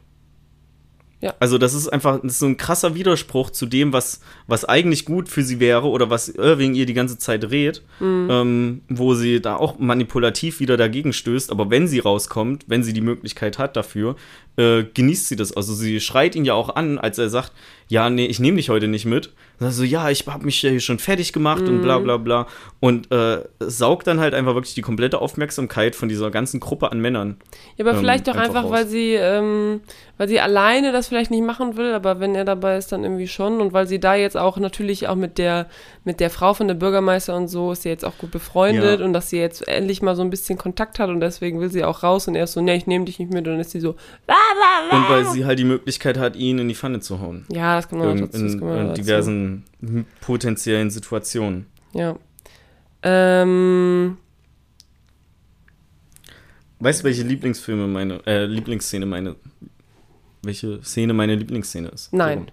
[1.21, 1.33] Ja.
[1.39, 5.03] Also das ist einfach das ist so ein krasser Widerspruch zu dem, was, was eigentlich
[5.03, 9.41] gut für sie wäre oder was Irving ihr die ganze Zeit rät, ähm, wo sie
[9.41, 11.51] da auch manipulativ wieder dagegen stößt.
[11.51, 14.15] Aber wenn sie rauskommt, wenn sie die Möglichkeit hat dafür,
[14.55, 15.51] äh, genießt sie das.
[15.51, 17.51] Also sie schreit ihn ja auch an, als er sagt,
[17.89, 19.33] ja, nee, ich nehme dich heute nicht mit.
[19.59, 22.47] Also ja, ich habe mich ja hier schon fertig gemacht und bla bla bla.
[22.79, 27.01] Und äh, saugt dann halt einfach wirklich die komplette Aufmerksamkeit von dieser ganzen Gruppe an
[27.01, 27.37] Männern.
[27.77, 29.81] Ja, aber ähm, vielleicht doch einfach einfach, weil sie, ähm,
[30.17, 33.27] weil sie alleine das vielleicht nicht machen will, aber wenn er dabei ist, dann irgendwie
[33.27, 33.59] schon.
[33.59, 35.67] Und weil sie da jetzt auch natürlich auch mit der,
[36.09, 39.05] mit der Frau von der Bürgermeister und so ist sie jetzt auch gut befreundet Ja.
[39.05, 41.83] und dass sie jetzt endlich mal so ein bisschen Kontakt hat und deswegen will sie
[41.83, 43.69] auch raus und er ist so, nee, ich nehme dich nicht mit und dann ist
[43.69, 43.91] sie so.
[43.91, 47.45] Und weil sie halt die Möglichkeit hat, ihn in die Pfanne zu hauen.
[47.51, 49.01] ja, das kann man In, trotzdem, das in, in dazu.
[49.01, 49.63] diversen
[50.21, 51.67] potenziellen Situationen.
[51.93, 52.15] Ja.
[53.03, 54.17] Ähm,
[56.79, 59.35] Weißt du, welche Lieblingsfilme meine, äh, Lieblingsszene meine,
[60.43, 62.11] welche Szene meine Lieblingsszene ist?
[62.13, 62.49] Nein.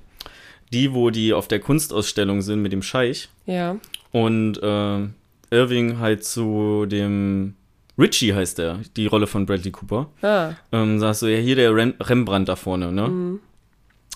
[0.73, 3.29] Die, wo die auf der Kunstausstellung sind mit dem Scheich.
[3.47, 3.77] Ja.
[4.13, 5.09] Und äh,
[5.51, 7.55] Irving halt zu dem
[7.99, 10.11] Richie heißt der, die Rolle von Bradley Cooper.
[10.23, 10.53] Ah.
[10.73, 13.09] Ähm, sagst du, ja, hier der Rem Rembrandt da vorne, ne?
[13.09, 13.41] Mhm.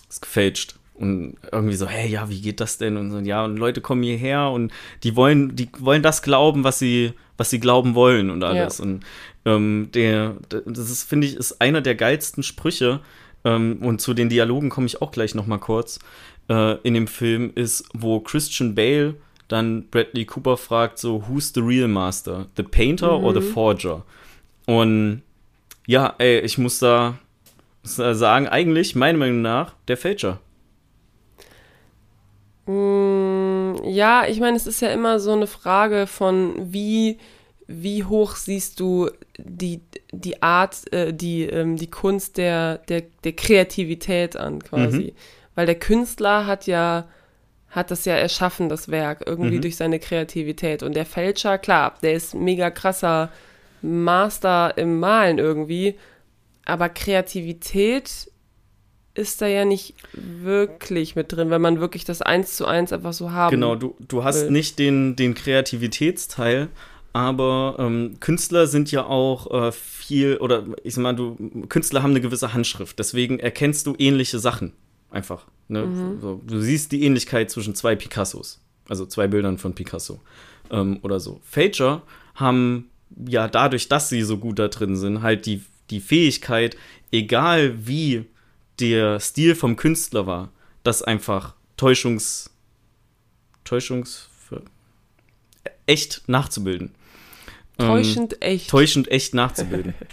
[0.08, 0.76] Ist gefälscht.
[0.94, 2.98] Und irgendwie so, hey, ja, wie geht das denn?
[2.98, 4.70] Und so, ja, und Leute kommen hierher und
[5.02, 8.78] die wollen, die wollen das glauben, was sie, was sie glauben wollen und alles.
[8.78, 8.84] Ja.
[8.84, 9.00] Und
[9.46, 13.00] ähm, der, das ist, finde ich, ist einer der geilsten Sprüche.
[13.44, 16.00] Ähm, und zu den Dialogen komme ich auch gleich noch mal kurz.
[16.50, 19.14] Äh, in dem Film ist, wo Christian Bale
[19.46, 22.46] dann Bradley Cooper fragt so, who's the real master?
[22.56, 24.04] The painter or the forger?
[24.66, 25.22] Und
[25.86, 27.18] ja, ey, ich muss da,
[27.82, 30.40] muss da sagen, eigentlich, meiner Meinung nach, der Fälscher.
[32.66, 37.18] Mm, Ja, ich meine, es ist ja immer so eine Frage von, wie,
[37.66, 39.80] wie hoch siehst du die,
[40.12, 45.14] die Art, äh, die, ähm, die Kunst der, der, der Kreativität an, quasi.
[45.60, 47.06] Weil der Künstler hat ja,
[47.68, 49.60] hat das ja erschaffen, das Werk, irgendwie Mhm.
[49.60, 50.82] durch seine Kreativität.
[50.82, 53.28] Und der Fälscher, klar, der ist mega krasser
[53.82, 55.96] Master im Malen irgendwie,
[56.64, 58.30] aber Kreativität
[59.12, 63.12] ist da ja nicht wirklich mit drin, wenn man wirklich das eins zu eins einfach
[63.12, 63.50] so haben.
[63.50, 64.52] Genau, du, du hast will.
[64.52, 66.68] nicht den, den Kreativitätsteil,
[67.12, 71.36] aber ähm, Künstler sind ja auch äh, viel, oder ich sag mal, du,
[71.68, 74.72] Künstler haben eine gewisse Handschrift, deswegen erkennst du ähnliche Sachen
[75.10, 75.46] einfach.
[75.68, 76.18] Ne?
[76.20, 80.20] So, du siehst die Ähnlichkeit zwischen zwei Picassos, also zwei Bildern von Picasso
[80.70, 81.40] ähm, oder so.
[81.44, 82.02] Fager
[82.34, 82.90] haben
[83.26, 86.76] ja dadurch, dass sie so gut da drin sind, halt die, die Fähigkeit,
[87.12, 88.26] egal wie
[88.80, 90.50] der Stil vom Künstler war,
[90.82, 92.50] das einfach Täuschungs
[93.64, 94.30] Täuschungs
[95.90, 96.92] echt nachzubilden.
[97.78, 98.70] Ähm, Täuschend echt.
[98.70, 99.94] täuschend echt nachzubilden.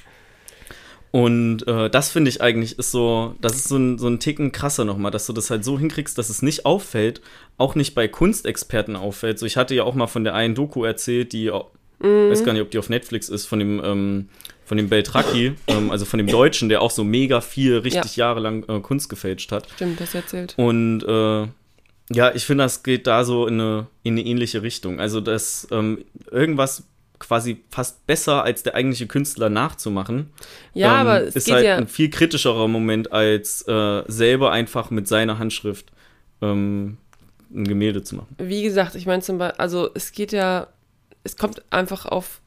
[1.12, 4.52] Und äh, das finde ich eigentlich ist so, das ist so ein, so ein Ticken
[4.52, 7.22] krasser nochmal, dass du das halt so hinkriegst, dass es nicht auffällt,
[7.58, 9.40] auch nicht bei Kunstexperten auffällt.
[9.40, 12.54] So, ich hatte ja auch mal von der einen Doku erzählt, die, au- weiß gar
[12.54, 14.30] nicht, ob die auf Netflix ist, von dem, ähm,
[14.66, 18.66] von dem Beltraki, ähm, also von dem Deutschen, der auch so mega viel, richtig jahrelang
[18.68, 19.68] äh, Kunst gefälscht hat.
[19.76, 20.54] Stimmt, das erzählt.
[20.58, 21.48] Und äh,
[22.14, 25.00] ja, ich finde, das geht da so in eine, in eine ähnliche Richtung.
[25.00, 26.84] Also, dass ähm, irgendwas
[27.20, 30.32] quasi fast besser als der eigentliche Künstler nachzumachen,
[30.74, 31.78] Ja, ähm, aber es ist geht halt ja.
[31.78, 35.92] ein viel kritischerer Moment, als äh, selber einfach mit seiner Handschrift
[36.42, 36.98] ähm,
[37.54, 38.36] ein Gemälde zu machen.
[38.38, 40.68] Wie gesagt, ich meine zum Beispiel, also es geht ja,
[41.24, 42.42] es kommt einfach auf,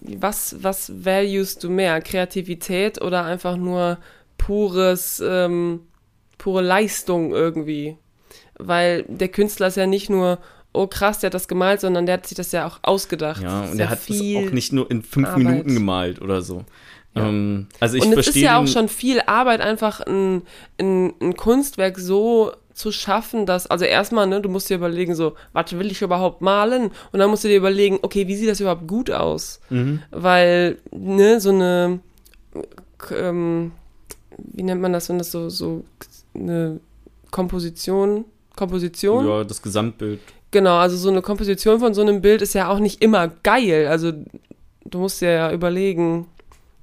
[0.00, 2.00] was, was valuest du mehr?
[2.00, 3.98] Kreativität oder einfach nur
[4.36, 5.80] pures, ähm,
[6.36, 7.96] pure Leistung irgendwie?
[8.58, 10.38] Weil der Künstler ist ja nicht nur,
[10.72, 13.42] oh krass, der hat das gemalt, sondern der hat sich das ja auch ausgedacht.
[13.42, 15.44] Ja, und er hat das auch nicht nur in fünf Arbeit.
[15.44, 16.64] Minuten gemalt oder so.
[17.14, 20.42] Ähm, also ich und es ist ja auch schon viel Arbeit, einfach ein,
[20.78, 25.34] ein, ein Kunstwerk so zu schaffen, dass, also erstmal, ne, du musst dir überlegen, so,
[25.52, 26.92] was will ich überhaupt malen?
[27.10, 29.60] Und dann musst du dir überlegen, okay, wie sieht das überhaupt gut aus?
[29.68, 30.00] Mhm.
[30.12, 31.98] Weil, ne, so eine,
[33.10, 33.72] ähm,
[34.36, 35.82] wie nennt man das, wenn das so, so
[36.34, 36.78] eine
[37.32, 39.26] Komposition, Komposition?
[39.26, 40.20] ja, das Gesamtbild.
[40.50, 43.86] Genau, also so eine Komposition von so einem Bild ist ja auch nicht immer geil.
[43.88, 44.12] Also
[44.84, 46.26] du musst dir ja überlegen,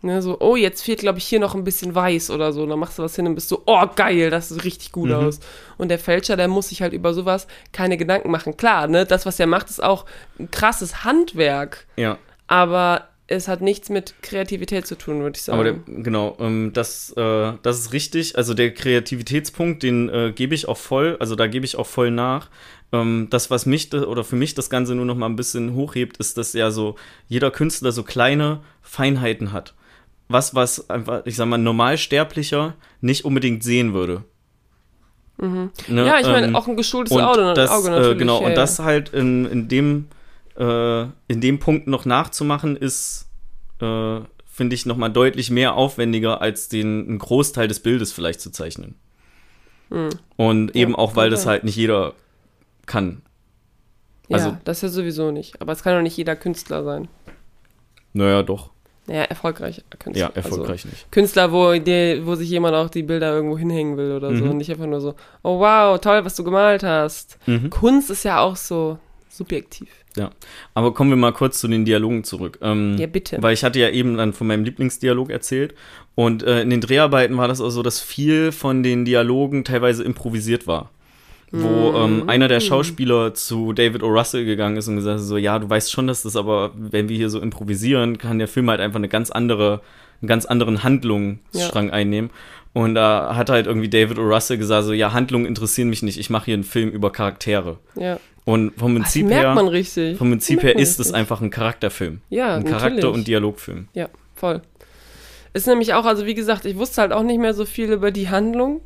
[0.03, 2.66] ne, so, oh, jetzt fehlt, glaube ich, hier noch ein bisschen weiß oder so.
[2.68, 5.16] Dann machst du was hin und bist so, oh, geil, das sieht richtig gut Mhm.
[5.16, 5.39] aus.
[5.78, 8.55] Und der Fälscher, der muss sich halt über sowas keine Gedanken machen.
[8.55, 10.05] Klar, ne, das, was er macht, ist auch
[10.39, 12.20] ein krasses Handwerk, Ja.
[12.45, 15.55] aber es hat nichts mit Kreativität zu tun, würde ich sagen.
[15.59, 18.38] Aber der, genau, ähm, das, äh, das ist richtig.
[18.38, 22.11] Also der Kreativitätspunkt, den äh, gebe ich auch voll, also da gebe ich auch voll
[22.11, 22.51] nach.
[22.95, 26.17] Ähm, das, was mich oder für mich das Ganze nur noch mal ein bisschen hochhebt,
[26.17, 26.95] ist, dass ja so
[27.27, 29.73] jeder Künstler so kleine Feinheiten hat.
[30.27, 34.23] Was, was einfach, ich sag mal, normalsterblicher nicht unbedingt sehen würde.
[35.37, 35.47] Ne?
[35.47, 35.71] Mhm.
[35.87, 38.17] ja, ich meine, Ähm, auch ein geschultes und Auge, das, Auge äh, natürlich.
[38.19, 38.55] genau, ja, und ja.
[38.55, 40.07] das halt in, in dem
[40.57, 43.27] äh, in dem Punkt noch nachzumachen, ist,
[43.81, 48.39] äh, finde ich, noch mal deutlich mehr aufwendiger, als den einen Großteil des Bildes vielleicht
[48.39, 48.95] zu zeichnen.
[50.37, 52.13] Und eben auch, weil das halt nicht jeder
[52.86, 53.21] kann.
[54.31, 55.61] also- ja, das ja sowieso nicht.
[55.61, 57.07] Aber es kann doch nicht jeder Künstler sein.
[58.13, 58.71] Naja, doch.
[59.07, 60.29] Naja, erfolgreich Künstler.
[60.29, 60.95] Ja, erfolgreich nicht.
[60.95, 64.43] Also Künstler, wo, die, wo sich jemand auch die Bilder irgendwo hinhängen will oder so.
[64.43, 64.51] Mhm.
[64.51, 65.13] Und nicht einfach nur so,
[65.43, 67.37] oh wow, toll, was du gemalt hast.
[67.45, 67.70] Mhm.
[67.70, 68.97] Kunst ist ja auch so
[69.29, 69.89] subjektiv.
[70.17, 70.32] Ja.
[70.74, 72.57] Aber kommen wir mal kurz zu den Dialogen zurück.
[72.62, 73.37] Ähm, Ja, bitte.
[73.43, 75.75] Weil ich hatte ja eben dann von meinem Lieblingsdialog erzählt.
[76.16, 80.03] Und äh, in den Dreharbeiten war das auch so, dass viel von den Dialogen teilweise
[80.03, 80.89] improvisiert war.
[81.51, 81.96] Wo Mhm.
[82.24, 84.08] ähm, einer der Schauspieler zu David O.
[84.08, 87.08] Russell gegangen ist und gesagt hat, so, ja, du weißt schon, dass das aber, wenn
[87.08, 89.82] wir hier so improvisieren, kann der Film halt einfach eine ganz andere
[90.22, 91.93] einen ganz anderen Handlungsstrang Ja.
[91.93, 92.30] einnehmen.
[92.74, 94.22] Und da hat halt irgendwie David O.
[94.24, 97.78] Russell gesagt, so, ja, Handlungen interessieren mich nicht, ich mache hier einen Film über Charaktere.
[97.96, 98.17] Ja.
[98.46, 99.54] Und vom Das Prinzip her,
[100.17, 101.16] vom Prinzip her ist es richtig.
[101.16, 102.22] einfach ein Charakterfilm.
[102.30, 103.16] Ja, ein Charakter- natürlich.
[103.16, 103.88] und Dialogfilm.
[103.93, 104.62] Ja, voll.
[105.54, 108.12] Ist nämlich auch, also wie gesagt, ich wusste halt auch nicht mehr so viel über
[108.12, 108.82] die Handlung.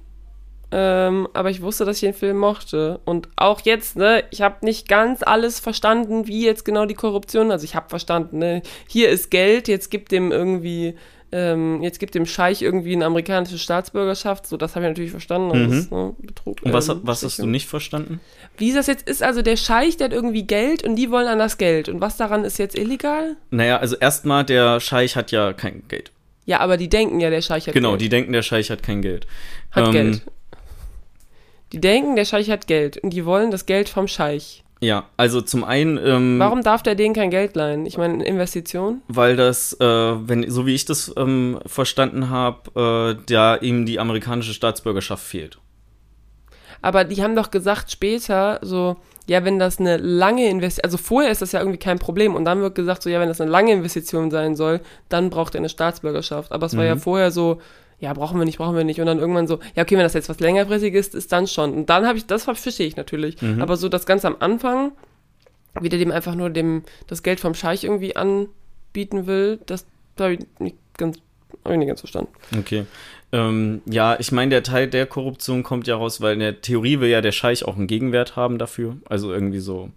[0.72, 3.00] Ähm, aber ich wusste, dass ich den Film mochte.
[3.06, 7.52] Und auch jetzt, ne, ich habe nicht ganz alles verstanden, wie jetzt genau die Korruption.
[7.52, 10.96] Also ich habe verstanden, ne, hier ist Geld, jetzt gibt dem irgendwie,
[11.32, 14.46] ähm, jetzt gibt dem Scheich irgendwie eine amerikanische Staatsbürgerschaft.
[14.46, 15.50] So, das habe ich natürlich verstanden.
[15.50, 15.78] Das Mhm.
[15.80, 16.58] ist, ne, Betrug.
[16.62, 18.20] Und was, ähm, was hast du nicht verstanden?
[18.58, 21.40] Wie das jetzt ist, also der Scheich, der hat irgendwie Geld und die wollen an
[21.40, 21.90] das Geld.
[21.90, 23.38] Und was daran ist jetzt illegal?
[23.50, 26.12] Naja, also erstmal, der Scheich hat ja kein Geld.
[26.46, 28.02] Ja, aber die denken ja, der Scheich hat genau, Geld.
[28.02, 29.26] die denken, der Scheich hat kein Geld.
[29.72, 30.22] Hat Ähm, Geld.
[31.74, 34.64] Die denken, der Scheich hat Geld und die wollen das Geld vom Scheich.
[34.82, 37.86] Ja, also zum einen, ähm, Warum darf der denen kein Geld leihen?
[37.86, 39.02] Ich meine, Investition?
[39.10, 44.00] weil das, äh, wenn, so wie ich das ähm, verstanden habe, äh, da ihm die
[44.00, 45.60] amerikanische Staatsbürgerschaft fehlt.
[46.82, 48.96] Aber die haben doch gesagt später so,
[49.28, 52.46] ja, wenn das eine lange Investition, also vorher ist das ja irgendwie kein Problem und
[52.46, 54.80] dann wird gesagt so, ja, wenn das eine lange Investition sein soll,
[55.10, 56.54] dann braucht er eine Staatsbürgerschaft.
[56.54, 57.00] Aber es war ja Mhm.
[57.02, 57.60] vorher so,
[58.00, 59.00] ja, brauchen wir nicht, brauchen wir nicht.
[59.00, 61.74] Und dann irgendwann so, ja, okay, wenn das jetzt was längerfristiges ist, ist dann schon.
[61.74, 63.42] Und dann habe ich, das verstehe ich natürlich.
[63.42, 63.62] Mhm.
[63.62, 64.94] Aber so das ganz am Anfang,
[65.80, 69.86] wie der dem einfach nur dem, das Geld vom Scheich irgendwie anbieten will, das
[70.20, 71.18] habe ich nicht ganz,
[71.70, 72.32] ich nicht ganz verstanden.
[72.58, 72.86] Okay.
[73.32, 77.00] Ähm, ja, ich meine, der Teil der Korruption kommt ja raus, weil in der Theorie
[77.00, 78.98] will ja der Scheich auch einen Gegenwert haben dafür.
[79.08, 79.92] Also irgendwie so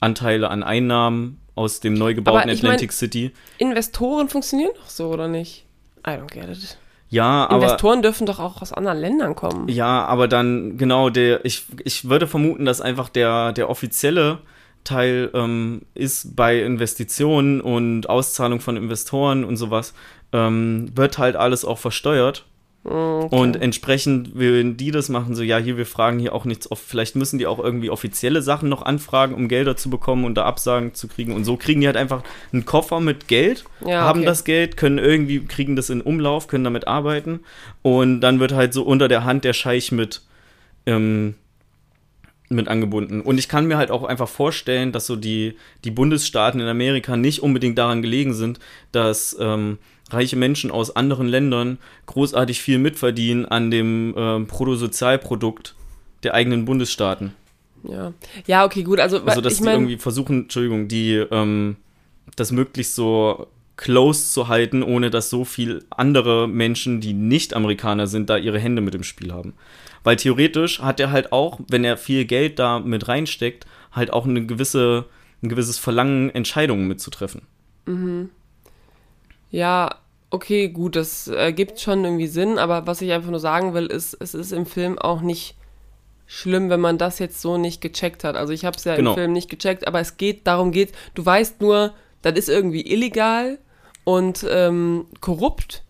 [0.00, 3.32] Anteile an Einnahmen aus dem neu gebauten ich mein- Atlantic City.
[3.58, 5.64] Investoren funktionieren doch so, oder nicht?
[6.06, 6.78] I don't get it.
[7.10, 7.64] Ja, aber.
[7.64, 9.68] Investoren dürfen doch auch aus anderen Ländern kommen.
[9.68, 14.38] Ja, aber dann, genau, der, ich, ich würde vermuten, dass einfach der, der offizielle
[14.84, 19.94] Teil ähm, ist bei Investitionen und Auszahlung von Investoren und sowas,
[20.32, 22.46] ähm, wird halt alles auch versteuert.
[22.90, 23.36] Okay.
[23.36, 26.80] Und entsprechend, wenn die das machen, so, ja, hier, wir fragen hier auch nichts auf,
[26.80, 30.46] vielleicht müssen die auch irgendwie offizielle Sachen noch anfragen, um Gelder zu bekommen und da
[30.46, 31.34] Absagen zu kriegen.
[31.34, 34.26] Und so kriegen die halt einfach einen Koffer mit Geld, Ja, haben okay.
[34.26, 37.40] das Geld, können irgendwie, kriegen das in Umlauf, können damit arbeiten.
[37.82, 40.22] Und dann wird halt so unter der Hand der Scheich mit,
[40.86, 41.34] ähm,
[42.48, 43.20] mit angebunden.
[43.20, 47.18] Und ich kann mir halt auch einfach vorstellen, dass so die, die Bundesstaaten in Amerika
[47.18, 48.58] nicht unbedingt daran gelegen sind,
[48.92, 49.76] dass ähm,
[50.10, 55.74] reiche Menschen aus anderen Ländern großartig viel mitverdienen an dem ähm, Bruttosozialprodukt
[56.22, 57.32] der eigenen Bundesstaaten.
[57.84, 58.12] Ja.
[58.46, 59.00] ja, okay, gut.
[59.00, 61.76] Also, Also, dass ich die meine, irgendwie versuchen, Entschuldigung, die ähm,
[62.36, 68.06] das möglichst so close zu halten, ohne dass so viel andere Menschen, die nicht Amerikaner
[68.08, 69.54] sind, da ihre Hände mit im Spiel haben.
[70.02, 74.26] Weil theoretisch hat er halt auch, wenn er viel Geld da mit reinsteckt, halt auch
[74.26, 75.06] eine gewisse,
[75.42, 77.42] ein gewisses Verlangen, Entscheidungen mitzutreffen.
[79.50, 79.94] Ja,
[80.30, 84.14] okay, gut, das ergibt schon irgendwie Sinn, aber was ich einfach nur sagen will, ist,
[84.20, 85.54] es ist im Film auch nicht
[86.26, 88.36] schlimm, wenn man das jetzt so nicht gecheckt hat.
[88.36, 89.12] Also ich habe es ja Genau.
[89.12, 92.82] im Film nicht gecheckt, aber es geht, darum geht, du weißt nur, das ist irgendwie
[92.92, 93.58] illegal
[94.04, 95.82] und ähm, korrupt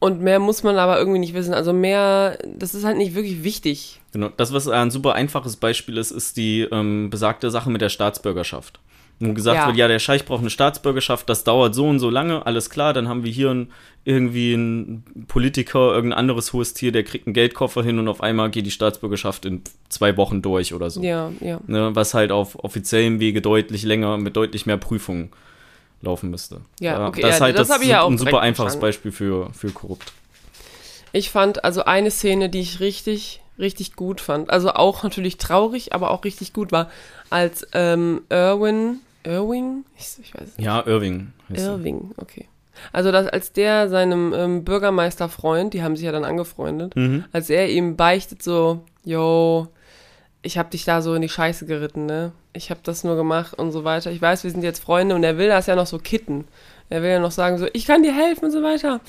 [0.00, 1.54] und mehr muss man aber irgendwie nicht wissen.
[1.54, 4.00] Also mehr, das ist halt nicht wirklich wichtig.
[4.12, 4.30] Genau.
[4.36, 8.80] Das, was ein super einfaches Beispiel ist, ist die ähm, besagte Sache mit der Staatsbürgerschaft.
[9.20, 9.66] Wo gesagt Ja.
[9.66, 12.92] wird, ja, der Scheich braucht eine Staatsbürgerschaft, das dauert so und so lange, alles klar,
[12.92, 13.72] dann haben wir hier ein,
[14.04, 18.48] irgendwie einen Politiker, irgendein anderes hohes Tier, der kriegt einen Geldkoffer hin und auf einmal
[18.50, 21.02] geht die Staatsbürgerschaft in zwei Wochen durch oder so.
[21.02, 21.58] Ja, ja.
[21.66, 25.30] Ne, was halt auf offiziellem Wege deutlich länger, mit deutlich mehr Prüfungen
[26.00, 26.60] laufen müsste.
[26.78, 28.80] Ja, okay, das ist ja, halt das das, ja ein super einfaches verstanden.
[28.80, 30.12] Beispiel für, für korrupt.
[31.12, 34.50] Ich fand also eine Szene, die ich richtig, richtig gut fand.
[34.50, 36.88] Also auch natürlich traurig, aber auch richtig gut war,
[37.30, 39.84] als ähm, Irwin, Irwing?
[39.98, 40.60] Ich, ich weiß nicht.
[40.66, 41.32] Ja, Irving.
[41.50, 41.66] heißt.
[41.66, 42.46] Irving, okay.
[42.92, 47.24] Also dass, als der seinem ähm, Bürgermeisterfreund, die haben sich ja dann angefreundet, Mhm.
[47.32, 49.66] als er ihm beichtet so, yo,
[50.42, 52.32] ich hab dich da so in die Scheiße geritten, ne?
[52.52, 54.10] Ich hab das nur gemacht und so weiter.
[54.12, 56.44] Ich weiß, wir sind jetzt Freunde und er will das ja noch so kitten.
[56.88, 59.00] Er will ja noch sagen so, ich kann dir helfen und so weiter.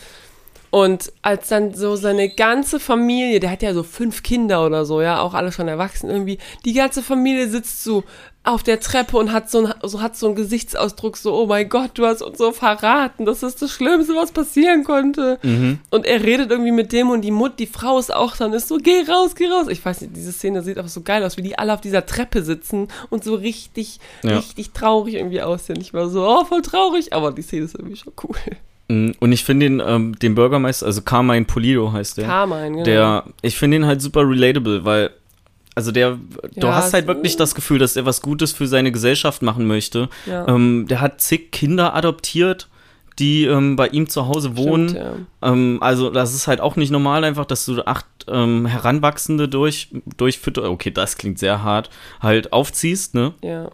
[0.72, 5.02] Und als dann so seine ganze Familie, der hat ja so fünf Kinder oder so,
[5.02, 8.04] ja, auch alle schon erwachsen irgendwie, die ganze Familie sitzt so
[8.50, 11.70] auf der Treppe und hat so, ein, so, hat so einen Gesichtsausdruck, so, oh mein
[11.70, 15.40] Gott, du hast uns so verraten, das ist das Schlimmste, was passieren konnte.
[15.44, 15.80] Mhm.
[15.90, 18.68] Und er redet irgendwie mit dem und die Mut, die Frau ist auch dann, ist
[18.68, 19.68] so, geh raus, geh raus.
[19.70, 22.06] Ich weiß nicht, diese Szene sieht einfach so geil aus, wie die alle auf dieser
[22.06, 24.38] Treppe sitzen und so richtig, Ja.
[24.38, 25.80] richtig traurig irgendwie aussehen.
[25.82, 28.36] Ich war so, oh, voll traurig, aber die Szene ist irgendwie schon cool.
[28.92, 32.26] Mm, Und ich finde den, ähm, den Bürgermeister, also Carmine Polido heißt der.
[32.26, 32.84] Carmine, genau.
[32.84, 35.12] Der, ich finde ihn halt super relatable, weil,
[35.80, 36.18] also der,
[36.56, 39.66] du Ja, hast halt wirklich das Gefühl, dass er was Gutes für seine Gesellschaft machen
[39.66, 40.10] möchte.
[40.26, 40.46] Ja.
[40.46, 42.68] Ähm, der hat zig Kinder adoptiert,
[43.18, 44.90] die ähm, bei ihm zu Hause wohnen.
[44.90, 49.48] Stimmt, Ähm, also das ist halt auch nicht normal einfach, dass du acht ähm, Heranwachsende
[49.48, 49.88] durch,
[50.18, 51.90] durchfütter, okay, das klingt sehr hart,
[52.20, 53.34] halt aufziehst, ne?
[53.42, 53.64] ja.
[53.64, 53.70] ja,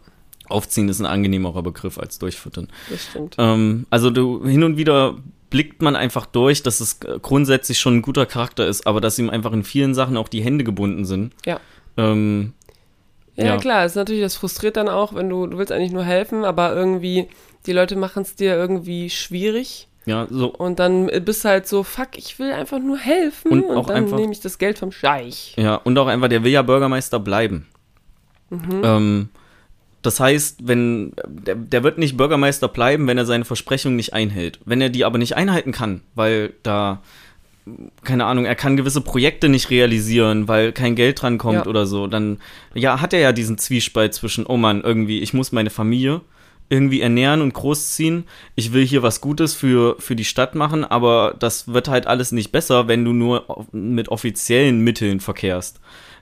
[0.47, 2.67] Aufziehen ist ein angenehmerer Begriff als durchfüttern.
[2.91, 3.35] das stimmt.
[3.39, 5.15] Ähm, also du hin und wieder
[5.49, 9.17] blickt man einfach durch, dass es äh, grundsätzlich schon ein guter Charakter ist, aber dass
[9.17, 11.33] ihm einfach in vielen Sachen auch die Hände gebunden sind.
[11.45, 11.59] Ja.
[11.97, 12.53] Ähm,
[13.35, 13.57] Ja, Ja.
[13.57, 16.73] klar, ist natürlich, das frustriert dann auch, wenn du, du willst eigentlich nur helfen, aber
[16.73, 17.27] irgendwie,
[17.65, 20.53] die Leute machen es dir irgendwie schwierig ja, so.
[20.53, 24.05] und dann bist du halt so, fuck, ich will einfach nur helfen Und und, dann
[24.05, 25.53] nehme ich das Geld vom Scheich.
[25.57, 27.67] Ja, und auch einfach, der will ja Bürgermeister bleiben.
[28.51, 29.29] Ähm,
[30.01, 34.59] das heißt, wenn der, der wird nicht Bürgermeister bleiben, wenn er seine Versprechungen nicht einhält.
[34.63, 37.01] Wenn er die aber nicht einhalten kann, weil da,
[38.03, 41.65] keine Ahnung, er kann gewisse Projekte nicht realisieren, weil kein Geld dran kommt Ja.
[41.65, 42.39] oder so, dann
[42.73, 46.21] ja, hat er ja diesen Zwiespalt zwischen, oh Mann, irgendwie, ich muss meine Familie
[46.69, 48.23] irgendwie ernähren und großziehen.
[48.55, 52.31] Ich will hier was Gutes für, für die Stadt machen, aber das wird halt alles
[52.31, 55.79] nicht besser, wenn du nur mit offiziellen Mitteln verkehrst.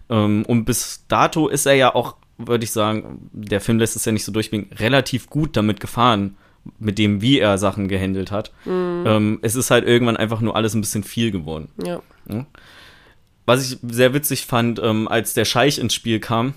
[0.10, 4.04] Ähm, und bis dato ist er ja auch, würde ich sagen, der Film lässt es
[4.06, 6.36] ja nicht so durchblicken, relativ gut damit gefahren,
[6.80, 8.52] mit dem, wie er Sachen gehandelt hat.
[8.66, 11.70] Ähm, es ist halt irgendwann einfach nur alles ein bisschen viel geworden.
[11.84, 12.02] Ja.
[13.46, 16.54] Was ich sehr witzig fand, ähm, als der Scheich ins Spiel kam,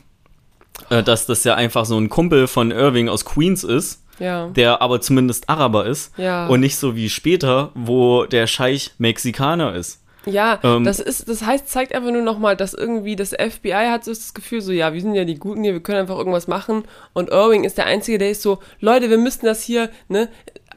[0.91, 4.47] äh, dass das ja einfach so ein Kumpel von Irving aus Queens ist, Ja.
[4.49, 6.17] der aber zumindest Araber ist.
[6.17, 6.47] Ja.
[6.47, 10.03] Und nicht so wie später, wo der Scheich Mexikaner ist.
[10.27, 14.05] Ja, Ähm, das ist, das heißt, zeigt einfach nur nochmal, dass irgendwie das FBI hat
[14.05, 16.49] so das Gefühl, so, ja, wir sind ja die Guten hier, wir können einfach irgendwas
[16.49, 16.83] machen.
[17.13, 20.29] Und Irving ist der Einzige, der ist so, Leute, wir müssten das hier, ne?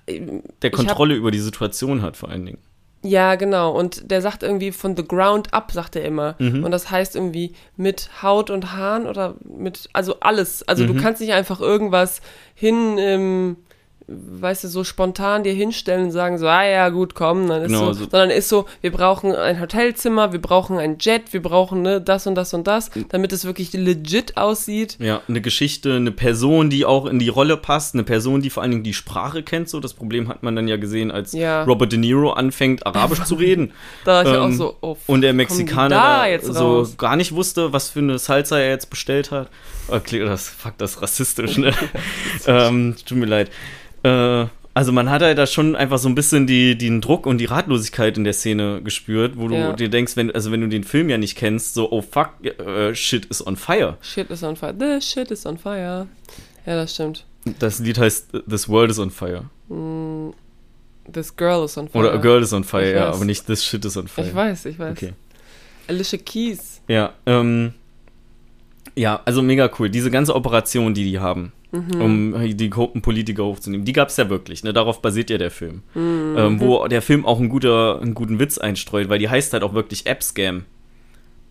[0.08, 2.60] Der Ich hab- Kontrolle über die Situation hat vor allen Dingen.
[3.02, 3.72] Ja, genau.
[3.72, 6.36] Und der sagt irgendwie von the ground up, sagt er immer.
[6.38, 6.64] Mhm.
[6.66, 10.68] Und das heißt irgendwie mit Haut und Haaren oder mit, also alles.
[10.68, 10.88] Also Mhm.
[10.96, 12.22] du kannst nicht einfach irgendwas
[12.56, 13.56] hin, ähm,
[14.12, 17.68] weißt du, so spontan dir hinstellen und sagen so, ah ja, gut, komm, dann ist
[17.68, 21.42] Genau, so, so- sondern ist so, wir brauchen ein Hotelzimmer, wir brauchen ein Jet, wir
[21.42, 24.98] brauchen ne, das und das und das, damit es wirklich legit aussieht.
[25.00, 28.64] Ja, eine Geschichte, eine Person, die auch in die Rolle passt, eine Person, die vor
[28.64, 29.70] allen Dingen die Sprache kennt.
[29.70, 31.64] So, das Problem hat man dann ja gesehen, als Ja.
[31.64, 33.74] Robert De Niro anfängt, Arabisch zu reden.
[34.06, 36.96] Da ist ja auch Ähm, so, oh, Und der Mexikaner da da so raus?
[36.98, 39.50] gar nicht wusste, was für eine Salsa er jetzt bestellt hat.
[39.88, 41.74] Okay, das, fuck, das ist rassistisch, ne?
[42.48, 43.50] ähm, tut mir leid.
[44.04, 47.40] Äh, also man hat halt da schon einfach so ein bisschen die, den Druck und
[47.40, 49.74] die Ratlosigkeit in der Szene gespürt, wo du Ja.
[49.74, 52.94] dir denkst, wenn, also wenn du den Film ja nicht kennst, so, oh fuck, äh,
[52.96, 53.98] shit is on fire.
[54.02, 54.74] Shit is on fire.
[54.78, 56.08] The shit is on fire.
[56.66, 57.26] Ja, das stimmt.
[57.60, 59.46] Das Lied heißt This World is on Fire.
[61.12, 62.00] This girl is on fire.
[62.04, 63.16] Oder A Girl is on Fire, Ich ja, weiß.
[63.16, 64.28] aber nicht This Shit is on Fire.
[64.28, 64.92] Ich weiß, ich weiß.
[64.92, 65.14] Okay.
[65.88, 66.82] Alicia Keys.
[66.88, 67.74] Ja, ähm,
[68.96, 69.90] ja, also mega cool.
[69.90, 74.30] Diese ganze Operation, die die haben, um die korrupten Politiker hochzunehmen, die gab es ja
[74.30, 74.64] wirklich.
[74.64, 74.74] Ne?
[74.74, 75.84] Darauf basiert ja der Film.
[75.96, 79.64] Ähm, wo der Film auch einen, guter, einen guten Witz einstreut, weil die heißt halt
[79.64, 80.66] auch wirklich App-Scam.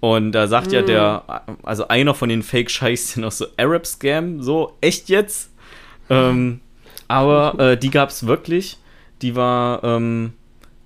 [0.01, 5.09] Und da sagt ja der, also einer von den Fake-Scheiß noch so Arab-Scam, so, echt
[5.09, 5.51] jetzt?
[6.09, 6.61] Ähm,
[7.09, 8.78] aber äh, die gab es wirklich.
[9.23, 10.32] Die war ähm,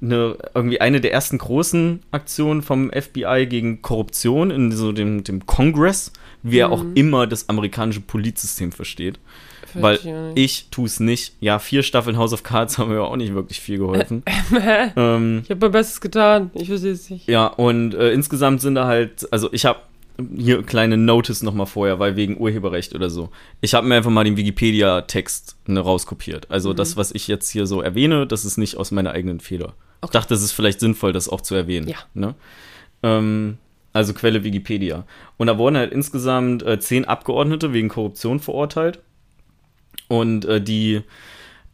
[0.01, 5.47] eine, irgendwie eine der ersten großen Aktionen vom FBI gegen Korruption in so dem, dem
[5.47, 9.19] Congress, wie er auch immer das amerikanische Polizsystem versteht.
[9.75, 10.39] Weil Verstehe nicht.
[10.45, 11.35] ich tue es nicht.
[11.41, 14.23] Ja, vier Staffeln House of Cards haben mir auch nicht wirklich viel geholfen.
[14.97, 16.51] ähm, Ich habe mein Bestes getan.
[16.55, 17.27] Ich verstehe es nicht.
[17.29, 19.79] ja, und äh, insgesamt sind da halt, also ich habe
[20.37, 23.31] hier kleine Notice nochmal vorher, weil wegen Urheberrecht oder so.
[23.63, 26.51] Ich habe mir einfach mal den Wikipedia-Text ne, rauskopiert.
[26.51, 29.73] Also das, was ich jetzt hier so erwähne, das ist nicht aus meiner eigenen Fehler.
[30.03, 30.13] Ich Okay.
[30.13, 31.89] dachte, es ist vielleicht sinnvoll, das auch zu erwähnen.
[31.89, 31.97] Ja.
[32.13, 32.35] Ne?
[33.03, 33.57] Ähm,
[33.93, 35.05] also Quelle Wikipedia.
[35.37, 39.01] Und da wurden halt insgesamt äh, zehn Abgeordnete wegen Korruption verurteilt.
[40.09, 41.03] Und äh, die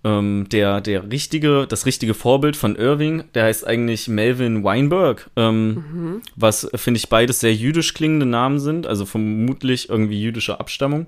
[0.04, 6.22] ähm, der, der richtige, das richtige Vorbild von Irving, der heißt eigentlich Melvin Weinberg, ähm,
[6.36, 11.06] was äh, finde ich beides sehr jüdisch klingende Namen sind, also vermutlich irgendwie jüdischer Abstammung.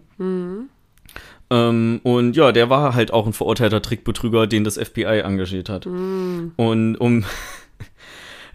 [1.51, 5.87] Ähm, und ja, der war halt auch ein verurteilter Trickbetrüger, den das FBI engagiert hat.
[6.57, 7.24] Und um,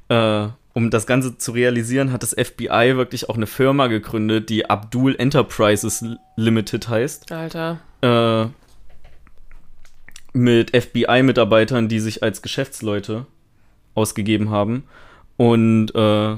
[0.10, 4.70] äh, um das Ganze zu realisieren, hat das FBI wirklich auch eine Firma gegründet, die
[4.70, 6.04] Abdul Enterprises
[6.36, 7.80] Limited heißt Alter.
[8.02, 8.48] äh,
[10.34, 13.26] mit FBI-Mitarbeitern, die sich als Geschäftsleute
[13.94, 14.84] ausgegeben haben
[15.38, 16.36] und äh,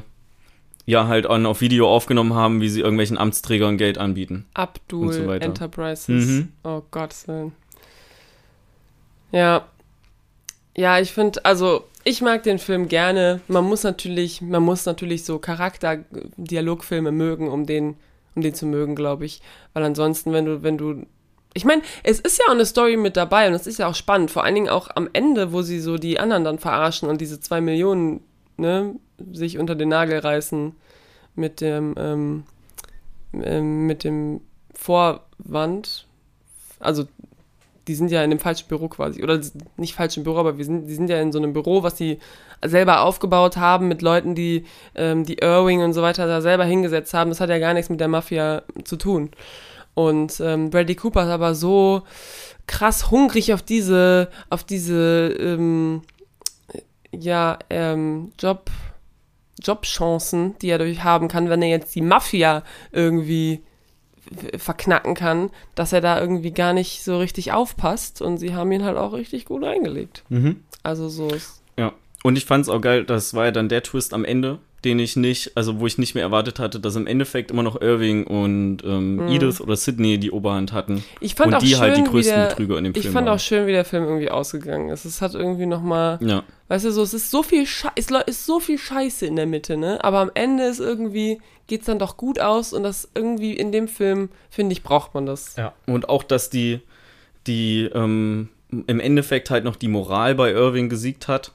[0.85, 4.45] ja halt auch auf Video aufgenommen haben, wie sie irgendwelchen Amtsträgern Geld anbieten.
[4.53, 5.31] Abdul so.
[5.31, 6.07] Enterprises.
[6.27, 6.49] Mhm.
[6.63, 7.15] Oh Gott.
[7.27, 7.51] Willen.
[9.31, 9.65] Ja.
[10.79, 13.41] Ja, ich finde, also ich mag den Film gerne.
[13.47, 17.95] Man muss natürlich, man muss natürlich so Charakter-Dialogfilme mögen, um den,
[18.35, 19.41] um den zu mögen, glaube ich.
[19.73, 21.05] Weil ansonsten, wenn du, wenn du
[21.55, 23.95] Ich meine, es ist ja auch eine Story mit dabei und es ist ja auch
[23.95, 24.29] spannend.
[24.29, 27.39] Vor allen Dingen auch am Ende, wo sie so die anderen dann verarschen und diese
[27.39, 28.21] zwei Millionen
[28.57, 28.95] ne,
[29.33, 30.75] sich unter den Nagel reißen
[31.35, 32.43] mit dem, ähm,
[33.33, 34.41] ähm, mit dem
[34.75, 36.05] Vorwand.
[36.79, 37.07] Also
[37.87, 39.23] die sind ja in dem falschen Büro quasi.
[39.23, 39.39] Oder
[39.77, 42.19] nicht falschen Büro, aber wir sind, die sind ja in so einem Büro, was sie
[42.65, 44.65] selber aufgebaut haben mit Leuten, die
[44.95, 47.29] ähm, die Irving und so weiter da selber hingesetzt haben.
[47.29, 49.31] Das hat ja gar nichts mit der Mafia zu tun.
[49.93, 52.03] Und ähm, Bradley Cooper ist aber so
[52.67, 56.01] krass hungrig auf diese, auf diese, ähm,
[57.11, 58.69] ja, ähm, Job,
[59.61, 63.63] Jobchancen, die er dadurch haben kann, wenn er jetzt die Mafia irgendwie
[64.57, 68.83] verknacken kann, dass er da irgendwie gar nicht so richtig aufpasst und sie haben ihn
[68.83, 70.23] halt auch richtig gut eingelegt.
[70.29, 70.63] Mhm.
[70.83, 71.61] Also so ist.
[71.77, 71.93] Ja.
[72.23, 74.99] Und ich fand es auch geil, das war ja dann der Twist am Ende, den
[74.99, 78.25] ich nicht, also wo ich nicht mehr erwartet hatte, dass im Endeffekt immer noch Irving
[78.27, 79.27] und ähm, Mhm.
[79.29, 81.03] Edith oder Sydney die Oberhand hatten.
[81.19, 83.01] Ich fand und auch die schön, halt die wie größten der, Betrüger in dem Ich
[83.01, 83.35] Film fand waren.
[83.35, 85.03] auch schön, wie der Film irgendwie ausgegangen ist.
[85.05, 86.43] Es hat irgendwie nochmal, Ja.
[86.67, 89.47] weißt du, so, es ist so viel Scheiße, es ist so viel Scheiße in der
[89.47, 90.03] Mitte, ne?
[90.03, 93.87] Aber am Ende ist irgendwie, geht's dann doch gut aus und das irgendwie in dem
[93.87, 95.55] Film, finde ich, braucht man das.
[95.57, 95.73] Ja.
[95.87, 96.81] Und auch, dass die,
[97.47, 101.51] die ähm, im Endeffekt halt noch die Moral bei Irving gesiegt hat.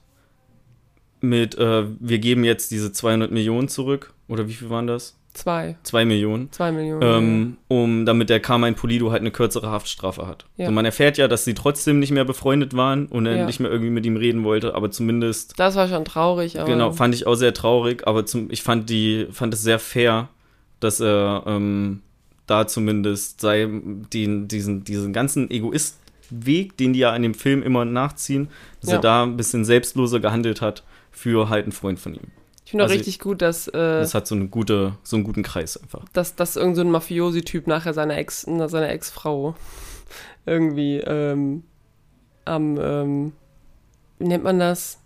[1.23, 4.13] Mit, äh, wir geben jetzt diese 200 Millionen zurück.
[4.29, 5.17] Oder wie viel waren das?
[5.35, 6.53] Zwei, Zwei Millionen.
[6.53, 7.03] zwei Millionen.
[7.03, 10.45] Ähm, um, damit der Carmine Polido halt eine kürzere Haftstrafe hat.
[10.59, 10.67] Ja.
[10.67, 13.47] So, man erfährt ja, dass sie trotzdem nicht mehr befreundet waren und er Ja.
[13.47, 16.69] nicht mehr irgendwie mit ihm reden wollte, aber zumindest, das war schon traurig, aber.
[16.71, 20.29] genau, fand ich auch sehr traurig, aber zum, ich fand die, fand es sehr fair,
[20.81, 22.03] dass er ähm,
[22.47, 23.67] da zumindest sei,
[24.13, 28.49] den, diesen, diesen ganzen Egoist-Weg, den die ja in dem Film immer nachziehen,
[28.83, 28.97] dass Ja.
[28.97, 30.83] er da ein bisschen selbstloser gehandelt hat
[31.13, 32.33] für halt einen Freund von ihm.
[32.65, 35.25] Ich finde auch also richtig gut, dass, äh, Das hat so, eine gute, so einen
[35.25, 36.05] guten Kreis einfach.
[36.13, 39.55] dass, dass irgend so Mafiosi-Typ nachher seiner Ex, seiner Ex-Frau
[40.47, 41.65] irgendwie ähm,
[42.45, 43.33] am, ähm,
[44.19, 44.99] wie nennt man das?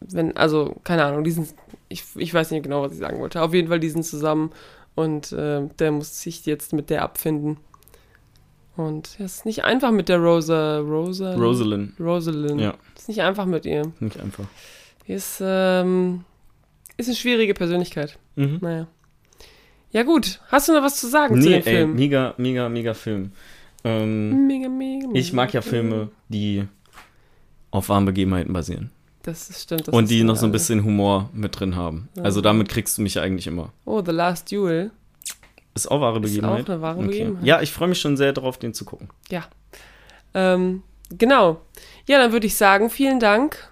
[0.00, 1.54] Wenn, also, keine Ahnung, die sind,
[1.88, 3.42] ich, ich weiß nicht genau, was ich sagen wollte.
[3.42, 4.52] Auf jeden Fall, die sind zusammen
[4.94, 7.58] und äh, der muss sich jetzt mit der abfinden.
[8.76, 12.60] Und es ist nicht einfach mit der Rosa, Rosa, Rosalind, Rosalind.
[12.60, 12.74] Ja.
[12.96, 13.90] Ist nicht einfach mit ihr.
[14.00, 14.44] nicht einfach.
[15.06, 16.24] Ist, ähm,
[16.96, 18.18] ist eine schwierige Persönlichkeit.
[18.34, 18.58] Mhm.
[18.60, 18.86] Naja.
[19.92, 20.40] Ja, gut.
[20.48, 21.94] Hast du noch was zu sagen zu Nee, dem ey, Film?
[21.94, 23.32] mega, mega, mega Film.
[23.84, 25.18] Ähm, Mega, mega, mega.
[25.18, 26.64] ich mag ja Filme, die
[27.70, 28.90] auf wahren Begebenheiten basieren.
[29.22, 29.88] Das ist, stimmt.
[29.88, 32.08] Das und die noch so ein bisschen Humor mit drin haben.
[32.16, 32.24] Ja.
[32.24, 33.72] Also damit kriegst du mich eigentlich immer.
[33.84, 34.90] Oh, The Last Duel.
[35.76, 36.64] Ist auch wahre Ist Begebenheit.
[36.64, 37.06] auch eine wahre okay.
[37.06, 37.44] Begebenheit.
[37.44, 39.08] Ja, ich freue mich schon sehr darauf, den zu gucken.
[40.34, 41.60] Ähm, genau.
[42.06, 43.70] Ja, dann würde ich sagen, vielen Dank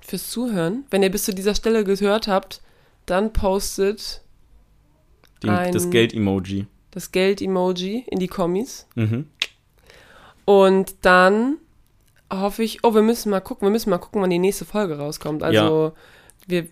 [0.00, 0.84] fürs Zuhören.
[0.90, 2.60] Wenn ihr bis zu dieser Stelle gehört habt,
[3.06, 4.22] dann postet
[5.42, 6.66] Den, Ein- das Geld-Emoji.
[6.90, 8.86] das Geld-Emoji in die Kommis.
[8.94, 9.26] Mhm.
[10.44, 11.58] Und dann
[12.32, 14.98] hoffe ich, oh, wir müssen mal gucken, wir müssen mal gucken, wann die nächste Folge
[14.98, 15.42] rauskommt.
[15.42, 15.92] Also,
[16.46, 16.66] wir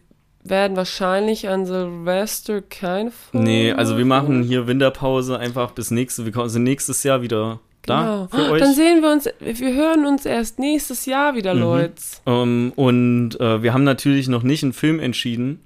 [0.45, 3.45] werden wahrscheinlich an Silvester keine Folge.
[3.47, 7.61] Nee, also wir machen hier Winterpause einfach bis nächste, wir kommen- sind nächstes Jahr wieder
[7.83, 8.45] da Genau.
[8.47, 8.61] für euch.
[8.61, 11.61] Dann sehen wir uns, wir hören uns erst nächstes Jahr wieder, Mhm.
[11.61, 12.03] Leute.
[12.27, 15.61] Ähm, und äh, wir haben natürlich noch nicht einen Film entschieden,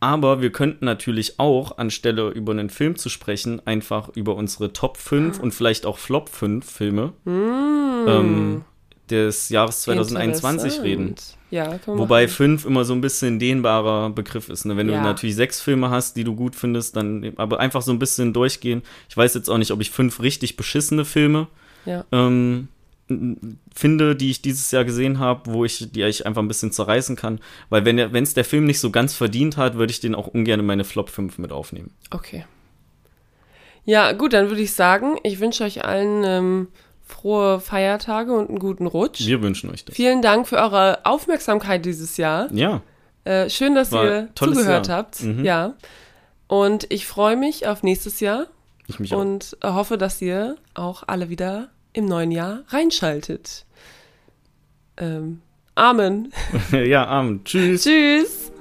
[0.00, 4.96] aber wir könnten natürlich auch, anstelle über einen Film zu sprechen, einfach über unsere Top
[4.98, 8.08] 5 und vielleicht auch Flop 5 Filme Mm.
[8.08, 8.64] ähm,
[9.10, 11.14] des Jahres 2021 reden.
[11.50, 12.26] Ja, Wobei.
[12.26, 14.64] 5 immer so ein bisschen dehnbarer Begriff ist.
[14.64, 14.76] Ne?
[14.76, 14.96] Wenn Ja.
[14.98, 18.32] du natürlich sechs Filme hast, die du gut findest, dann aber einfach so ein bisschen
[18.32, 18.82] durchgehen.
[19.08, 21.46] Ich weiß jetzt auch nicht, ob ich fünf richtig beschissene Filme
[21.84, 22.04] Ja.
[22.10, 22.66] ähm,
[23.72, 27.14] finde, die ich dieses Jahr gesehen habe, wo ich, die ich einfach ein bisschen zerreißen
[27.14, 27.38] kann.
[27.70, 30.58] Weil wenn es der Film nicht so ganz verdient hat, würde ich den auch ungern
[30.58, 31.92] in meine Flop 5 mit aufnehmen.
[32.10, 32.44] Okay.
[33.84, 36.68] Ja, gut, dann würde ich sagen, ich wünsche euch allen ähm,
[37.06, 39.24] frohe Feiertage und einen guten Rutsch.
[39.26, 39.94] Wir wünschen euch das.
[39.94, 42.52] Vielen Dank für eure Aufmerksamkeit dieses Jahr.
[42.52, 42.82] Ja,
[43.24, 44.98] Äh, schön, dass War ihr zugehört Jahr.
[44.98, 45.22] habt.
[45.22, 45.44] Mhm.
[45.44, 45.74] Ja.
[46.48, 48.46] Und ich freue mich auf nächstes Jahr
[48.86, 49.18] ich mich auch.
[49.18, 53.64] und hoffe, dass ihr auch alle wieder im neuen Jahr reinschaltet.
[54.96, 55.40] Ähm,
[55.74, 56.32] Amen.
[56.72, 57.44] ja, Abend.
[57.46, 57.82] Tschüss.
[57.84, 58.52] Tschüss.